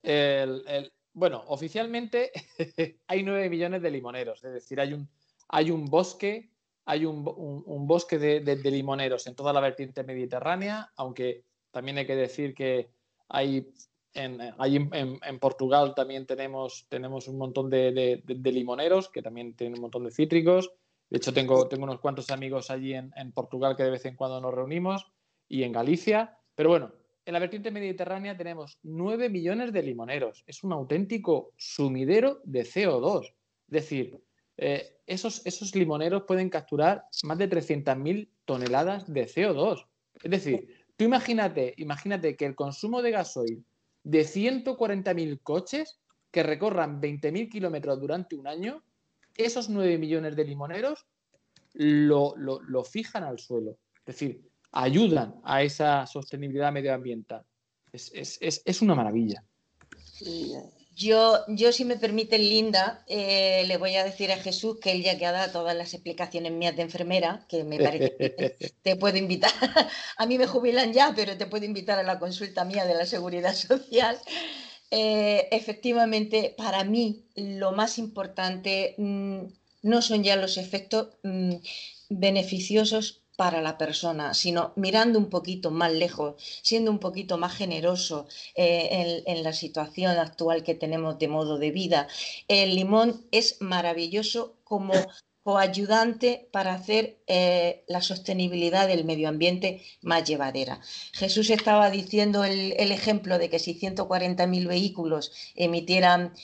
el, 0.03 0.93
bueno, 1.13 1.45
oficialmente 1.49 2.31
hay 3.07 3.23
nueve 3.23 3.49
millones 3.49 3.83
de 3.83 3.91
limoneros, 3.91 4.45
es 4.45 4.53
decir, 4.53 4.81
hay 4.81 4.93
un, 4.93 5.09
hay 5.53 5.71
un 5.71 5.87
bosque, 5.87 6.51
hay 6.85 7.05
un, 7.05 7.25
bosque 7.25 8.19
de, 8.19 8.57
limoneros 8.71 9.27
en 9.27 9.35
toda 9.35 9.53
la 9.53 9.61
vertiente 9.61 10.05
mediterránea, 10.05 10.93
aunque 10.97 11.45
también 11.73 11.99
hay 11.99 12.07
que 12.07 12.17
decir 12.17 12.55
que 12.55 12.91
hay 13.29 13.73
en, 14.15 14.41
en, 14.41 15.39
Portugal 15.39 15.95
también 15.95 16.27
tenemos, 16.27 16.87
tenemos 16.89 17.29
un 17.29 17.39
montón 17.39 17.71
de, 17.71 18.23
limoneros 18.27 19.09
que 19.09 19.23
también 19.23 19.55
tienen 19.55 19.75
un 19.75 19.83
montón 19.83 20.05
de 20.05 20.11
cítricos. 20.11 20.73
De 21.09 21.19
hecho, 21.19 21.33
tengo, 21.33 21.69
tengo 21.69 21.85
unos 21.85 22.01
cuantos 22.01 22.31
amigos 22.31 22.71
allí 22.71 22.95
en, 22.95 23.33
Portugal 23.33 23.77
que 23.77 23.85
de 23.85 23.91
vez 23.91 24.05
en 24.07 24.17
cuando 24.17 24.41
nos 24.41 24.55
reunimos 24.55 25.07
y 25.49 25.63
en 25.65 25.73
Galicia. 25.73 26.39
Pero 26.55 26.71
bueno, 26.71 26.93
en 27.25 27.33
la 27.33 27.39
vertiente 27.39 27.71
mediterránea 27.71 28.37
tenemos 28.37 28.79
9 28.83 29.29
millones 29.29 29.73
de 29.73 29.83
limoneros. 29.83 30.43
Es 30.47 30.65
un 30.65 30.73
auténtico 30.73 31.53
sumidero 31.57 32.41
de 32.45 32.63
CO2. 32.63 33.27
Es 33.27 33.35
decir, 33.69 34.21
eh, 34.63 34.99
esos, 35.07 35.41
esos 35.47 35.75
limoneros 35.75 36.25
pueden 36.25 36.51
capturar 36.51 37.07
más 37.23 37.39
de 37.39 37.49
300.000 37.49 38.29
toneladas 38.45 39.11
de 39.11 39.27
CO2. 39.27 39.87
Es 40.23 40.31
decir, 40.31 40.85
tú 40.97 41.05
imagínate, 41.05 41.73
imagínate 41.79 42.37
que 42.37 42.45
el 42.45 42.55
consumo 42.55 43.01
de 43.01 43.11
gasoil 43.11 43.65
de 44.05 44.21
140.000 44.21 45.41
coches 45.43 45.99
que 46.31 46.43
recorran 46.43 47.01
20.000 47.01 47.49
kilómetros 47.49 47.99
durante 48.01 48.37
un 48.37 48.47
año, 48.47 48.85
esos 49.37 49.71
9 49.71 49.97
millones 49.97 50.37
de 50.37 50.45
limoneros 50.45 51.07
lo, 51.73 52.85
fijan 52.85 53.25
al 53.25 53.39
suelo. 53.39 53.79
Es 54.01 54.05
decir, 54.15 54.47
ayudan 54.73 55.41
a 55.43 55.63
esa 55.63 56.07
sostenibilidad 56.07 56.71
medioambiental. 56.71 57.45
Es, 57.93 58.83
una 58.83 58.95
maravilla. 58.95 59.43
Yo, 61.01 61.47
yo, 61.49 61.73
si 61.73 61.87
me 61.87 61.97
permite, 61.97 62.37
Linda, 62.39 63.03
eh, 63.07 63.65
le 63.67 63.79
voy 63.79 63.97
a 63.97 64.05
decir 64.05 64.31
a 64.33 64.37
Jesús 64.37 64.77
que 64.83 64.93
él 64.93 65.03
ya 65.03 65.17
que 65.17 65.25
ha 65.25 65.33
dado 65.33 65.51
todas 65.51 65.75
las 65.75 65.95
explicaciones 65.95 66.53
mías 66.53 66.77
de 66.77 66.83
enfermera, 66.83 67.47
que 67.49 67.65
me 67.65 67.79
parece 67.79 68.15
que 68.19 68.75
te 68.83 68.97
puedo 68.97 69.17
invitar, 69.17 69.51
a 70.19 70.27
mí 70.27 70.37
me 70.37 70.47
jubilan 70.47 70.93
ya, 70.93 71.15
pero 71.17 71.39
te 71.39 71.47
puedo 71.47 71.65
invitar 71.65 71.99
a 71.99 72.03
la 72.03 72.19
consulta 72.19 72.67
mía 72.67 72.85
de 72.85 72.93
la 72.93 73.07
seguridad 73.07 73.55
social. 73.69 74.19
Eh, 74.91 75.49
efectivamente, 75.53 76.55
para 76.59 76.85
mí 76.85 77.25
lo 77.35 77.73
más 77.73 77.97
importante 77.97 78.95
mm, 78.99 79.39
no 79.81 80.03
son 80.03 80.23
ya 80.23 80.37
los 80.37 80.59
efectos 80.59 81.17
mm, 81.23 81.55
beneficiosos 82.11 83.20
para 83.41 83.63
la 83.63 83.79
persona, 83.79 84.35
sino 84.35 84.75
mirando 84.77 85.19
un 85.19 85.31
poquito 85.31 85.71
más 85.71 85.91
lejos, 85.91 86.35
siendo 86.61 86.91
un 86.91 86.99
poquito 86.99 87.39
más 87.39 87.55
generoso 87.57 88.27
eh, 88.55 89.25
en, 89.27 89.43
la 89.43 89.55
situación 89.55 90.19
actual 90.19 90.63
que 90.63 90.75
tenemos 90.75 91.19
de 91.19 91.29
modo 91.29 91.57
de 91.57 91.71
vida. 91.71 92.07
El 92.49 92.75
limón 92.75 93.25
es 93.31 93.57
maravilloso 93.63 94.59
como 94.63 94.93
coayudante 95.43 96.49
para 96.53 96.75
hacer 96.75 97.19
eh, 97.27 97.85
la 97.89 98.03
sostenibilidad 98.03 98.87
del 98.87 99.05
medio 99.05 99.29
ambiente 99.29 99.83
más 100.03 100.25
llevadera. 100.25 100.81
Jesús 101.13 101.49
estaba 101.49 101.91
diciendo 101.91 102.45
el, 102.45 102.93
ejemplo 102.93 103.39
de 103.39 103.49
que 103.49 103.59
si 103.59 103.79
140.000 103.79 104.69
vehículos 104.69 105.33
emitieran, 105.55 106.35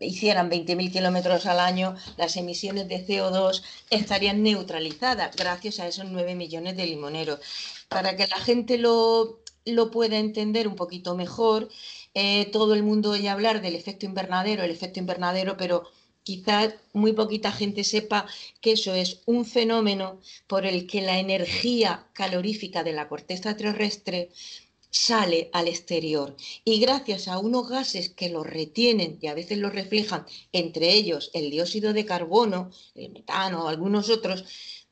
hicieran 0.00 0.50
20.000 0.50 0.92
kilómetros 0.92 1.46
al 1.46 1.58
año, 1.58 1.96
las 2.16 2.36
emisiones 2.36 2.88
de 2.88 3.04
CO2 3.04 3.62
estarían 3.90 4.42
neutralizadas 4.42 5.34
gracias 5.34 5.80
a 5.80 5.88
esos 5.88 6.06
9 6.06 6.36
millones 6.36 6.76
de 6.76 6.86
limoneros. 6.86 7.40
Para 7.88 8.16
que 8.16 8.28
la 8.28 8.38
gente 8.38 8.78
lo, 8.78 9.40
lo 9.64 9.90
pueda 9.90 10.18
entender 10.18 10.68
un 10.68 10.76
poquito 10.76 11.16
mejor, 11.16 11.68
eh, 12.14 12.48
todo 12.52 12.74
el 12.74 12.84
mundo 12.84 13.10
oye 13.10 13.28
hablar 13.28 13.60
del 13.60 13.74
efecto 13.74 14.06
invernadero, 14.06 14.62
el 14.62 14.70
efecto 14.70 15.00
invernadero, 15.00 15.56
pero 15.56 15.84
quizás 16.24 16.74
muy 16.92 17.12
poquita 17.12 17.52
gente 17.52 17.84
sepa 17.84 18.26
que 18.60 18.72
eso 18.72 18.92
es 18.94 19.20
un 19.26 19.44
fenómeno 19.44 20.20
por 20.48 20.66
el 20.66 20.86
que 20.86 21.02
la 21.02 21.18
energía 21.18 22.06
calorífica 22.12 22.82
de 22.82 22.92
la 22.92 23.08
corteza 23.08 23.56
terrestre 23.56 24.30
sale 24.94 25.50
al 25.52 25.66
exterior. 25.66 26.36
Y 26.64 26.78
gracias 26.78 27.26
a 27.26 27.38
unos 27.38 27.68
gases 27.68 28.10
que 28.10 28.28
lo 28.28 28.44
retienen 28.44 29.18
y 29.20 29.26
a 29.26 29.34
veces 29.34 29.58
lo 29.58 29.68
reflejan, 29.68 30.24
entre 30.52 30.92
ellos 30.92 31.30
el 31.34 31.50
dióxido 31.50 31.92
de 31.92 32.04
carbono, 32.04 32.70
el 32.94 33.10
metano, 33.10 33.68
algunos 33.68 34.08
otros, 34.08 34.44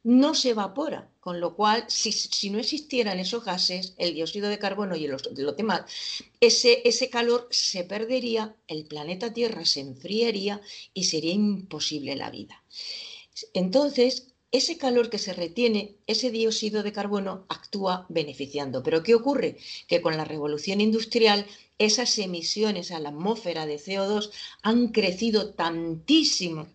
no 0.05 0.34
se 0.34 0.50
evapora, 0.50 1.11
con 1.20 1.40
lo 1.40 1.55
cual, 1.55 1.84
si, 1.88 2.50
no 2.50 2.59
existieran 2.59 3.20
esos 3.20 3.44
gases, 3.44 3.94
el 3.98 4.14
dióxido 4.14 4.48
de 4.48 4.59
carbono 4.59 4.96
y 4.96 5.07
los, 5.07 5.22
lo 5.36 5.53
demás, 5.53 5.82
ese 6.40 7.11
calor 7.11 7.46
se 7.50 7.84
perdería, 7.84 8.57
el 8.66 8.86
planeta 8.86 9.32
Tierra 9.32 9.64
se 9.64 9.80
enfriaría 9.80 10.61
y 10.92 11.05
sería 11.05 11.32
imposible 11.32 12.16
la 12.16 12.30
vida. 12.30 12.62
Entonces, 13.55 14.32
ese 14.50 14.76
calor 14.76 15.09
que 15.09 15.18
se 15.18 15.32
retiene, 15.32 15.96
ese 16.07 16.30
dióxido 16.30 16.82
de 16.82 16.92
carbono 16.92 17.46
actúa 17.48 18.05
beneficiando. 18.11 18.82
Pero 18.82 19.03
¿qué 19.03 19.14
ocurre? 19.14 19.57
Que 19.88 20.03
con 20.03 20.18
la 20.18 20.26
revolución 20.26 20.82
industrial 20.82 21.46
esas 21.78 22.18
emisiones 22.18 22.90
a 22.90 23.00
la 23.00 23.09
atmósfera 23.09 23.64
de 23.64 23.76
CO2 23.76 24.30
han 24.62 24.88
crecido 24.88 25.55
tantísimo 25.55 26.68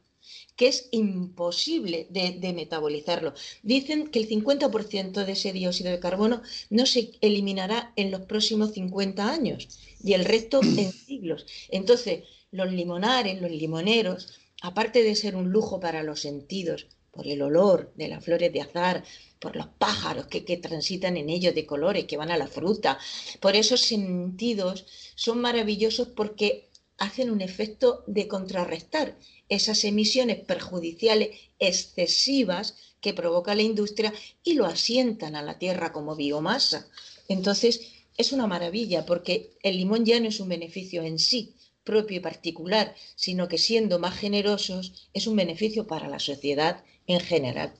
que 0.57 0.67
es 0.67 0.89
imposible 0.91 2.07
de, 2.09 2.51
metabolizarlo. 2.51 3.33
Dicen 3.61 4.07
que 4.07 4.19
el 4.19 4.27
50% 4.27 5.23
de 5.23 5.31
ese 5.31 5.53
dióxido 5.53 5.91
de 5.91 5.99
carbono 5.99 6.41
no 6.69 6.85
se 6.87 7.11
eliminará 7.21 7.93
en 7.95 8.11
los 8.11 8.21
próximos 8.21 8.73
50 8.73 9.31
años 9.31 9.69
y 10.03 10.13
el 10.13 10.25
resto 10.25 10.59
en 10.61 10.91
siglos. 10.91 11.45
Entonces, 11.69 12.23
los 12.51 12.71
limonares, 12.71 13.39
los 13.39 13.51
limoneros, 13.51 14.39
aparte 14.61 15.03
de 15.03 15.15
ser 15.15 15.35
un 15.35 15.51
lujo 15.51 15.79
para 15.79 16.01
los 16.01 16.21
sentidos, 16.21 16.87
por 17.11 17.27
el 17.27 17.41
olor 17.41 17.93
de 17.95 18.07
las 18.07 18.23
flores 18.23 18.51
de 18.51 18.61
azar, 18.61 19.03
por 19.39 19.55
los 19.55 19.67
pájaros 19.67 20.25
que, 20.25 20.41
transitan 20.57 21.17
en 21.17 21.29
ellos 21.29 21.53
de 21.53 21.67
colores, 21.67 22.05
que 22.05 22.17
van 22.17 22.31
a 22.31 22.37
la 22.37 22.47
fruta, 22.47 22.97
por 23.39 23.55
esos 23.55 23.81
sentidos, 23.81 24.85
son 25.15 25.39
maravillosos 25.39 26.07
porque 26.07 26.69
hacen 26.97 27.29
un 27.29 27.41
efecto 27.41 28.03
de 28.07 28.27
contrarrestar 28.27 29.15
esas 29.49 29.83
emisiones 29.83 30.39
perjudiciales 30.39 31.29
excesivas 31.59 32.75
que 33.01 33.13
provoca 33.13 33.55
la 33.55 33.61
industria 33.61 34.13
y 34.43 34.53
lo 34.53 34.65
asientan 34.65 35.35
a 35.35 35.41
la 35.41 35.59
tierra 35.59 35.91
como 35.91 36.15
biomasa. 36.15 36.87
Entonces, 37.27 37.93
es 38.17 38.31
una 38.31 38.47
maravilla 38.47 39.05
porque 39.05 39.51
el 39.61 39.77
limón 39.77 40.05
ya 40.05 40.19
no 40.19 40.27
es 40.27 40.39
un 40.39 40.49
beneficio 40.49 41.03
en 41.03 41.19
sí, 41.19 41.53
propio 41.83 42.17
y 42.17 42.19
particular, 42.19 42.95
sino 43.15 43.47
que 43.47 43.57
siendo 43.57 43.99
más 43.99 44.17
generosos 44.17 45.09
es 45.13 45.27
un 45.27 45.35
beneficio 45.35 45.87
para 45.87 46.07
la 46.09 46.19
sociedad 46.19 46.83
en 47.05 47.19
general. 47.19 47.73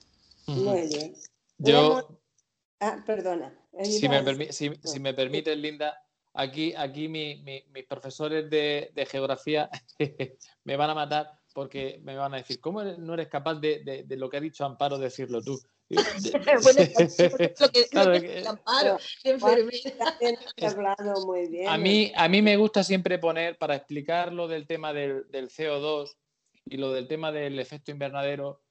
Muy 0.45 0.87
bien. 0.87 1.13
Yo. 1.57 2.07
Ah, 2.79 3.03
perdona. 3.05 3.53
Si 3.83 4.07
me, 4.07 4.51
si, 4.51 4.99
me 4.99 5.13
permites, 5.13 5.57
Linda, 5.57 6.01
aquí, 6.33 6.73
aquí 6.75 7.07
mis 7.07 7.85
profesores 7.87 8.49
de, 8.49 9.07
geografía 9.09 9.69
me 10.63 10.77
van 10.77 10.89
a 10.91 10.95
matar 10.95 11.36
porque 11.57 11.99
me 12.03 12.15
van 12.15 12.35
a 12.35 12.37
decir, 12.37 12.59
¿cómo 12.59 12.83
no 12.83 13.15
eres 13.15 13.29
capaz 13.29 13.55
de, 13.55 14.05
lo 14.09 14.29
que 14.29 14.37
ha 14.37 14.39
dicho 14.39 14.63
Amparo 14.63 14.99
decirlo 14.99 15.41
tú? 15.41 15.59
A 21.67 21.79
mí, 21.79 22.11
a 22.15 22.29
mí 22.29 22.43
me 22.43 22.57
gusta 22.57 22.83
siempre 22.83 23.17
poner, 23.17 23.57
para 23.57 23.75
explicar 23.75 24.33
lo 24.33 24.47
del 24.47 24.67
tema 24.67 24.93
del, 24.93 25.25
CO2 25.31 26.15
y 26.65 26.77
lo 26.77 26.93
del 26.93 27.07
tema 27.07 27.31
del 27.31 27.57
efecto 27.57 27.89
invernadero, 27.89 28.61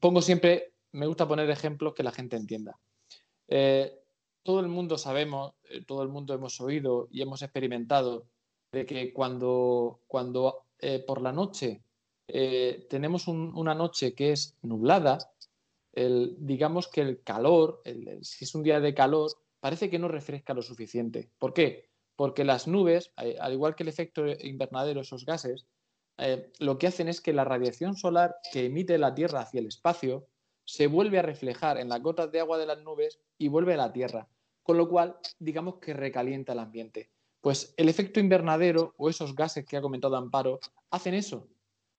pongo 0.00 0.20
siempre 0.20 0.72
me 0.90 1.06
gusta 1.06 1.28
poner 1.28 1.48
ejemplos 1.48 1.94
que 1.94 2.02
la 2.02 2.10
gente 2.10 2.34
entienda. 2.34 2.76
Eh, 3.46 3.96
todo 4.42 4.58
el 4.58 4.66
mundo 4.66 4.98
sabemos, 4.98 5.54
eh, 5.70 5.84
todo 5.86 6.02
el 6.02 6.08
mundo 6.08 6.34
hemos 6.34 6.60
oído 6.60 7.06
y 7.12 7.22
hemos 7.22 7.42
experimentado 7.42 8.26
de 8.72 8.84
que 8.84 9.12
cuando, 9.12 10.00
cuando 10.08 10.64
eh, 10.78 11.04
por 11.06 11.22
la 11.22 11.32
noche 11.32 11.82
tenemos 12.90 13.26
una 13.26 13.74
noche 13.74 14.14
que 14.14 14.32
es 14.32 14.54
nublada, 14.60 15.18
digamos 15.94 16.86
que 16.88 17.00
el 17.00 17.22
calor, 17.22 17.80
si 18.20 18.44
es 18.44 18.54
un 18.54 18.62
día 18.62 18.80
de 18.80 18.92
calor, 18.92 19.30
parece 19.60 19.88
que 19.88 19.98
no 19.98 20.08
refresca 20.08 20.52
lo 20.52 20.60
suficiente. 20.60 21.30
¿Por 21.38 21.54
qué? 21.54 21.88
Porque 22.16 22.44
las 22.44 22.68
nubes, 22.68 23.12
al 23.16 23.54
igual 23.54 23.74
que 23.74 23.82
el 23.82 23.88
efecto 23.88 24.26
invernadero, 24.26 25.00
esos 25.00 25.24
gases, 25.24 25.66
lo 26.58 26.76
que 26.78 26.88
hacen 26.88 27.08
es 27.08 27.22
que 27.22 27.32
la 27.32 27.44
radiación 27.44 27.96
solar 27.96 28.36
que 28.52 28.66
emite 28.66 28.98
la 28.98 29.14
Tierra 29.14 29.40
hacia 29.40 29.60
el 29.60 29.66
espacio 29.66 30.26
se 30.64 30.86
vuelve 30.86 31.18
a 31.18 31.22
reflejar 31.22 31.78
en 31.78 31.88
las 31.88 32.02
gotas 32.02 32.30
de 32.30 32.40
agua 32.40 32.58
de 32.58 32.66
las 32.66 32.82
nubes 32.82 33.20
y 33.38 33.48
vuelve 33.48 33.72
a 33.72 33.78
la 33.78 33.92
Tierra, 33.92 34.28
con 34.62 34.76
lo 34.76 34.86
cual 34.88 35.16
digamos 35.38 35.76
que 35.76 35.94
recalienta 35.94 36.52
el 36.52 36.58
ambiente. 36.58 37.10
Pues 37.48 37.72
el 37.78 37.88
efecto 37.88 38.20
invernadero 38.20 38.92
o 38.98 39.08
esos 39.08 39.34
gases 39.34 39.64
que 39.64 39.78
ha 39.78 39.80
comentado 39.80 40.14
Amparo 40.16 40.60
hacen 40.90 41.14
eso. 41.14 41.48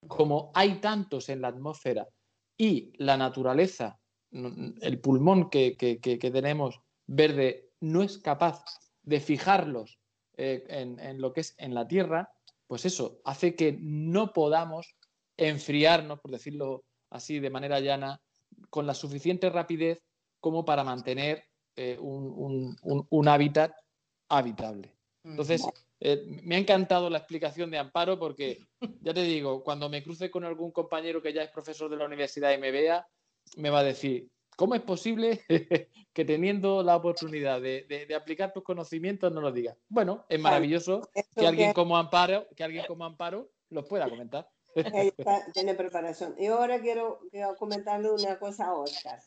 Como 0.08 0.52
hay 0.54 0.76
tantos 0.76 1.28
en 1.28 1.42
la 1.42 1.48
atmósfera 1.48 2.08
y 2.56 2.94
la 3.00 3.18
naturaleza, 3.18 4.00
el 4.32 5.00
pulmón 5.02 5.50
que, 5.50 5.76
tenemos 6.22 6.80
verde, 7.08 7.72
no 7.80 8.04
es 8.04 8.20
capaz 8.20 8.64
de 9.02 9.20
fijarlos 9.20 9.98
eh, 10.38 10.66
en, 10.70 11.20
lo 11.20 11.34
que 11.34 11.42
es 11.42 11.56
en 11.58 11.74
la 11.74 11.88
Tierra, 11.88 12.32
pues 12.68 12.86
eso 12.86 13.20
hace 13.26 13.56
que 13.56 13.76
no 13.82 14.34
podamos 14.34 14.96
enfriarnos, 15.36 16.20
por 16.20 16.30
decirlo 16.30 16.84
así 17.10 17.40
de 17.40 17.50
manera 17.50 17.80
llana, 17.80 18.22
con 18.70 18.86
la 18.86 18.94
suficiente 18.94 19.50
rapidez 19.50 20.04
como 20.42 20.64
para 20.64 20.84
mantener 20.84 21.44
eh, 21.76 21.98
un, 22.00 23.28
hábitat 23.28 23.74
habitable. 24.30 24.99
Entonces, 25.24 25.66
eh, 26.00 26.24
me 26.44 26.56
ha 26.56 26.60
encantado 26.60 27.10
la 27.10 27.18
explicación 27.18 27.70
de 27.72 27.78
Amparo 27.78 28.18
porque, 28.18 28.68
ya 29.02 29.14
te 29.14 29.24
digo, 29.24 29.64
cuando 29.64 29.90
me 29.90 30.04
cruce 30.04 30.32
con 30.32 30.46
algún 30.46 30.72
compañero 30.72 31.22
que 31.22 31.34
ya 31.34 31.44
es 31.44 31.52
profesor 31.52 31.90
de 31.90 31.98
la 31.98 32.06
universidad 32.06 32.54
y 32.54 32.58
me 32.58 32.72
vea, 32.72 33.08
me 33.58 33.70
va 33.70 33.80
a 33.80 33.84
decir, 33.84 34.30
¿cómo 34.56 34.76
es 34.76 34.82
posible 34.82 35.42
que 36.14 36.26
teniendo 36.26 36.84
la 36.84 36.96
oportunidad 36.96 37.62
de, 37.62 38.08
aplicar 38.16 38.54
tus 38.54 38.64
conocimientos 38.64 39.32
no 39.32 39.42
lo 39.42 39.52
digas? 39.52 39.78
Bueno, 39.90 40.26
es 40.30 40.40
maravilloso 40.40 41.10
que 41.36 41.48
alguien 41.48 41.74
como 41.74 41.98
Amparo, 41.98 42.48
que 42.56 42.64
alguien 42.64 42.86
como 42.88 43.06
Amparo 43.06 43.50
los 43.70 43.88
pueda 43.88 44.10
comentar 44.10 44.50
tiene 45.54 45.74
preparación. 45.74 46.36
Y 46.38 46.48
ahora 46.48 46.80
quiero, 46.82 47.20
comentarle 47.58 48.12
una 48.12 48.40
cosa 48.40 48.68
a 48.68 48.74
Oscar. 48.74 49.20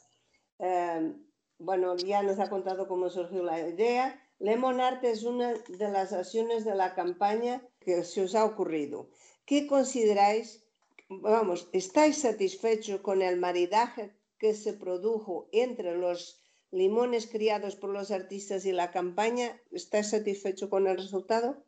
Em, 0.58 1.26
bueno, 1.58 1.96
ya 1.96 2.22
nos 2.22 2.38
ha 2.38 2.48
contado 2.48 2.88
cómo 2.88 3.10
surgió 3.10 3.42
la 3.42 3.60
idea. 3.60 4.20
Lemon 4.42 4.80
Art 4.80 5.04
es 5.04 5.22
una 5.22 5.54
de 5.54 5.88
las 5.88 6.12
acciones 6.12 6.64
de 6.64 6.74
la 6.74 6.94
campaña 6.94 7.62
que 7.78 8.02
se 8.02 8.22
os 8.22 8.34
ha 8.34 8.44
ocurrido. 8.44 9.08
¿Qué 9.46 9.68
consideráis? 9.68 10.64
Vamos, 11.08 11.68
¿estáis 11.72 12.22
satisfechos 12.22 13.00
con 13.02 13.22
el 13.22 13.36
maridaje 13.38 14.10
que 14.38 14.54
se 14.54 14.72
produjo 14.72 15.48
entre 15.52 15.96
los 15.96 16.40
limones 16.72 17.28
criados 17.28 17.76
por 17.76 17.90
los 17.90 18.10
artistas 18.10 18.66
y 18.66 18.72
la 18.72 18.90
campaña? 18.90 19.60
¿Estáis 19.70 20.10
satisfecho 20.10 20.68
con 20.68 20.88
el 20.88 20.96
resultado? 20.96 21.64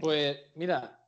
Pues 0.00 0.36
mira, 0.56 1.04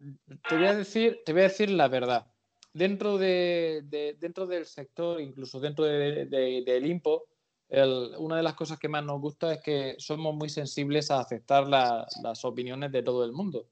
te 0.49 0.57
voy 0.57 0.67
a 0.67 0.77
decir, 0.77 1.21
te 1.25 1.33
voy 1.33 1.43
a 1.43 1.49
decir 1.49 1.69
la 1.69 1.89
verdad. 1.89 2.27
Dentro, 2.73 3.19
de, 3.19 3.83
dentro 4.21 4.47
del 4.47 4.67
sector, 4.67 5.21
incluso 5.21 5.59
dentro 5.59 5.85
del 5.85 6.87
IMPO, 6.87 7.30
una 7.71 8.37
de 8.37 8.43
las 8.43 8.55
cosas 8.55 8.79
que 8.79 8.89
más 8.89 9.05
nos 9.05 9.21
gusta 9.21 9.53
es 9.53 9.63
que 9.63 9.95
somos 9.99 10.35
muy 10.35 10.49
sensibles 10.49 11.11
a 11.11 11.21
aceptar 11.21 11.69
las 11.69 12.45
opiniones 12.45 12.91
de 12.93 13.03
todo 13.03 13.25
el 13.25 13.33
mundo. 13.33 13.69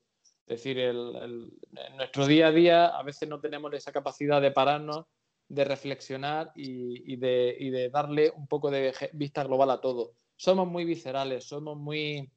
Es 0.47 0.63
decir, 0.63 0.79
en 0.79 1.51
nuestro 1.97 2.27
día 2.27 2.47
a 2.47 2.53
día 2.53 2.87
a 2.87 3.03
veces 3.03 3.29
no 3.29 3.39
tenemos 3.39 3.71
esa 3.75 3.93
capacidad 3.93 4.41
de 4.41 4.51
pararnos, 4.51 5.05
de 5.49 5.65
reflexionar 5.65 6.53
y, 6.55 7.17
de, 7.17 7.57
y 7.59 7.89
darle 7.91 8.33
un 8.35 8.47
poco 8.47 8.71
de 8.71 8.95
vista 9.13 9.45
global 9.45 9.71
a 9.71 9.81
todo. 9.81 10.13
Somos 10.37 10.69
muy 10.69 10.85
viscerales, 10.85 11.45
somos 11.45 11.77
muy, 11.77 12.31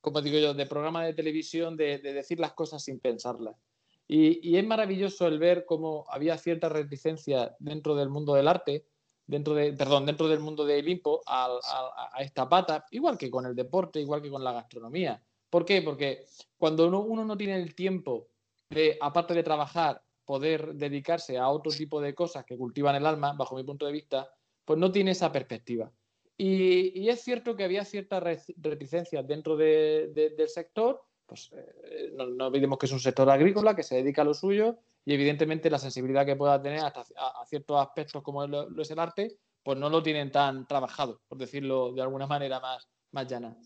como 0.00 0.20
digo 0.20 0.38
yo, 0.38 0.52
de 0.52 0.66
programa 0.66 1.04
de 1.04 1.14
televisión, 1.14 1.76
de, 1.76 1.98
decir 1.98 2.40
las 2.40 2.52
cosas 2.52 2.82
sin 2.84 2.98
pensarlas. 2.98 3.56
Y, 4.08 4.56
es 4.56 4.66
maravilloso 4.66 5.26
el 5.26 5.38
ver 5.38 5.64
cómo 5.64 6.04
había 6.08 6.36
cierta 6.38 6.68
reticencia 6.68 7.56
dentro 7.58 7.94
del 7.94 8.08
mundo 8.08 8.34
del 8.34 8.48
arte, 8.48 8.86
dentro 9.26 9.54
de, 9.54 9.72
perdón, 9.72 10.06
dentro 10.06 10.28
del 10.28 10.40
mundo 10.40 10.64
del 10.64 10.84
limpo 10.84 11.22
a, 11.26 11.58
esta 12.18 12.48
pata, 12.48 12.86
igual 12.90 13.18
que 13.18 13.30
con 13.30 13.46
el 13.46 13.54
deporte, 13.54 14.00
igual 14.00 14.22
que 14.22 14.30
con 14.30 14.44
la 14.44 14.52
gastronomía. 14.52 15.22
¿Por 15.50 15.64
qué? 15.64 15.82
Porque 15.82 16.24
cuando 16.56 16.86
uno, 16.86 17.24
no 17.24 17.36
tiene 17.36 17.56
el 17.56 17.74
tiempo 17.74 18.28
de, 18.70 18.96
aparte 19.00 19.34
de 19.34 19.42
trabajar, 19.42 20.02
poder 20.24 20.74
dedicarse 20.74 21.38
a 21.38 21.48
otro 21.48 21.70
tipo 21.70 22.00
de 22.00 22.14
cosas 22.14 22.44
que 22.44 22.56
cultivan 22.56 22.96
el 22.96 23.06
alma, 23.06 23.32
bajo 23.32 23.56
mi 23.56 23.64
punto 23.64 23.86
de 23.86 23.92
vista, 23.92 24.28
pues 24.64 24.78
no 24.78 24.90
tiene 24.90 25.12
esa 25.12 25.30
perspectiva. 25.30 25.90
Y, 26.36 27.08
es 27.08 27.22
cierto 27.22 27.56
que 27.56 27.64
había 27.64 27.84
ciertas 27.84 28.22
reticencias 28.56 29.26
dentro 29.26 29.56
del 29.56 30.48
sector, 30.48 31.02
pues 31.24 31.50
eh, 31.52 32.12
no, 32.14 32.46
olvidemos 32.46 32.78
que 32.78 32.86
es 32.86 32.92
un 32.92 33.00
sector 33.00 33.28
agrícola 33.30 33.74
que 33.74 33.82
se 33.82 33.96
dedica 33.96 34.22
a 34.22 34.24
lo 34.24 34.34
suyo 34.34 34.78
y 35.06 35.14
evidentemente 35.14 35.70
la 35.70 35.78
sensibilidad 35.78 36.26
que 36.26 36.36
pueda 36.36 36.60
tener 36.60 36.80
hasta 36.80 37.04
a, 37.16 37.46
ciertos 37.46 37.80
aspectos 37.80 38.22
como 38.22 38.46
lo, 38.46 38.82
es 38.82 38.90
el 38.90 38.98
arte, 38.98 39.38
pues 39.62 39.78
no 39.78 39.88
lo 39.88 40.02
tienen 40.02 40.30
tan 40.32 40.66
trabajado, 40.66 41.22
por 41.28 41.38
decirlo 41.38 41.92
de 41.92 42.02
alguna 42.02 42.26
manera 42.26 42.60
más, 42.60 42.88
más 43.12 43.26
llana. 43.26 43.56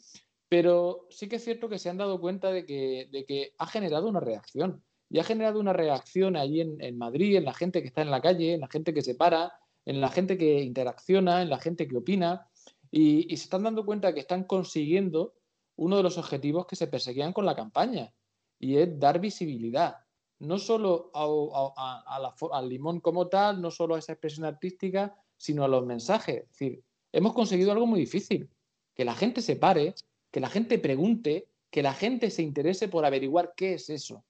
Pero 0.49 1.07
sí 1.11 1.29
que 1.29 1.37
es 1.37 1.45
cierto 1.45 1.69
que 1.69 1.79
se 1.79 1.89
han 1.89 1.97
dado 1.97 2.21
cuenta 2.21 2.53
de 2.53 2.67
que, 2.67 3.09
de 3.11 3.25
que 3.25 3.55
ha 3.59 3.67
generado 3.67 4.09
una 4.09 4.21
reacción. 4.21 4.85
Y 5.09 5.19
ha 5.19 5.25
generado 5.25 5.59
una 5.59 5.73
reacción 5.73 6.37
allí 6.37 6.61
en, 6.61 6.81
en 6.81 6.97
Madrid, 6.99 7.37
en 7.37 7.45
la 7.45 7.55
gente 7.55 7.81
que 7.81 7.89
está 7.89 8.03
en 8.03 8.11
la 8.11 8.21
calle, 8.21 8.55
en 8.55 8.61
la 8.61 8.69
gente 8.69 8.95
que 8.95 9.03
se 9.03 9.15
para, 9.15 9.53
en 9.87 10.01
la 10.01 10.09
gente 10.09 10.37
que 10.37 10.61
interacciona, 10.61 11.43
en 11.43 11.51
la 11.51 11.59
gente 11.59 11.89
que 11.89 11.97
opina. 11.97 12.49
Y, 12.91 13.37
se 13.37 13.45
están 13.45 13.63
dando 13.63 13.87
cuenta 13.87 14.13
que 14.13 14.21
están 14.21 14.45
consiguiendo 14.45 15.35
uno 15.77 15.97
de 15.97 16.03
los 16.03 16.19
objetivos 16.19 16.67
que 16.67 16.77
se 16.77 16.87
perseguían 16.87 17.33
con 17.33 17.47
la 17.47 17.57
campaña, 17.57 18.13
y 18.59 18.77
es 18.77 18.99
dar 18.99 19.21
visibilidad, 19.21 19.97
no 20.41 20.59
solo 20.59 21.11
al 21.15 22.69
limón 22.69 23.01
como 23.01 23.29
tal, 23.29 23.61
no 23.61 23.71
solo 23.71 23.95
a 23.95 23.99
esa 23.99 24.13
expresión 24.13 24.47
artística, 24.47 25.15
sino 25.37 25.65
a 25.65 25.69
los 25.69 25.85
mensajes. 25.87 26.43
Es 26.43 26.49
decir, 26.51 26.83
hemos 27.13 27.33
conseguido 27.33 27.73
algo 27.73 27.87
muy 27.87 28.01
difícil, 28.01 28.49
que 28.95 29.05
la 29.05 29.15
gente 29.15 29.43
se 29.43 29.57
pare, 29.57 29.95
que 30.31 30.41
la 30.41 30.49
gente 30.49 30.79
pregunte, 30.79 31.49
que 31.71 31.83
la 31.83 31.95
gente 31.95 32.31
se 32.31 32.43
interese 32.43 32.89
por 32.89 33.05
averiguar 33.05 33.53
qué 33.57 33.75
es 33.75 33.91
eso. 33.91 34.25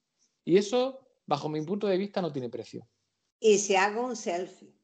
Y 0.44 0.56
eso 0.56 1.00
bajo 1.26 1.48
mi 1.48 1.62
punto 1.62 1.86
de 1.86 1.96
vista, 1.96 2.20
no 2.20 2.32
tiene 2.32 2.48
precio. 2.48 2.86
Y 3.38 3.58
se 3.58 3.76
haga 3.76 4.00
un 4.00 4.16
selfie. 4.16 4.74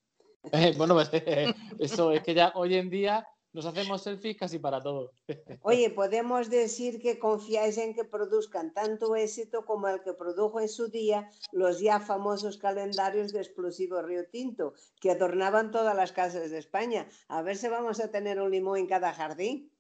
Eh, 0.53 0.75
bueno, 0.77 0.95
pues, 0.95 1.11
eso 1.81 2.13
es 2.13 2.23
que 2.23 2.33
ya 2.33 2.53
hoy 2.55 2.77
en 2.77 2.89
día 2.89 3.27
nos 3.57 3.65
hacemos 3.65 4.03
selfies 4.03 4.37
casi 4.37 4.59
para 4.59 4.83
todo. 4.83 5.13
Oye, 5.63 5.89
podemos 5.89 6.51
decir 6.51 7.01
que 7.01 7.19
confiáis 7.19 7.79
en 7.79 7.95
que 7.95 8.05
produzcan 8.05 8.75
tanto 8.75 9.17
éxito 9.17 9.65
como 9.65 9.89
el 9.89 10.03
que 10.03 10.13
produjo 10.13 10.61
en 10.61 10.69
su 10.69 10.89
día 10.89 11.31
los 11.53 11.81
ya 11.81 11.99
famosos 11.99 12.59
calendarios 12.59 13.33
de 13.33 13.41
explosivo 13.41 14.03
Río 14.03 14.29
Tinto, 14.29 14.75
que 15.01 15.11
adornaban 15.11 15.71
todas 15.71 15.97
las 15.97 16.13
casas 16.13 16.51
de 16.51 16.59
España. 16.59 17.09
A 17.29 17.41
ver 17.41 17.57
si 17.57 17.69
vamos 17.69 17.99
a 17.99 18.11
tener 18.11 18.43
un 18.43 18.51
limón 18.51 18.79
en 18.79 18.87
cada 18.87 19.15
jardín. 19.15 19.73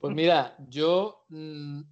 Pues 0.00 0.12
mira, 0.12 0.56
yo 0.68 1.24
mm, 1.28 1.82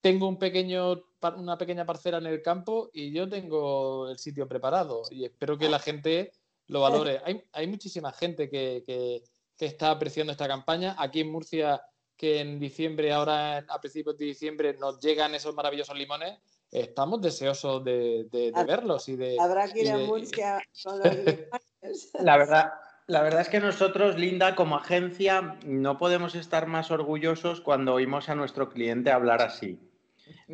tengo 0.00 0.26
un 0.26 0.40
pequeño, 0.40 1.04
una 1.36 1.56
pequeña 1.56 1.86
parcela 1.86 2.18
en 2.18 2.26
el 2.26 2.42
campo 2.42 2.90
y 2.92 3.12
yo 3.12 3.28
tengo 3.28 4.08
el 4.08 4.18
sitio 4.18 4.48
preparado 4.48 5.02
y 5.08 5.24
espero 5.24 5.56
que 5.56 5.68
la 5.68 5.78
gente 5.78 6.32
lo 6.66 6.80
valore. 6.80 7.20
Hay, 7.24 7.44
hay 7.52 7.68
muchísima 7.68 8.12
gente 8.12 8.50
que, 8.50 8.82
que 8.84 9.22
que 9.56 9.66
está 9.66 9.90
apreciando 9.90 10.32
esta 10.32 10.48
campaña. 10.48 10.96
Aquí 10.98 11.20
en 11.20 11.30
Murcia, 11.30 11.82
que 12.16 12.40
en 12.40 12.58
diciembre, 12.58 13.12
ahora 13.12 13.58
a 13.68 13.80
principios 13.80 14.16
de 14.18 14.26
diciembre, 14.26 14.76
nos 14.78 15.00
llegan 15.00 15.34
esos 15.34 15.54
maravillosos 15.54 15.96
limones, 15.96 16.38
estamos 16.70 17.20
deseosos 17.20 17.84
de, 17.84 18.52
verlos 18.66 19.08
y 19.08 19.16
de... 19.16 19.36
Habrá 19.40 19.72
que 19.72 19.82
ir 19.82 19.90
a 19.90 19.98
Murcia 19.98 20.62
con 20.84 20.98
los 20.98 21.16
limones. 21.16 22.10
La 22.20 22.36
verdad, 22.36 22.72
la 23.06 23.22
verdad 23.22 23.42
es 23.42 23.48
que 23.50 23.60
nosotros, 23.60 24.18
Linda, 24.18 24.54
como 24.54 24.76
agencia, 24.76 25.58
no 25.66 25.98
podemos 25.98 26.34
estar 26.34 26.66
más 26.66 26.90
orgullosos 26.90 27.60
cuando 27.60 27.94
oímos 27.94 28.30
a 28.30 28.34
nuestro 28.34 28.70
cliente 28.70 29.10
hablar 29.10 29.42
así. 29.42 29.78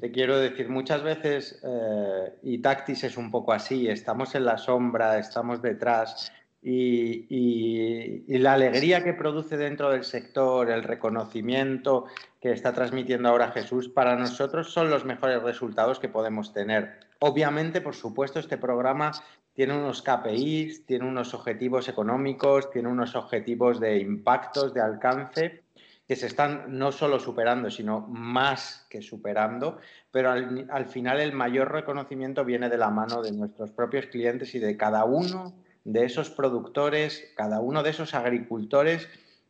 Te 0.00 0.10
quiero 0.10 0.36
decir, 0.36 0.68
muchas 0.68 1.02
veces, 1.02 1.60
eh, 1.62 2.34
y 2.42 2.58
Tactis 2.58 3.04
es 3.04 3.16
un 3.16 3.30
poco 3.30 3.52
así, 3.52 3.88
estamos 3.88 4.34
en 4.34 4.44
la 4.44 4.58
sombra, 4.58 5.18
estamos 5.18 5.62
detrás, 5.62 6.32
y, 6.62 8.38
la 8.38 8.52
alegría 8.54 9.02
que 9.02 9.14
produce 9.14 9.56
dentro 9.56 9.90
del 9.90 10.04
sector, 10.04 10.70
el 10.70 10.82
reconocimiento 10.82 12.06
que 12.40 12.52
está 12.52 12.72
transmitiendo 12.72 13.28
ahora 13.28 13.52
Jesús, 13.52 13.88
para 13.88 14.16
nosotros 14.16 14.72
son 14.72 14.90
los 14.90 15.04
mejores 15.04 15.42
resultados 15.42 15.98
que 15.98 16.08
podemos 16.08 16.52
tener. 16.52 17.00
Obviamente, 17.18 17.80
por 17.80 17.94
supuesto, 17.94 18.38
este 18.38 18.56
programa 18.58 19.12
tiene 19.54 19.76
unos 19.76 20.02
KPIs, 20.02 20.86
tiene 20.86 21.06
unos 21.06 21.34
objetivos 21.34 21.88
económicos, 21.88 22.70
tiene 22.70 22.88
unos 22.88 23.14
objetivos 23.14 23.80
de 23.80 23.98
impactos, 23.98 24.72
de 24.72 24.80
alcance, 24.80 25.62
que 26.06 26.16
se 26.16 26.26
están 26.26 26.78
no 26.78 26.92
solo 26.92 27.20
superando, 27.20 27.70
sino 27.70 28.00
más 28.00 28.86
que 28.88 29.00
superando, 29.00 29.78
pero 30.10 30.30
al, 30.30 30.66
al 30.70 30.86
final 30.86 31.20
el 31.20 31.32
mayor 31.32 31.70
reconocimiento 31.70 32.44
viene 32.44 32.68
de 32.68 32.78
la 32.78 32.90
mano 32.90 33.22
de 33.22 33.32
nuestros 33.32 33.70
propios 33.70 34.06
clientes 34.06 34.54
y 34.54 34.58
de 34.58 34.76
cada 34.76 35.04
uno 35.04 35.54
de 35.84 36.04
esos 36.04 36.30
productores, 36.30 37.32
cada 37.36 37.60
uno 37.60 37.82
de 37.82 37.90
esos 37.90 38.14
agricultores 38.14 39.08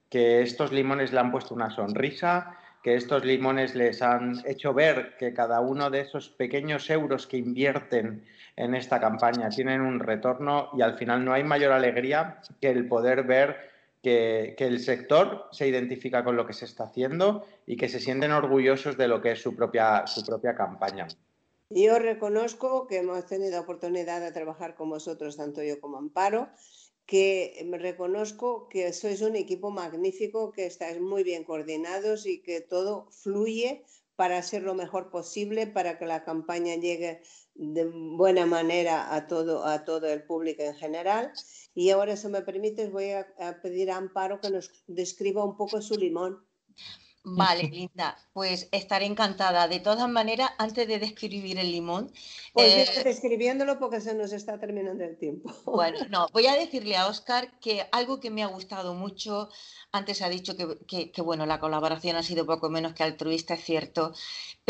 que 0.09 0.43
estos 0.43 0.72
limones 0.72 1.12
le 1.12 1.20
han 1.20 1.31
puesto 1.31 1.55
una 1.55 1.70
sonrisa, 1.70 2.57
que 2.83 2.97
estos 2.97 3.24
limones 3.24 3.74
les 3.74 4.03
han 4.03 4.43
hecho 4.47 4.72
ver 4.72 5.16
que 5.18 5.35
cada 5.35 5.61
uno 5.61 5.91
de 5.91 6.01
esos 6.01 6.31
pequeños 6.31 6.89
euros 6.91 7.26
que 7.26 7.37
invierten 7.37 8.24
en 8.57 8.74
esta 8.74 9.01
campaña 9.01 9.51
tienen 9.51 9.81
un 9.83 10.01
retorno 10.01 10.70
y 10.76 10.83
al 10.83 10.97
final 10.97 11.24
no 11.24 11.33
hay 11.33 11.45
mayor 11.45 11.72
alegría 11.72 12.41
que 12.61 12.70
el 12.70 12.89
poder 12.89 13.24
ver 13.24 13.70
que, 14.03 14.55
que, 14.57 14.66
el 14.66 14.81
sector 14.81 15.49
se 15.53 15.68
identifica 15.68 16.24
con 16.24 16.37
lo 16.37 16.47
que 16.47 16.55
se 16.55 16.64
está 16.64 16.85
haciendo 16.85 17.47
y 17.66 17.76
que 17.76 17.89
se 17.89 18.01
sienten 18.01 18.33
orgullosos 18.33 18.97
de 18.97 19.09
lo 19.09 19.20
que 19.20 19.33
es 19.33 19.43
su 19.43 19.55
propia, 19.55 20.07
su 20.07 20.24
propia 20.24 20.55
campaña. 20.55 21.07
Yo 21.73 22.01
reconozco 22.01 22.89
que 22.89 22.97
hemos 22.97 23.25
tenido 23.27 23.61
oportunidad 23.61 24.21
de 24.21 24.33
trabajar 24.33 24.75
con 24.75 24.91
vosotros, 24.91 25.37
tanto 25.37 25.62
yo 25.62 25.81
como 25.81 25.99
Amparo, 25.99 26.49
que 27.07 27.64
reconozco 27.71 28.68
que 28.68 28.93
sois 28.93 29.23
un 29.23 29.37
equipo 29.37 29.71
magnífico, 29.71 30.51
que 30.51 30.66
estáis 30.66 31.01
muy 31.01 31.23
bien 31.23 31.45
coordinados 31.45 32.27
y 32.27 32.43
que 32.43 32.61
todo 32.61 33.07
fluye 33.11 33.85
para 34.16 34.43
ser 34.43 34.62
lo 34.64 34.75
mejor 34.75 35.11
posible, 35.11 35.68
para 35.68 35.97
que 35.97 36.07
la 36.07 36.25
campaña 36.25 36.75
llegue 36.75 37.23
de 37.55 37.85
buena 37.85 38.47
manera 38.47 39.14
a 39.14 39.29
todo, 39.29 39.64
a 39.64 39.85
todo 39.85 40.09
el 40.09 40.25
público 40.25 40.62
en 40.62 40.75
general. 40.75 41.33
Y 41.73 41.91
ahora, 41.91 42.16
si 42.16 42.27
me 42.27 42.43
permites, 42.43 42.91
voy 42.91 43.11
a, 43.11 43.33
a 43.39 43.61
pedir 43.62 43.93
a 43.93 43.97
Amparo 43.97 44.41
que 44.41 44.51
nos 44.51 44.73
describa 44.89 45.45
un 45.45 45.57
poco 45.57 45.81
su 45.81 45.95
limón. 45.95 46.45
Vale, 47.23 47.62
Linda, 47.73 48.16
pues 48.33 48.68
estaré 48.73 49.07
encantada. 49.07 49.68
De 49.68 49.81
todas 49.81 50.09
maneras, 50.09 50.51
antes 50.59 50.89
de 50.89 50.99
describir 50.99 51.59
el 51.59 51.71
limón. 51.71 52.12
Pues 52.53 52.97
eh, 52.97 53.05
describiéndolo 53.05 53.79
porque 53.79 54.01
se 54.01 54.14
nos 54.14 54.33
está 54.33 54.59
terminando 54.59 55.05
el 55.05 55.16
tiempo. 55.16 55.53
Bueno, 55.64 55.99
no, 56.11 56.29
voy 56.33 56.47
a 56.47 56.55
decirle 56.55 56.97
a 56.97 57.07
Oscar 57.07 57.59
que 57.61 57.87
algo 57.93 58.21
que 58.21 58.31
me 58.31 58.43
ha 58.43 58.47
gustado 58.47 58.95
mucho, 58.95 59.49
antes 59.93 60.23
ha 60.23 60.29
dicho 60.29 60.55
que, 60.57 61.23
bueno, 61.23 61.47
la 61.47 61.61
colaboración 61.61 62.16
ha 62.16 62.23
sido 62.23 62.47
poco 62.47 62.71
menos 62.71 62.95
que 62.95 63.03
altruista, 63.03 63.55
es 63.55 63.64
cierto, 63.64 64.12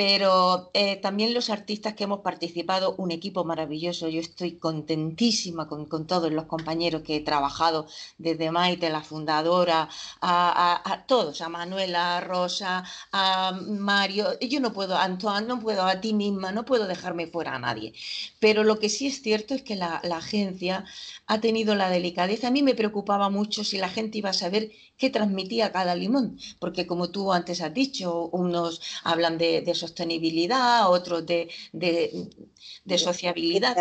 pero 0.02 0.70
eh, 0.72 0.96
también 0.96 1.34
los 1.34 1.50
artistas 1.50 1.92
que 1.92 2.04
hemos 2.04 2.20
participado, 2.20 2.94
un 2.96 3.10
equipo 3.10 3.44
maravilloso. 3.44 4.08
Yo 4.08 4.20
estoy 4.20 4.52
contentísima 4.52 5.68
con, 5.68 6.06
todos 6.06 6.32
los 6.32 6.46
compañeros 6.46 7.02
que 7.02 7.16
he 7.16 7.20
trabajado, 7.20 7.86
desde 8.16 8.50
Maite, 8.50 8.88
la 8.88 9.02
fundadora, 9.02 9.90
a, 10.22 11.04
todos, 11.06 11.42
a 11.42 11.50
Manuela, 11.50 12.16
a 12.16 12.84
a 13.12 13.52
Mario, 13.52 14.38
yo 14.40 14.60
no 14.60 14.72
puedo, 14.72 14.96
Antoine, 14.96 15.46
no 15.46 15.60
puedo, 15.60 15.82
a 15.84 16.00
ti 16.00 16.14
misma, 16.14 16.50
no 16.50 16.64
puedo 16.64 16.86
dejarme 16.86 17.26
fuera 17.26 17.56
a 17.56 17.58
nadie. 17.58 17.92
Pero 18.38 18.64
lo 18.64 18.78
que 18.78 18.88
sí 18.88 19.06
es 19.06 19.20
cierto 19.20 19.54
es 19.54 19.62
que 19.62 19.76
la, 19.76 19.96
agencia 19.96 20.86
ha 21.26 21.40
tenido 21.42 21.74
la 21.74 21.90
delicadeza. 21.90 22.48
A 22.48 22.50
mí 22.50 22.62
me 22.62 22.74
preocupaba 22.74 23.28
mucho 23.28 23.64
si 23.64 23.76
la 23.76 23.90
gente 23.90 24.16
iba 24.16 24.30
a 24.30 24.32
saber 24.32 24.70
qué 25.00 25.08
transmitía 25.10 25.72
cada 25.72 25.94
limón, 25.94 26.38
porque 26.58 26.86
como 26.86 27.10
tú 27.10 27.32
antes 27.32 27.62
has 27.62 27.72
dicho, 27.72 28.28
unos 28.44 28.80
hablan 29.02 29.38
de, 29.38 29.74
sostenibilidad, 29.74 30.90
otros 30.90 31.24
de, 31.26 31.48
de, 31.72 32.98
sociabilidad. 32.98 33.74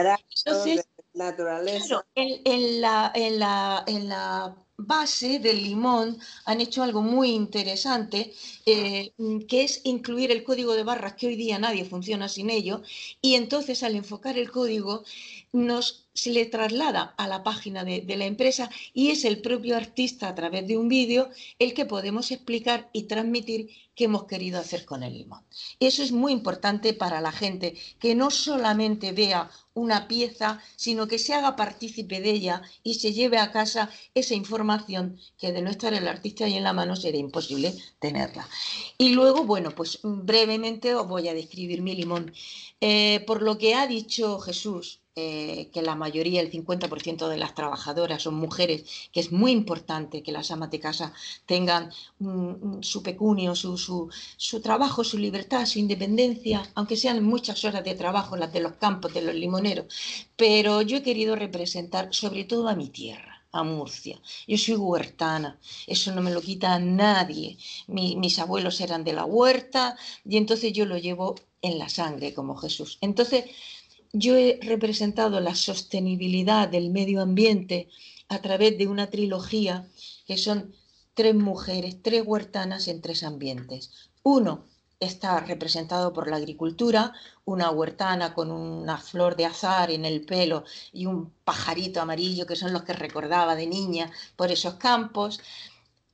Entonces, 0.46 0.88
naturaleza. 1.14 2.06
en, 2.16 2.82
la, 2.82 3.12
en, 3.14 3.40
la, 3.40 3.84
en 3.86 4.08
la 4.08 4.56
base 4.78 5.40
del 5.40 5.62
limón 5.62 6.18
han 6.46 6.62
hecho 6.62 6.84
algo 6.84 7.02
muy 7.02 7.32
interesante, 7.32 8.34
eh, 8.66 9.12
que 9.50 9.64
es 9.64 9.82
incluir 9.84 10.32
el 10.32 10.44
código 10.44 10.74
de 10.74 10.84
barras, 10.84 11.16
que 11.16 11.28
hoy 11.28 11.36
día 11.36 11.60
nadie 11.60 11.84
funciona 11.84 12.30
sin 12.30 12.50
ello, 12.50 12.82
y 13.22 13.36
entonces 13.36 13.84
al 13.84 13.96
enfocar 13.96 14.38
el 14.38 14.50
código 14.50 15.04
nos 15.52 16.10
se 16.14 16.32
le 16.32 16.46
traslada 16.46 17.14
a 17.18 17.28
la 17.28 17.44
página 17.44 17.86
de, 17.86 18.04
la 18.18 18.26
empresa 18.26 18.70
y 18.94 19.12
es 19.12 19.24
el 19.24 19.42
propio 19.42 19.78
artista 19.78 20.28
a 20.28 20.36
través 20.36 20.68
de 20.68 20.78
un 20.78 20.90
vídeo 20.90 21.30
el 21.60 21.74
que 21.74 21.86
podemos 21.86 22.32
explicar 22.32 22.90
y 22.92 23.04
transmitir 23.04 23.70
qué 23.96 24.06
hemos 24.06 24.26
querido 24.26 24.60
hacer 24.60 24.86
con 24.86 25.04
el 25.04 25.18
limón. 25.18 25.46
Eso 25.80 26.04
es 26.04 26.12
muy 26.12 26.34
importante 26.34 26.94
para 26.94 27.22
la 27.22 27.32
gente, 27.32 27.76
que 28.00 28.16
no 28.16 28.32
solamente 28.32 29.12
vea 29.14 29.50
una 29.74 30.08
pieza, 30.08 30.62
sino 30.76 31.08
que 31.08 31.20
se 31.20 31.34
haga 31.34 31.56
partícipe 31.56 32.20
de 32.20 32.32
ella 32.32 32.62
y 32.84 32.96
se 32.96 33.14
lleve 33.14 33.38
a 33.38 33.52
casa 33.52 33.90
esa 34.14 34.36
información 34.36 35.20
que 35.38 35.54
de 35.54 35.62
no 35.62 35.70
estar 35.70 35.94
el 35.94 36.08
artista 36.08 36.46
ahí 36.46 36.56
en 36.56 36.64
la 36.64 36.74
mano 36.74 36.96
sería 36.96 37.22
imposible 37.22 37.74
tenerla. 38.00 38.48
Y 38.98 39.10
luego, 39.10 39.44
bueno, 39.46 39.72
pues 39.72 40.00
brevemente 40.04 40.96
os 40.96 41.08
voy 41.08 41.30
a 41.30 41.34
describir 41.34 41.82
mi 41.82 41.96
limón. 41.96 42.34
Eh, 42.82 43.24
por 43.28 43.42
lo 43.42 43.58
que 43.58 43.76
ha 43.76 43.88
dicho 43.88 44.40
Jesús, 44.40 45.02
eh, 45.16 45.70
que 45.74 45.82
la 45.82 45.96
mayoría, 45.96 46.42
el 46.42 46.52
50% 46.52 47.28
de 47.28 47.38
las 47.38 47.56
trabajadoras 47.56 48.24
son 48.24 48.36
mujeres, 48.36 48.86
que 49.12 49.20
es 49.20 49.32
muy 49.32 49.52
importante 49.52 50.24
que 50.24 50.32
las 50.32 50.52
amas 50.52 50.72
de 50.72 50.80
casa 50.80 51.14
tengan 51.46 51.92
su 52.82 53.04
pecunio, 53.04 53.56
su, 53.56 53.78
su, 53.78 54.62
trabajo, 54.62 55.04
su 55.04 55.18
libertad, 55.18 55.66
su 55.66 55.80
independencia, 55.80 56.64
aunque 56.76 56.96
sean 56.96 57.24
muchas 57.24 57.64
horas 57.66 57.84
de 57.84 57.96
trabajo 57.96 58.38
las 58.38 58.54
de 58.54 58.62
los 58.62 58.74
campos, 58.74 59.14
de 59.14 59.22
los 59.22 59.36
limoneros. 59.36 59.86
Pero 60.36 60.82
yo 60.82 60.98
he 60.98 61.04
querido 61.04 61.36
representar 61.36 62.10
sobre 62.12 62.44
todo 62.46 62.68
a 62.70 62.76
mi 62.76 62.90
tierra 62.90 63.40
a 63.52 63.64
Murcia. 63.64 64.22
Yo 64.48 64.58
soy 64.58 64.76
huertana, 64.76 65.60
eso 65.88 66.14
no 66.14 66.22
me 66.22 66.32
lo 66.32 66.42
quita 66.42 66.78
nadie. 66.80 67.58
mis 67.88 68.40
abuelos 68.40 68.80
eran 68.80 69.04
de 69.04 69.14
la 69.14 69.26
huerta 69.26 69.98
y 70.24 70.38
entonces 70.38 70.72
yo 70.74 70.86
lo 70.86 70.98
llevo 70.98 71.36
en 71.62 71.78
la 71.80 71.90
sangre 71.90 72.34
como 72.34 72.56
Jesús. 72.56 72.98
Entonces, 73.02 73.46
yo 74.12 74.36
he 74.36 74.60
representado 74.62 75.40
la 75.40 75.56
sostenibilidad 75.56 76.68
del 76.68 76.90
medio 76.90 77.22
ambiente 77.22 77.90
a 78.28 78.42
través 78.42 78.78
de 78.78 78.88
una 78.88 79.10
trilogía 79.10 79.88
que 80.26 80.38
son 80.38 80.74
tres 81.14 81.36
mujeres, 81.36 82.02
tres 82.02 82.24
huertanas 82.26 82.88
en 82.88 83.02
tres 83.02 83.24
ambientes. 83.24 83.92
Uno 84.24 84.66
está 85.00 85.40
representado 85.40 86.12
por 86.12 86.30
la 86.30 86.38
agricultura, 86.38 87.14
una 87.46 87.72
huertana 87.72 88.34
con 88.34 88.52
una 88.52 88.98
flor 88.98 89.36
de 89.36 89.46
azar 89.46 89.92
en 89.92 90.06
el 90.06 90.26
pelo 90.26 90.64
y 90.92 91.06
un 91.06 91.32
pajarito 91.44 92.02
amarillo 92.02 92.46
que 92.46 92.56
son 92.56 92.74
los 92.74 92.84
que 92.84 92.94
recordaba 92.94 93.56
de 93.56 93.68
niña 93.68 94.12
por 94.36 94.52
esos 94.52 94.76
campos. 94.76 95.40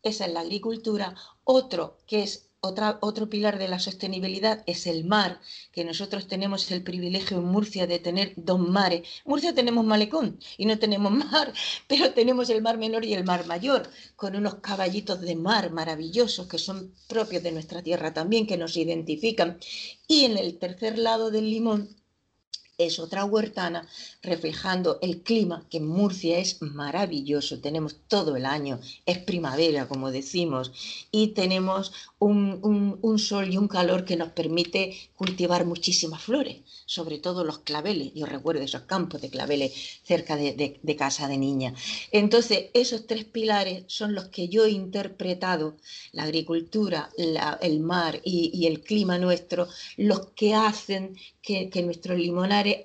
Esa 0.04 0.26
es 0.26 0.34
la 0.34 0.42
agricultura. 0.42 1.16
Otro 1.44 1.98
que 2.06 2.24
es 2.24 2.45
otra, 2.66 2.98
otro 3.02 3.30
pilar 3.30 3.58
de 3.58 3.68
la 3.68 3.80
sostenibilidad 3.80 4.64
es 4.66 4.88
el 4.88 5.06
mar, 5.06 5.40
que 5.72 5.86
nosotros 5.86 6.28
tenemos 6.28 6.72
el 6.72 6.84
privilegio 6.84 7.38
en 7.38 7.46
Murcia 7.46 7.88
de 7.88 8.00
tener 8.00 8.34
dos 8.36 8.60
mares. 8.60 9.08
Murcia 9.26 9.54
tenemos 9.54 9.86
malecón 9.86 10.40
y 10.58 10.66
no 10.66 10.80
tenemos 10.80 11.12
mar, 11.32 11.54
pero 11.88 12.12
tenemos 12.14 12.50
el 12.50 12.62
mar 12.62 12.78
menor 12.78 13.06
y 13.06 13.14
el 13.14 13.24
mar 13.24 13.46
mayor, 13.46 13.90
con 14.16 14.36
unos 14.36 14.56
caballitos 14.56 15.22
de 15.22 15.36
mar 15.36 15.72
maravillosos 15.72 16.48
que 16.48 16.58
son 16.58 16.94
propios 17.08 17.44
de 17.44 17.52
nuestra 17.52 17.82
tierra 17.82 18.14
también, 18.14 18.48
que 18.48 18.58
nos 18.58 18.78
identifican. 18.78 19.60
Y 20.08 20.26
en 20.26 20.38
el 20.38 20.58
tercer 20.58 20.98
lado 20.98 21.32
del 21.32 21.50
limón 21.50 21.96
es 22.78 23.00
otra 23.00 23.26
huertana 23.26 23.88
reflejando 24.22 25.00
el 25.02 25.22
clima, 25.22 25.66
que 25.70 25.78
en 25.78 25.88
Murcia 25.88 26.40
es 26.40 26.62
maravilloso, 26.62 27.60
tenemos 27.60 27.96
todo 28.08 28.36
el 28.36 28.46
año, 28.46 28.80
es 29.06 29.20
primavera, 29.20 29.88
como 29.88 30.12
decimos, 30.12 30.72
y 31.12 31.28
tenemos 31.30 31.94
un, 32.20 33.20
sol 33.20 33.52
y 33.52 33.58
un 33.58 33.68
calor 33.68 34.04
que 34.04 34.18
nos 34.18 34.30
permite 34.30 34.98
cultivar 35.16 35.66
muchísimas 35.66 36.22
flores, 36.22 36.58
sobre 36.86 37.18
todo 37.18 37.44
los 37.44 37.60
claveles, 37.60 38.14
yo 38.14 38.26
recuerdo 38.26 38.62
esos 38.62 38.82
campos 38.82 39.22
de 39.22 39.30
claveles 39.30 40.00
cerca 40.04 40.36
de, 40.36 40.96
casa 40.98 41.28
de 41.28 41.38
niña. 41.38 41.74
Entonces, 42.12 42.70
esos 42.74 43.06
tres 43.06 43.26
pilares 43.26 43.84
son 43.88 44.16
los 44.16 44.26
que 44.26 44.48
yo 44.48 44.66
he 44.66 44.72
interpretado, 44.72 45.78
la 46.12 46.24
agricultura, 46.24 47.10
el 47.18 47.80
mar 47.80 48.22
y, 48.24 48.66
el 48.66 48.82
clima 48.82 49.18
nuestro, 49.18 49.68
los 49.98 50.28
que 50.36 50.56
hacen 50.56 51.16
que, 51.42 51.70
que 51.70 51.84
nuestros 51.84 52.18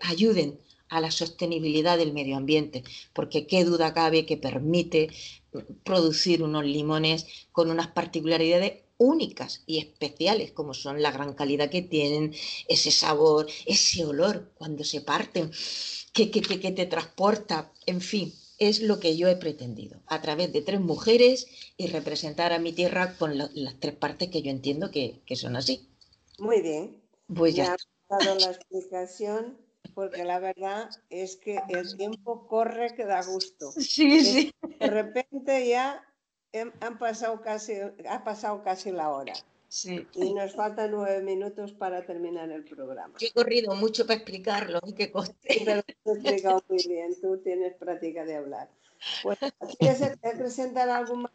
ayuden 0.03 0.59
a 0.89 1.01
la 1.01 1.11
sostenibilidad 1.11 1.97
del 1.97 2.13
medio 2.13 2.37
ambiente, 2.37 2.83
porque 3.13 3.47
qué 3.47 3.65
duda 3.65 3.95
cabe 3.95 4.27
que 4.27 4.37
permite 4.37 5.09
producir 5.85 6.43
unos 6.43 6.65
limones 6.65 7.27
con 7.53 7.71
unas 7.71 7.89
particularidades 7.89 8.83
únicas 8.99 9.63
y 9.67 9.79
especiales, 9.79 10.53
como 10.53 10.75
son 10.75 11.01
la 11.01 11.11
gran 11.11 11.33
calidad 11.33 11.71
que 11.71 11.81
tienen, 11.81 12.35
ese 12.69 12.91
sabor, 12.91 13.47
ese 13.67 14.05
olor 14.05 14.53
cuando 14.57 14.85
se 14.85 15.01
parten, 15.01 15.51
que, 16.13 16.31
que, 16.31 16.43
que, 16.43 16.73
te 16.73 16.87
transporta, 16.87 17.73
en 17.87 18.01
fin, 18.01 18.35
es 18.59 18.83
lo 18.83 19.01
que 19.01 19.17
yo 19.17 19.29
he 19.29 19.37
pretendido, 19.37 20.03
a 20.07 20.21
través 20.21 20.53
de 20.53 20.61
tres 20.61 20.81
mujeres 20.81 21.47
y 21.79 21.87
representar 21.87 22.53
a 22.53 22.59
mi 22.59 22.73
tierra 22.73 23.17
con 23.17 23.39
las 23.39 23.81
tres 23.81 23.95
partes 23.95 24.29
que 24.29 24.43
yo 24.43 24.51
entiendo 24.51 24.91
que, 24.91 25.23
son 25.35 25.57
así. 25.57 25.89
Muy 26.39 26.61
bien. 26.61 27.01
Pues 27.35 27.55
ya. 27.55 27.77
Me 28.11 28.17
ha 28.17 28.25
dado 28.25 28.39
la 28.39 28.51
explicación 28.51 29.57
porque 29.95 30.25
la 30.25 30.39
verdad 30.39 30.89
es 31.09 31.37
que 31.37 31.61
el 31.69 31.97
tiempo 31.97 32.47
corre 32.47 32.95
que 32.95 33.05
da 33.05 33.23
gusto. 33.23 33.73
Sí, 33.73 34.25
sí. 34.25 34.53
De 34.79 34.87
repente 34.87 35.69
ya 35.69 36.05
han 36.81 36.99
pasado 36.99 37.41
casi, 37.41 37.75
ha 38.09 38.25
pasado 38.25 38.63
casi 38.63 38.91
la 38.91 39.11
hora. 39.11 39.35
Sí. 39.69 40.05
Y 40.15 40.35
nos 40.35 40.55
faltan 40.55 40.91
nueve 40.91 41.23
minutos 41.23 41.73
para 41.73 42.05
terminar 42.05 42.51
el 42.51 42.65
programa. 42.65 43.15
Yo 43.19 43.29
he 43.29 43.33
corrido 43.33 43.75
mucho 43.77 44.05
para 44.05 44.17
explicarlo 44.17 44.81
y 44.85 44.95
que 44.95 45.13
coste. 45.13 45.37
Pero 45.47 45.77
lo 45.77 45.81
has 45.81 46.17
explicado 46.17 46.65
muy 46.69 46.85
bien, 46.89 47.21
tú 47.21 47.39
tienes 47.39 47.75
práctica 47.75 48.25
de 48.25 48.37
hablar. 48.37 48.69
Pues, 49.23 49.39
¿Quieres 49.79 50.19
presentar 50.19 50.89
algo 50.89 51.17
más? 51.17 51.33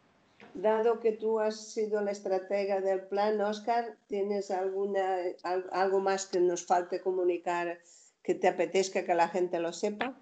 Dado 0.52 1.00
que 1.00 1.12
tú 1.12 1.38
has 1.38 1.68
sido 1.68 2.00
la 2.00 2.12
estratega 2.12 2.80
del 2.80 3.02
plan, 3.02 3.38
Oscar, 3.42 3.96
¿tienes 4.06 4.50
alguna, 4.50 5.18
algo 5.70 6.00
más 6.00 6.26
que 6.26 6.40
nos 6.40 6.64
falte 6.64 7.00
comunicar 7.00 7.78
que 8.26 8.34
te 8.34 8.48
apetezca 8.48 9.04
que 9.04 9.14
la 9.14 9.28
gente 9.28 9.60
lo 9.60 9.72
sepa? 9.72 10.12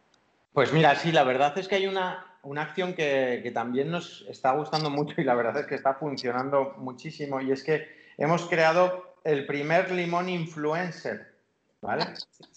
Pues 0.52 0.72
mira, 0.72 0.94
sí, 0.94 1.10
la 1.10 1.24
verdad 1.24 1.56
es 1.56 1.66
que 1.66 1.76
hay 1.76 1.86
una, 1.86 2.38
acción 2.58 2.92
que, 2.92 3.50
también 3.54 3.90
nos 3.90 4.26
está 4.28 4.52
gustando 4.52 4.90
mucho 4.90 5.20
y 5.22 5.24
la 5.24 5.34
verdad 5.34 5.60
es 5.60 5.66
que 5.66 5.74
está 5.74 5.94
funcionando 5.94 6.74
muchísimo 6.76 7.40
y 7.40 7.50
es 7.50 7.64
que 7.64 7.88
hemos 8.18 8.46
creado 8.46 9.16
el 9.24 9.46
primer 9.46 9.90
limón 9.90 10.28
influencer. 10.28 11.32
¿Vale? 11.80 12.04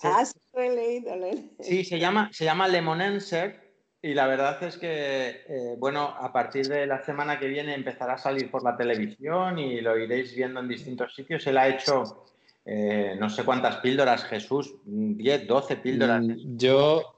Ah, 0.04 0.24
sí, 0.24 0.38
he 0.54 0.70
leído, 0.70 1.14
Sí, 1.60 1.84
se 1.84 2.00
llama, 2.00 2.30
se 2.32 2.46
llama 2.46 2.68
Lemonenser 2.68 3.60
y 4.02 4.14
la 4.14 4.26
verdad 4.28 4.62
es 4.64 4.78
que, 4.78 5.44
eh, 5.48 5.76
bueno, 5.78 6.16
a 6.18 6.32
partir 6.32 6.68
de 6.68 6.88
la 6.88 7.04
semana 7.04 7.38
que 7.38 7.48
viene 7.48 7.74
empezará 7.74 8.14
a 8.14 8.18
salir 8.18 8.50
por 8.50 8.64
la 8.64 8.78
televisión 8.78 9.60
y 9.60 9.82
lo 9.82 9.98
iréis 9.98 10.34
viendo 10.34 10.62
en 10.62 10.70
distintos 10.70 11.14
sitios. 11.14 11.46
Él 11.48 11.58
ha 11.58 11.68
hecho 11.68 12.26
eh, 12.70 13.16
no 13.18 13.30
sé 13.30 13.46
cuántas 13.46 13.78
píldoras, 13.78 14.26
Jesús, 14.26 14.76
10, 14.84 15.48
12 15.48 15.78
píldoras. 15.78 16.22
Mm, 16.22 16.58
yo, 16.58 17.18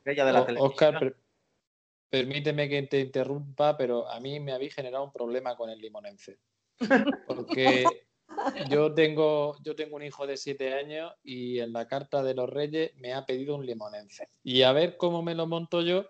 Oscar, 0.59 1.15
permíteme 2.07 2.69
que 2.69 2.83
te 2.83 2.99
interrumpa, 2.99 3.75
pero 3.75 4.07
a 4.07 4.19
mí 4.19 4.39
me 4.39 4.51
había 4.51 4.71
generado 4.71 5.03
un 5.03 5.11
problema 5.11 5.55
con 5.55 5.71
el 5.71 5.79
limonense. 5.79 6.37
Porque 7.25 7.83
yo 8.69 8.93
tengo, 8.93 9.57
yo 9.63 9.75
tengo 9.75 9.95
un 9.95 10.03
hijo 10.03 10.27
de 10.27 10.37
7 10.37 10.75
años 10.75 11.11
y 11.23 11.57
en 11.57 11.73
la 11.73 11.87
carta 11.87 12.21
de 12.21 12.35
los 12.35 12.47
reyes 12.47 12.91
me 12.97 13.13
ha 13.13 13.25
pedido 13.25 13.55
un 13.55 13.65
limonense. 13.65 14.29
Y 14.43 14.61
a 14.61 14.71
ver 14.71 14.97
cómo 14.97 15.23
me 15.23 15.33
lo 15.33 15.47
monto 15.47 15.81
yo 15.81 16.05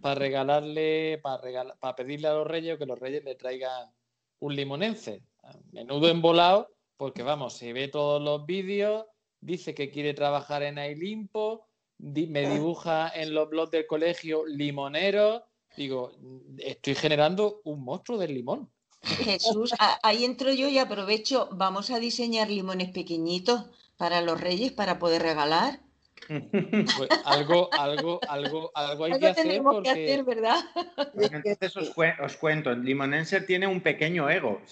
para 0.00 0.14
regalarle, 0.14 1.18
para, 1.20 1.74
para 1.80 1.96
pedirle 1.96 2.28
a 2.28 2.34
los 2.34 2.46
reyes 2.46 2.78
que 2.78 2.86
los 2.86 3.00
reyes 3.00 3.24
le 3.24 3.34
traigan 3.34 3.90
un 4.38 4.54
limonense. 4.54 5.24
Menudo 5.72 6.08
embolado 6.08 6.73
porque 6.96 7.22
vamos, 7.22 7.54
se 7.54 7.72
ve 7.72 7.88
todos 7.88 8.22
los 8.22 8.46
vídeos, 8.46 9.06
dice 9.40 9.74
que 9.74 9.90
quiere 9.90 10.14
trabajar 10.14 10.62
en 10.62 10.78
Ailimpo, 10.78 11.66
me 11.98 12.48
dibuja 12.48 13.10
en 13.14 13.34
los 13.34 13.48
blogs 13.48 13.70
del 13.70 13.86
colegio 13.86 14.44
limonero, 14.46 15.44
digo, 15.76 16.12
estoy 16.58 16.94
generando 16.94 17.60
un 17.64 17.84
monstruo 17.84 18.18
del 18.18 18.34
limón. 18.34 18.70
Jesús, 19.02 19.74
ahí 20.02 20.24
entro 20.24 20.52
yo 20.52 20.68
y 20.68 20.78
aprovecho, 20.78 21.48
vamos 21.52 21.90
a 21.90 21.98
diseñar 21.98 22.48
limones 22.48 22.90
pequeñitos 22.90 23.66
para 23.96 24.20
los 24.22 24.40
reyes 24.40 24.72
para 24.72 24.98
poder 24.98 25.22
regalar. 25.22 25.83
Pues 26.96 27.08
algo, 27.24 27.68
algo, 27.72 28.20
algo, 28.28 28.70
algo 28.74 29.04
hay 29.04 29.18
que 29.18 29.28
hacer. 29.28 29.62
que 29.82 29.90
hacer, 29.90 30.24
¿verdad? 30.24 30.56
Entonces 31.14 31.76
os, 31.76 32.36
cuento, 32.36 32.74
Limonenser 32.74 33.46
tiene 33.46 33.66
un 33.66 33.80
pequeño 33.80 34.28
ego, 34.30 34.62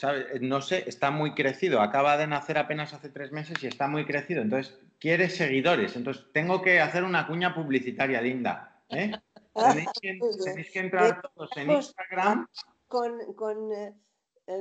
No 0.41 0.61
sé, 0.61 0.85
está 0.87 1.11
muy 1.11 1.35
crecido. 1.35 1.81
Acaba 1.81 2.17
de 2.17 2.27
nacer 2.27 2.59
apenas 2.59 2.93
hace 2.93 3.09
tres 3.09 3.33
meses 3.33 3.63
y 3.63 3.67
está 3.67 3.89
muy 3.89 4.05
crecido. 4.05 4.43
Entonces, 4.43 4.79
quiere 4.99 5.29
seguidores. 5.29 5.97
Entonces, 5.97 6.25
tengo 6.33 6.63
que 6.63 6.81
hacer 6.81 7.05
una 7.05 7.27
cuña 7.27 7.55
publicitaria 7.55 8.21
linda. 8.21 8.83
¿eh? 8.91 9.13
Tenéis, 9.55 10.71
que, 10.71 10.79
entrar 10.81 11.23
todos 11.23 11.51
en 11.57 11.71
Instagram. 11.71 12.47
Con, 12.89 13.35
con 13.35 13.73
eh, 13.73 13.95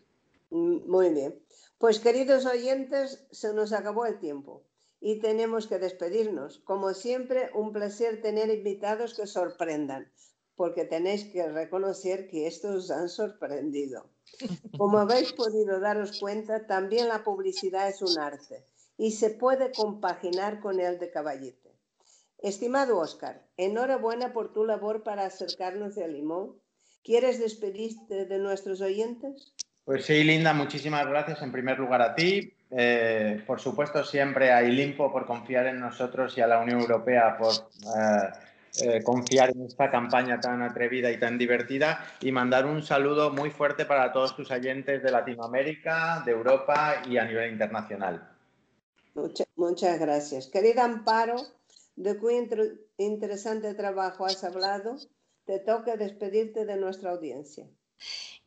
Mm, 0.51 0.89
muy 0.89 1.11
bien. 1.11 1.35
Pues 1.79 1.99
queridos 1.99 2.47
oyentes, 2.47 3.27
se 3.33 3.53
nos 3.53 3.73
acabó 3.73 4.07
el 4.07 4.19
tiempo 4.19 4.63
y 5.01 5.21
tenemos 5.21 5.67
que 5.67 5.79
despedirnos. 5.79 6.59
Como 6.59 6.93
siempre, 6.93 7.51
un 7.55 7.73
placer 7.73 8.21
tener 8.23 8.51
invitados 8.51 9.15
que 9.15 9.27
sorprendan, 9.27 10.11
porque 10.55 10.85
tenéis 10.85 11.25
que 11.25 11.49
reconocer 11.49 12.29
que 12.29 12.47
estos 12.47 12.91
han 12.91 13.09
sorprendido. 13.09 14.16
Como 14.77 14.99
habéis 14.99 15.33
podido 15.33 15.81
daros 15.81 16.19
cuenta, 16.21 16.67
también 16.67 17.09
la 17.09 17.25
publicidad 17.25 17.89
es 17.89 18.03
un 18.03 18.19
arte 18.19 18.65
y 18.99 19.13
se 19.13 19.31
puede 19.31 19.73
compaginar 19.73 20.61
con 20.61 20.81
el 20.81 20.99
de 20.99 21.11
caballete. 21.11 21.73
Estimado 22.39 22.99
Oscar, 22.99 23.43
enhorabuena 23.57 24.33
por 24.33 24.53
tu 24.53 24.65
labor 24.65 25.03
para 25.03 25.25
acercarnos 25.25 25.95
de 25.95 26.09
Limón. 26.09 26.57
¿Quieres 27.03 27.39
despedirte 27.39 28.27
de 28.27 28.39
nuestros 28.39 28.81
oyentes? 28.81 29.55
Pues 29.85 30.05
sí, 30.05 30.25
Linda, 30.25 30.53
muchísimas 30.53 31.07
gracias 31.07 31.41
en 31.43 31.53
primer 31.53 31.79
lugar 31.79 32.03
a 32.03 32.15
ti. 32.15 32.53
Eh, 32.71 33.43
por 33.47 33.61
supuesto, 33.61 34.03
siempre 34.05 34.53
a 34.53 34.63
Ilimpo 34.63 35.13
por 35.13 35.27
confiar 35.27 35.67
en 35.67 35.79
nosotros 35.79 36.37
y 36.37 36.41
a 36.41 36.49
la 36.49 36.59
Unión 36.59 36.81
Europea 36.81 37.37
por 37.39 37.53
eh, 37.53 38.33
eh, 38.83 39.03
confiar 39.03 39.51
en 39.51 39.63
esta 39.63 39.91
campaña 39.91 40.41
tan 40.41 40.63
atrevida 40.63 41.11
y 41.11 41.19
tan 41.19 41.39
divertida 41.39 42.05
y 42.21 42.33
mandar 42.33 42.67
un 42.67 42.83
saludo 42.83 43.31
muy 43.31 43.51
fuerte 43.51 43.87
para 43.87 44.13
todos 44.13 44.37
tus 44.37 44.51
oyentes 44.51 45.03
de 45.03 45.11
Latinoamérica, 45.11 46.23
de 46.25 46.33
Europa 46.33 47.03
y 47.09 47.17
a 47.17 47.25
nivel 47.25 47.53
internacional. 47.53 48.29
muchas 49.57 49.99
gracias. 49.99 50.49
Querida 50.49 50.85
Amparo, 50.85 51.37
de 51.97 52.19
cuyo 52.19 52.47
interesante 52.99 53.75
trabajo 53.75 54.27
has 54.27 54.45
hablado, 54.45 54.97
te 55.47 55.59
toca 55.61 55.97
despedirte 55.97 56.67
de 56.67 56.77
nuestra 56.77 57.13
audiencia. 57.13 57.67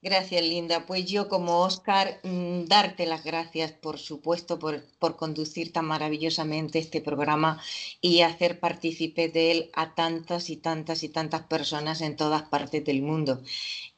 Gracias, 0.01 0.41
Linda. 0.43 0.85
Pues 0.85 1.05
yo 1.05 1.27
como 1.27 1.59
Oscar, 1.59 2.21
mm, 2.23 2.65
darte 2.67 3.05
las 3.05 3.23
gracias, 3.25 3.73
por 3.73 3.97
supuesto, 3.99 4.57
por, 4.57 4.81
por, 4.97 5.17
conducir 5.17 5.73
tan 5.73 5.85
maravillosamente 5.85 6.79
este 6.79 7.01
programa 7.01 7.61
y 8.01 8.21
hacer 8.21 8.59
partícipe 8.61 9.27
de 9.27 9.51
él 9.51 9.69
a 9.73 9.95
tantas 9.95 10.49
y 10.49 10.55
tantas 10.55 11.03
y 11.03 11.09
tantas 11.09 11.43
personas 11.43 11.99
en 12.01 12.15
todas 12.15 12.43
partes 12.43 12.85
del 12.85 13.01
mundo. 13.01 13.41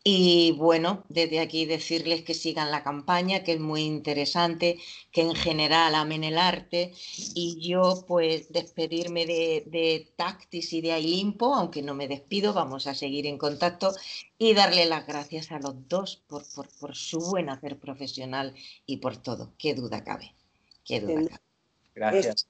Y 0.04 0.54
bueno, 0.54 1.04
desde 1.10 1.40
aquí 1.40 1.66
decirles 1.66 2.24
que 2.24 2.34
sigan 2.34 2.72
la 2.72 2.84
campaña, 2.84 3.44
que 3.44 3.54
es 3.54 3.60
muy 3.60 3.82
interesante, 3.82 4.80
que 5.12 5.22
en 5.22 5.36
general 5.36 5.94
amen 5.94 6.24
el 6.24 6.40
arte. 6.40 6.94
Y 7.36 7.60
yo 7.62 8.04
pues 8.08 8.52
despedirme 8.52 9.28
de, 9.28 9.64
de 9.68 10.12
Tactis 10.16 10.74
y 10.74 10.82
de 10.82 10.94
Ailimpo, 10.94 11.54
aunque 11.54 11.84
no 11.84 11.94
me 11.94 12.08
despido, 12.08 12.54
vamos 12.54 12.88
a 12.88 12.96
seguir 12.96 13.28
en 13.28 13.38
contacto 13.38 13.94
y 14.40 14.56
darle 14.56 14.86
las 14.88 15.06
gracias 15.06 15.52
a 15.52 15.60
los 15.60 15.88
dos 15.88 16.24
por, 16.28 16.44
por, 16.56 16.68
por 16.80 16.96
su 16.96 17.20
buen 17.20 17.50
hacer 17.50 17.78
profesional 17.78 18.56
y 18.88 18.98
por 18.98 19.18
todo. 19.18 19.54
Qué 19.60 19.76
duda 19.76 20.04
cabe. 20.04 20.34
Qué 20.84 21.00
duda 21.00 21.28
cabe. 21.28 21.42
Gracias. 21.94 22.48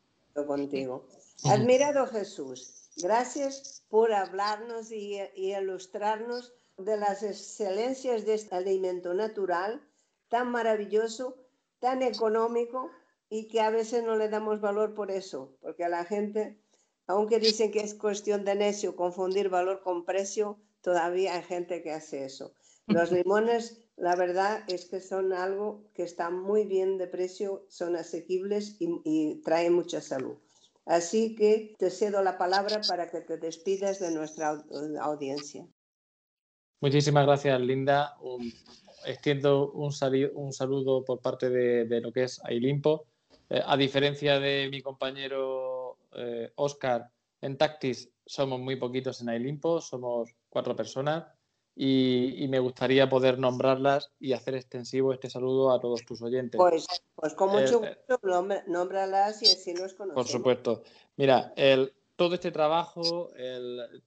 contigo. 0.47 1.05
Admirado 1.43 2.07
Jesús, 2.07 2.89
gracias 2.95 3.83
por 3.89 4.13
hablarnos 4.13 4.91
y, 4.91 5.19
y 5.35 5.53
ilustrarnos 5.53 6.53
de 6.85 6.97
las 6.97 7.23
excelencias 7.23 8.25
de 8.25 8.33
este 8.35 8.55
alimento 8.55 9.13
natural 9.13 9.81
tan 10.29 10.49
maravilloso, 10.49 11.35
tan 11.79 12.01
económico 12.01 12.89
y 13.29 13.47
que 13.47 13.61
a 13.61 13.69
veces 13.69 14.03
no 14.03 14.15
le 14.15 14.29
damos 14.29 14.61
valor 14.61 14.93
por 14.93 15.11
eso, 15.11 15.57
porque 15.61 15.83
a 15.83 15.89
la 15.89 16.05
gente, 16.05 16.61
aunque 17.07 17.39
dicen 17.39 17.71
que 17.71 17.81
es 17.81 17.93
cuestión 17.93 18.45
de 18.45 18.55
necio 18.55 18.95
confundir 18.95 19.49
valor 19.49 19.81
con 19.81 20.05
precio, 20.05 20.59
todavía 20.81 21.35
hay 21.35 21.43
gente 21.43 21.81
que 21.81 21.91
hace 21.91 22.25
eso. 22.25 22.53
Los 22.87 23.11
limones, 23.11 23.77
la 23.95 24.15
verdad 24.15 24.63
es 24.67 24.85
que 24.85 24.99
son 24.99 25.33
algo 25.33 25.83
que 25.93 26.03
está 26.03 26.29
muy 26.29 26.65
bien 26.65 26.97
de 26.97 27.07
precio, 27.07 27.65
son 27.69 27.95
asequibles 27.95 28.75
y, 28.79 29.01
y 29.03 29.41
traen 29.43 29.73
mucha 29.73 30.01
salud. 30.01 30.37
Así 30.85 31.35
que 31.35 31.75
te 31.77 31.89
cedo 31.89 32.23
la 32.23 32.37
palabra 32.37 32.81
para 32.87 33.09
que 33.09 33.21
te 33.21 33.37
despidas 33.37 33.99
de 33.99 34.11
nuestra 34.11 34.63
audiencia. 35.01 35.67
Muchísimas 36.81 37.27
gracias, 37.27 37.61
Linda. 37.61 38.17
extiendo 39.05 39.71
un, 39.71 39.93
un, 40.33 40.53
saludo 40.53 41.05
por 41.05 41.21
parte 41.21 41.49
de, 41.49 42.01
lo 42.01 42.11
que 42.11 42.23
es 42.23 42.41
Ailimpo. 42.43 43.05
Eh, 43.49 43.61
a 43.63 43.77
diferencia 43.77 44.39
de 44.39 44.67
mi 44.71 44.81
compañero 44.81 45.97
eh, 46.13 46.51
Oscar, 46.55 47.07
en 47.39 47.57
Tactis 47.57 48.09
somos 48.25 48.59
muy 48.59 48.77
poquitos 48.77 49.21
en 49.21 49.29
Ailimpo, 49.29 49.79
somos 49.79 50.31
cuatro 50.49 50.75
personas 50.75 51.25
y, 51.75 52.47
me 52.49 52.59
gustaría 52.59 53.07
poder 53.09 53.37
nombrarlas 53.37 54.11
y 54.19 54.33
hacer 54.33 54.55
extensivo 54.55 55.13
este 55.13 55.29
saludo 55.29 55.71
a 55.71 55.79
todos 55.79 56.03
tus 56.05 56.21
oyentes. 56.21 56.57
Pues, 56.57 56.85
pues 57.15 57.33
con 57.35 57.51
mucho 57.51 57.83
eh, 57.83 57.97
gusto, 58.07 58.45
nómbralas 58.67 59.41
y 59.43 59.45
así 59.45 59.73
nos 59.73 59.93
conocemos. 59.93 60.25
Por 60.25 60.27
supuesto. 60.27 60.83
Mira, 61.15 61.53
el, 61.55 61.93
todo 62.15 62.35
este 62.35 62.51
trabajo, 62.51 63.31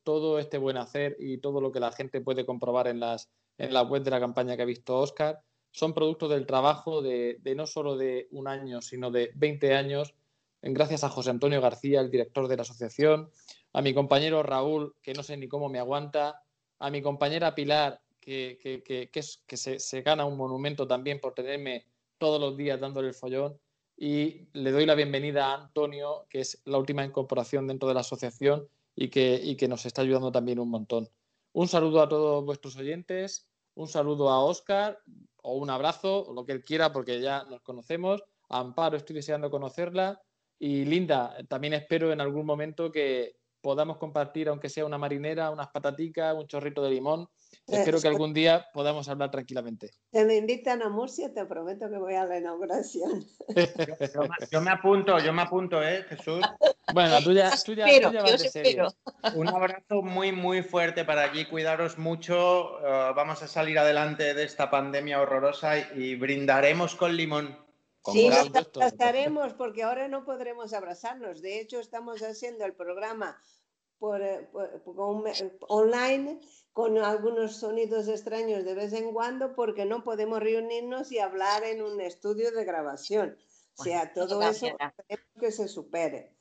todo 0.03 0.39
este 0.39 0.59
buen 0.59 0.77
hacer 0.77 1.17
y 1.19 1.39
todo 1.39 1.61
lo 1.61 1.73
que 1.73 1.81
la 1.81 1.93
gente 1.93 2.21
puede 2.21 2.47
comprobar 2.47 2.87
en, 2.87 3.01
las, 3.01 3.29
en 3.59 3.73
la 3.73 3.83
web 3.83 4.03
de 4.03 4.11
la 4.11 4.21
campaña 4.21 4.57
que 4.57 4.63
ha 4.63 4.67
visto 4.67 4.99
Oscar, 4.99 5.41
son 5.75 5.93
productos 5.93 6.31
del 6.31 6.47
trabajo 6.47 7.03
de, 7.03 7.41
no 7.57 7.67
solo 7.67 7.97
de 7.97 8.29
un 8.31 8.47
año, 8.47 8.81
sino 8.81 9.11
de 9.11 9.33
20 9.35 9.75
años, 9.75 10.15
gracias 10.63 11.03
a 11.03 11.09
José 11.09 11.31
Antonio 11.31 11.61
García, 11.61 12.01
el 12.01 12.11
director 12.11 12.47
de 12.47 12.57
la 12.57 12.63
asociación, 12.63 13.31
a 13.73 13.83
mi 13.83 13.93
compañero 13.93 14.45
Raúl, 14.45 14.95
que 15.03 15.15
no 15.15 15.25
sé 15.25 15.37
ni 15.37 15.49
cómo 15.49 15.69
me 15.69 15.81
aguanta, 15.81 16.45
a 16.79 16.91
mi 16.91 17.03
compañera 17.03 17.57
Pilar, 17.57 18.01
que, 18.21 18.59
que, 18.63 19.57
se, 19.57 19.79
se, 19.81 20.03
gana 20.03 20.25
un 20.25 20.37
monumento 20.37 20.87
también 20.87 21.21
por 21.21 21.35
tenerme 21.35 21.87
todos 22.19 22.41
los 22.41 22.57
días 22.57 22.81
dándole 22.81 23.09
el 23.09 23.15
follón, 23.15 23.59
y 23.97 24.49
le 24.53 24.73
doy 24.73 24.87
la 24.87 24.95
bienvenida 24.95 25.47
a 25.47 25.55
Antonio, 25.55 26.27
que 26.29 26.41
es 26.41 26.61
la 26.65 26.79
última 26.79 27.05
incorporación 27.05 27.67
dentro 27.67 27.89
de 27.89 27.95
la 27.95 28.01
asociación 28.01 28.69
y 28.97 29.09
que, 29.09 29.57
que 29.59 29.69
nos 29.69 29.87
está 29.87 30.03
ayudando 30.03 30.33
también 30.33 30.59
un 30.59 30.71
montón. 30.71 31.09
Un 31.53 31.69
saludo 31.69 32.03
a 32.03 32.09
todos 32.09 32.45
vuestros 32.45 32.77
oyentes, 32.77 33.47
un 33.75 33.89
saludo 33.89 34.31
a 34.31 34.45
Oscar 34.45 34.99
o 35.43 35.57
un 35.57 35.71
abrazo, 35.71 36.27
o 36.27 36.33
lo 36.33 36.45
que 36.45 36.53
él 36.53 36.65
quiera, 36.65 36.93
porque 36.93 37.21
ya 37.21 37.45
nos 37.45 37.61
conocemos. 37.61 38.23
Amparo 38.49 38.97
estoy 38.97 39.17
deseando 39.17 39.51
conocerla. 39.51 40.21
Y 40.59 40.85
Linda, 40.85 41.37
también 41.49 41.75
espero 41.75 42.13
en 42.13 42.21
algún 42.21 42.47
momento 42.47 42.91
que 42.91 43.37
podamos 43.65 43.97
compartir, 43.97 44.51
aunque 44.51 44.69
sea 44.69 44.85
una 44.85 44.99
marinera, 44.99 45.51
unas 45.51 45.69
pataticas, 45.69 46.37
un 46.37 46.47
chorrito 46.47 46.83
de 46.83 46.91
limón 46.91 47.27
Espero 47.67 48.01
que 48.01 48.09
algún 48.09 48.35
día 48.35 48.67
podamos 48.73 49.09
hablar 49.09 49.31
tranquilamente. 49.31 49.91
Te 50.11 50.25
me 50.25 50.37
invitan 50.37 50.83
a 50.83 50.89
Murcia, 50.89 51.33
te 51.33 51.45
prometo 51.47 51.89
que 51.89 51.99
voy 51.99 52.15
a 52.15 52.25
la 52.25 52.39
inauguración. 52.39 53.25
Yo, 54.51 54.61
me 54.61 54.71
apunto, 54.71 55.19
yo 55.19 55.33
me 55.33 55.43
apunto, 55.43 55.83
¿eh, 55.83 56.05
Jesús? 56.09 56.45
Bueno, 56.93 57.19
tú 57.23 57.33
ya, 57.33 57.51
tú 57.65 57.75
ya, 57.75 57.87
vas 58.23 58.43
de 58.43 58.49
serio. 58.49 58.89
Un 59.35 59.49
abrazo 59.49 60.03
muy, 60.03 60.33
muy 60.33 60.63
fuerte 60.63 61.05
para 61.05 61.23
allí. 61.23 61.47
Cuidaros 61.47 61.99
mucho. 61.99 62.79
Eh, 62.81 63.13
vamos 63.17 63.43
a 63.43 63.49
salir 63.49 63.79
adelante 63.79 64.35
de 64.35 64.45
esta 64.45 64.71
pandemia 64.71 65.21
horrorosa 65.21 65.79
y, 65.95 66.15
brindaremos 66.17 66.95
con 66.95 67.17
limón. 67.17 67.64
Sí, 68.13 68.29
nos 68.29 68.51
abrazaremos 68.57 69.55
porque 69.55 69.83
ahora 69.83 70.09
no 70.09 70.25
podremos 70.25 70.73
abrazarnos. 70.73 71.41
De 71.41 71.61
hecho, 71.61 71.81
estamos 71.81 72.23
haciendo 72.23 72.65
el 72.65 72.75
programa 72.75 73.41
por, 73.99 74.21
eh, 74.21 74.49
online 75.69 76.41
con 76.73 76.99
algunos 76.99 77.57
sonidos 77.57 78.09
extraños 78.09 78.65
de 78.65 78.75
vez 78.75 78.93
en 78.93 79.13
cuando 79.13 79.55
porque 79.55 79.85
no 79.85 80.05
podemos 80.05 80.41
reunirnos 80.41 81.13
y 81.13 81.19
hablar 81.19 81.65
en 81.65 81.83
un 81.83 82.01
estudio 82.01 82.51
de 82.53 82.65
grabación. 82.65 83.39
O 83.77 83.85
sea, 83.85 84.13
todo 84.13 84.43
eso 84.43 84.67
que 85.41 85.51
se 85.51 85.69
supere. 85.69 86.34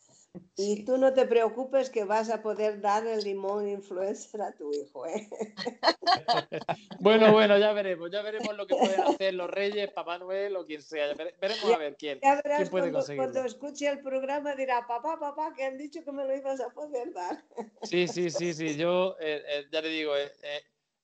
Y 0.55 0.83
tú 0.83 0.97
no 0.97 1.13
te 1.13 1.27
preocupes 1.27 1.91
que 1.91 2.05
vas 2.05 2.31
a 2.31 2.41
poder 2.41 2.81
dar 2.81 3.05
el 3.05 3.23
limón 3.23 3.67
influencer 3.67 4.41
a 4.41 4.51
tu 4.51 4.71
hijo. 4.73 5.05
¿eh? 5.05 5.29
bueno, 6.99 7.31
bueno, 7.31 7.57
ya 7.59 7.71
veremos, 7.73 8.09
ya 8.11 8.23
veremos 8.23 8.55
lo 8.57 8.65
que 8.65 8.75
pueden 8.75 9.01
hacer 9.01 9.35
los 9.35 9.49
reyes, 9.49 9.91
Papá 9.91 10.17
Noel 10.17 10.55
o 10.55 10.65
quien 10.65 10.81
sea. 10.81 11.13
veremos 11.39 11.71
a 11.71 11.77
ver 11.77 11.95
quién, 11.97 12.19
ya 12.21 12.41
verás 12.43 12.69
puede 12.69 12.91
cuando, 12.91 13.15
Cuando 13.15 13.45
escuche 13.45 13.87
el 13.87 13.99
programa 14.01 14.55
dirá, 14.55 14.87
papá, 14.87 15.19
papá, 15.19 15.53
que 15.55 15.65
han 15.65 15.77
dicho 15.77 16.03
que 16.03 16.11
me 16.11 16.25
lo 16.25 16.35
ibas 16.35 16.59
a 16.61 16.69
poder 16.69 17.13
dar. 17.13 17.43
sí, 17.83 18.07
sí, 18.07 18.31
sí, 18.31 18.55
sí. 18.55 18.75
Yo 18.75 19.15
eh, 19.19 19.43
eh, 19.47 19.65
ya 19.71 19.81
le 19.81 19.89
digo, 19.89 20.13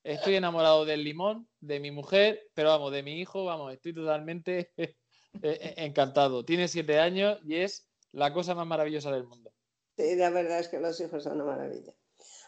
estoy 0.03 0.35
enamorado 0.35 0.85
del 0.85 1.03
limón, 1.03 1.47
de 1.59 1.79
mi 1.79 1.91
mujer, 1.91 2.49
pero 2.55 2.69
vamos, 2.69 2.91
de 2.91 3.03
mi 3.03 3.19
hijo, 3.19 3.45
vamos, 3.45 3.73
estoy 3.73 3.93
totalmente 3.93 4.71
encantado. 5.41 6.43
Tiene 6.43 6.67
siete 6.67 6.99
años 6.99 7.39
y 7.43 7.57
es 7.57 7.88
la 8.11 8.33
cosa 8.33 8.55
más 8.55 8.67
maravillosa 8.67 9.11
del 9.11 9.25
mundo. 9.25 9.51
Sí, 9.97 10.15
la 10.15 10.29
verdad 10.29 10.59
es 10.59 10.67
que 10.69 10.79
los 10.79 10.99
hijos 11.01 11.23
son 11.23 11.33
una 11.41 11.45
maravilla. 11.45 11.93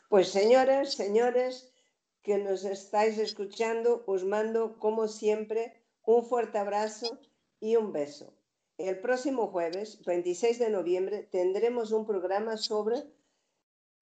Pues 0.10 0.30
señores, 0.30 0.94
señores 0.94 1.74
que 2.22 2.38
nos 2.38 2.66
estáis 2.66 3.18
escuchando, 3.18 4.04
os 4.08 4.24
mando 4.24 4.78
como 4.78 5.08
siempre 5.08 5.82
un 6.04 6.26
fuerte 6.26 6.58
abrazo 6.58 7.20
y 7.60 7.76
un 7.76 7.92
beso. 7.92 8.34
El 8.78 9.00
próximo 9.00 9.48
jueves, 9.48 10.04
26 10.06 10.60
de 10.60 10.70
noviembre, 10.70 11.24
tendremos 11.24 11.92
un 11.92 12.06
programa 12.06 12.58
sobre 12.58 13.04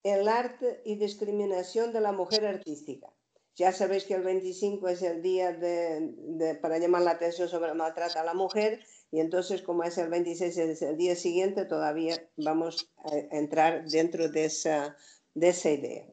el 0.03 0.28
arte 0.28 0.82
y 0.86 0.95
discriminación 0.95 1.91
de 1.91 2.01
la 2.01 2.12
mujer 2.12 2.45
artística. 2.45 3.07
Ya 3.55 3.74
sabéis 3.74 4.05
que 4.05 4.14
el 4.14 4.24
25 4.24 4.88
es 4.88 5.01
el 5.01 5.22
día 5.22 5.60
para 6.62 6.78
llamar 6.78 7.01
la 7.01 7.12
atención 7.12 7.49
sobre 7.49 7.72
el 7.72 7.76
maltrato 7.76 8.18
a 8.18 8.24
la 8.24 8.34
mujer 8.34 8.80
y 9.12 9.20
entonces 9.20 9.62
como 9.62 9.84
es 9.84 9.97
el 9.97 10.10
26, 10.10 10.57
es 10.57 10.82
el 10.82 10.97
día 10.97 11.16
siguiente, 11.16 11.66
todavía 11.66 12.16
vamos 12.38 12.91
a 13.03 13.16
entrar 13.36 13.86
dentro 13.86 14.30
de 14.30 14.45
esa, 14.45 14.95
de 15.34 15.49
esa 15.49 15.72
idea. 15.72 16.05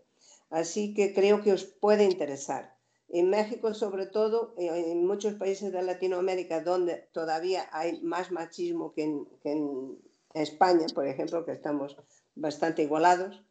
Así 0.51 0.95
que 0.95 1.13
creo 1.13 1.43
que 1.43 1.53
os 1.53 1.65
puede 1.65 2.05
interesar. 2.05 2.77
En 3.09 3.31
México, 3.31 3.73
sobre 3.75 4.07
todo, 4.07 4.55
en 4.57 5.07
muchos 5.07 5.35
países 5.35 5.73
de 5.73 5.83
Latinoamérica 5.83 6.61
donde 6.61 7.09
todavía 7.13 7.69
hay 7.73 8.01
más 8.03 8.33
machismo 8.33 8.93
que 8.93 9.05
en, 9.05 9.27
que 9.43 9.53
en 9.53 9.99
España, 10.35 10.87
por 10.95 11.07
ejemplo, 11.07 11.45
que 11.45 11.53
estamos 11.53 11.97
bastante 12.35 12.83
igualados, 12.83 13.45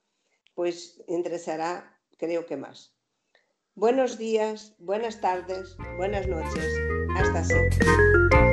pues 0.56 1.02
interesará, 1.08 2.00
creo 2.18 2.46
que 2.46 2.58
más. 2.58 2.94
Buenos 3.76 4.18
días, 4.18 4.74
buenas 4.80 5.20
tardes, 5.20 5.76
buenas 5.98 6.28
noches. 6.28 6.66
Hasta 7.18 7.44
siempre. 7.44 8.45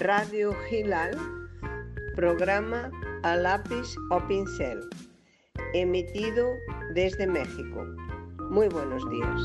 Radio 0.00 0.52
Gilal, 0.68 1.18
programa 2.14 2.90
a 3.24 3.34
lápiz 3.34 3.96
o 4.10 4.20
pincel, 4.28 4.80
emitido 5.74 6.54
desde 6.94 7.26
México. 7.26 7.84
Muy 8.50 8.68
buenos 8.68 9.02
días. 9.10 9.40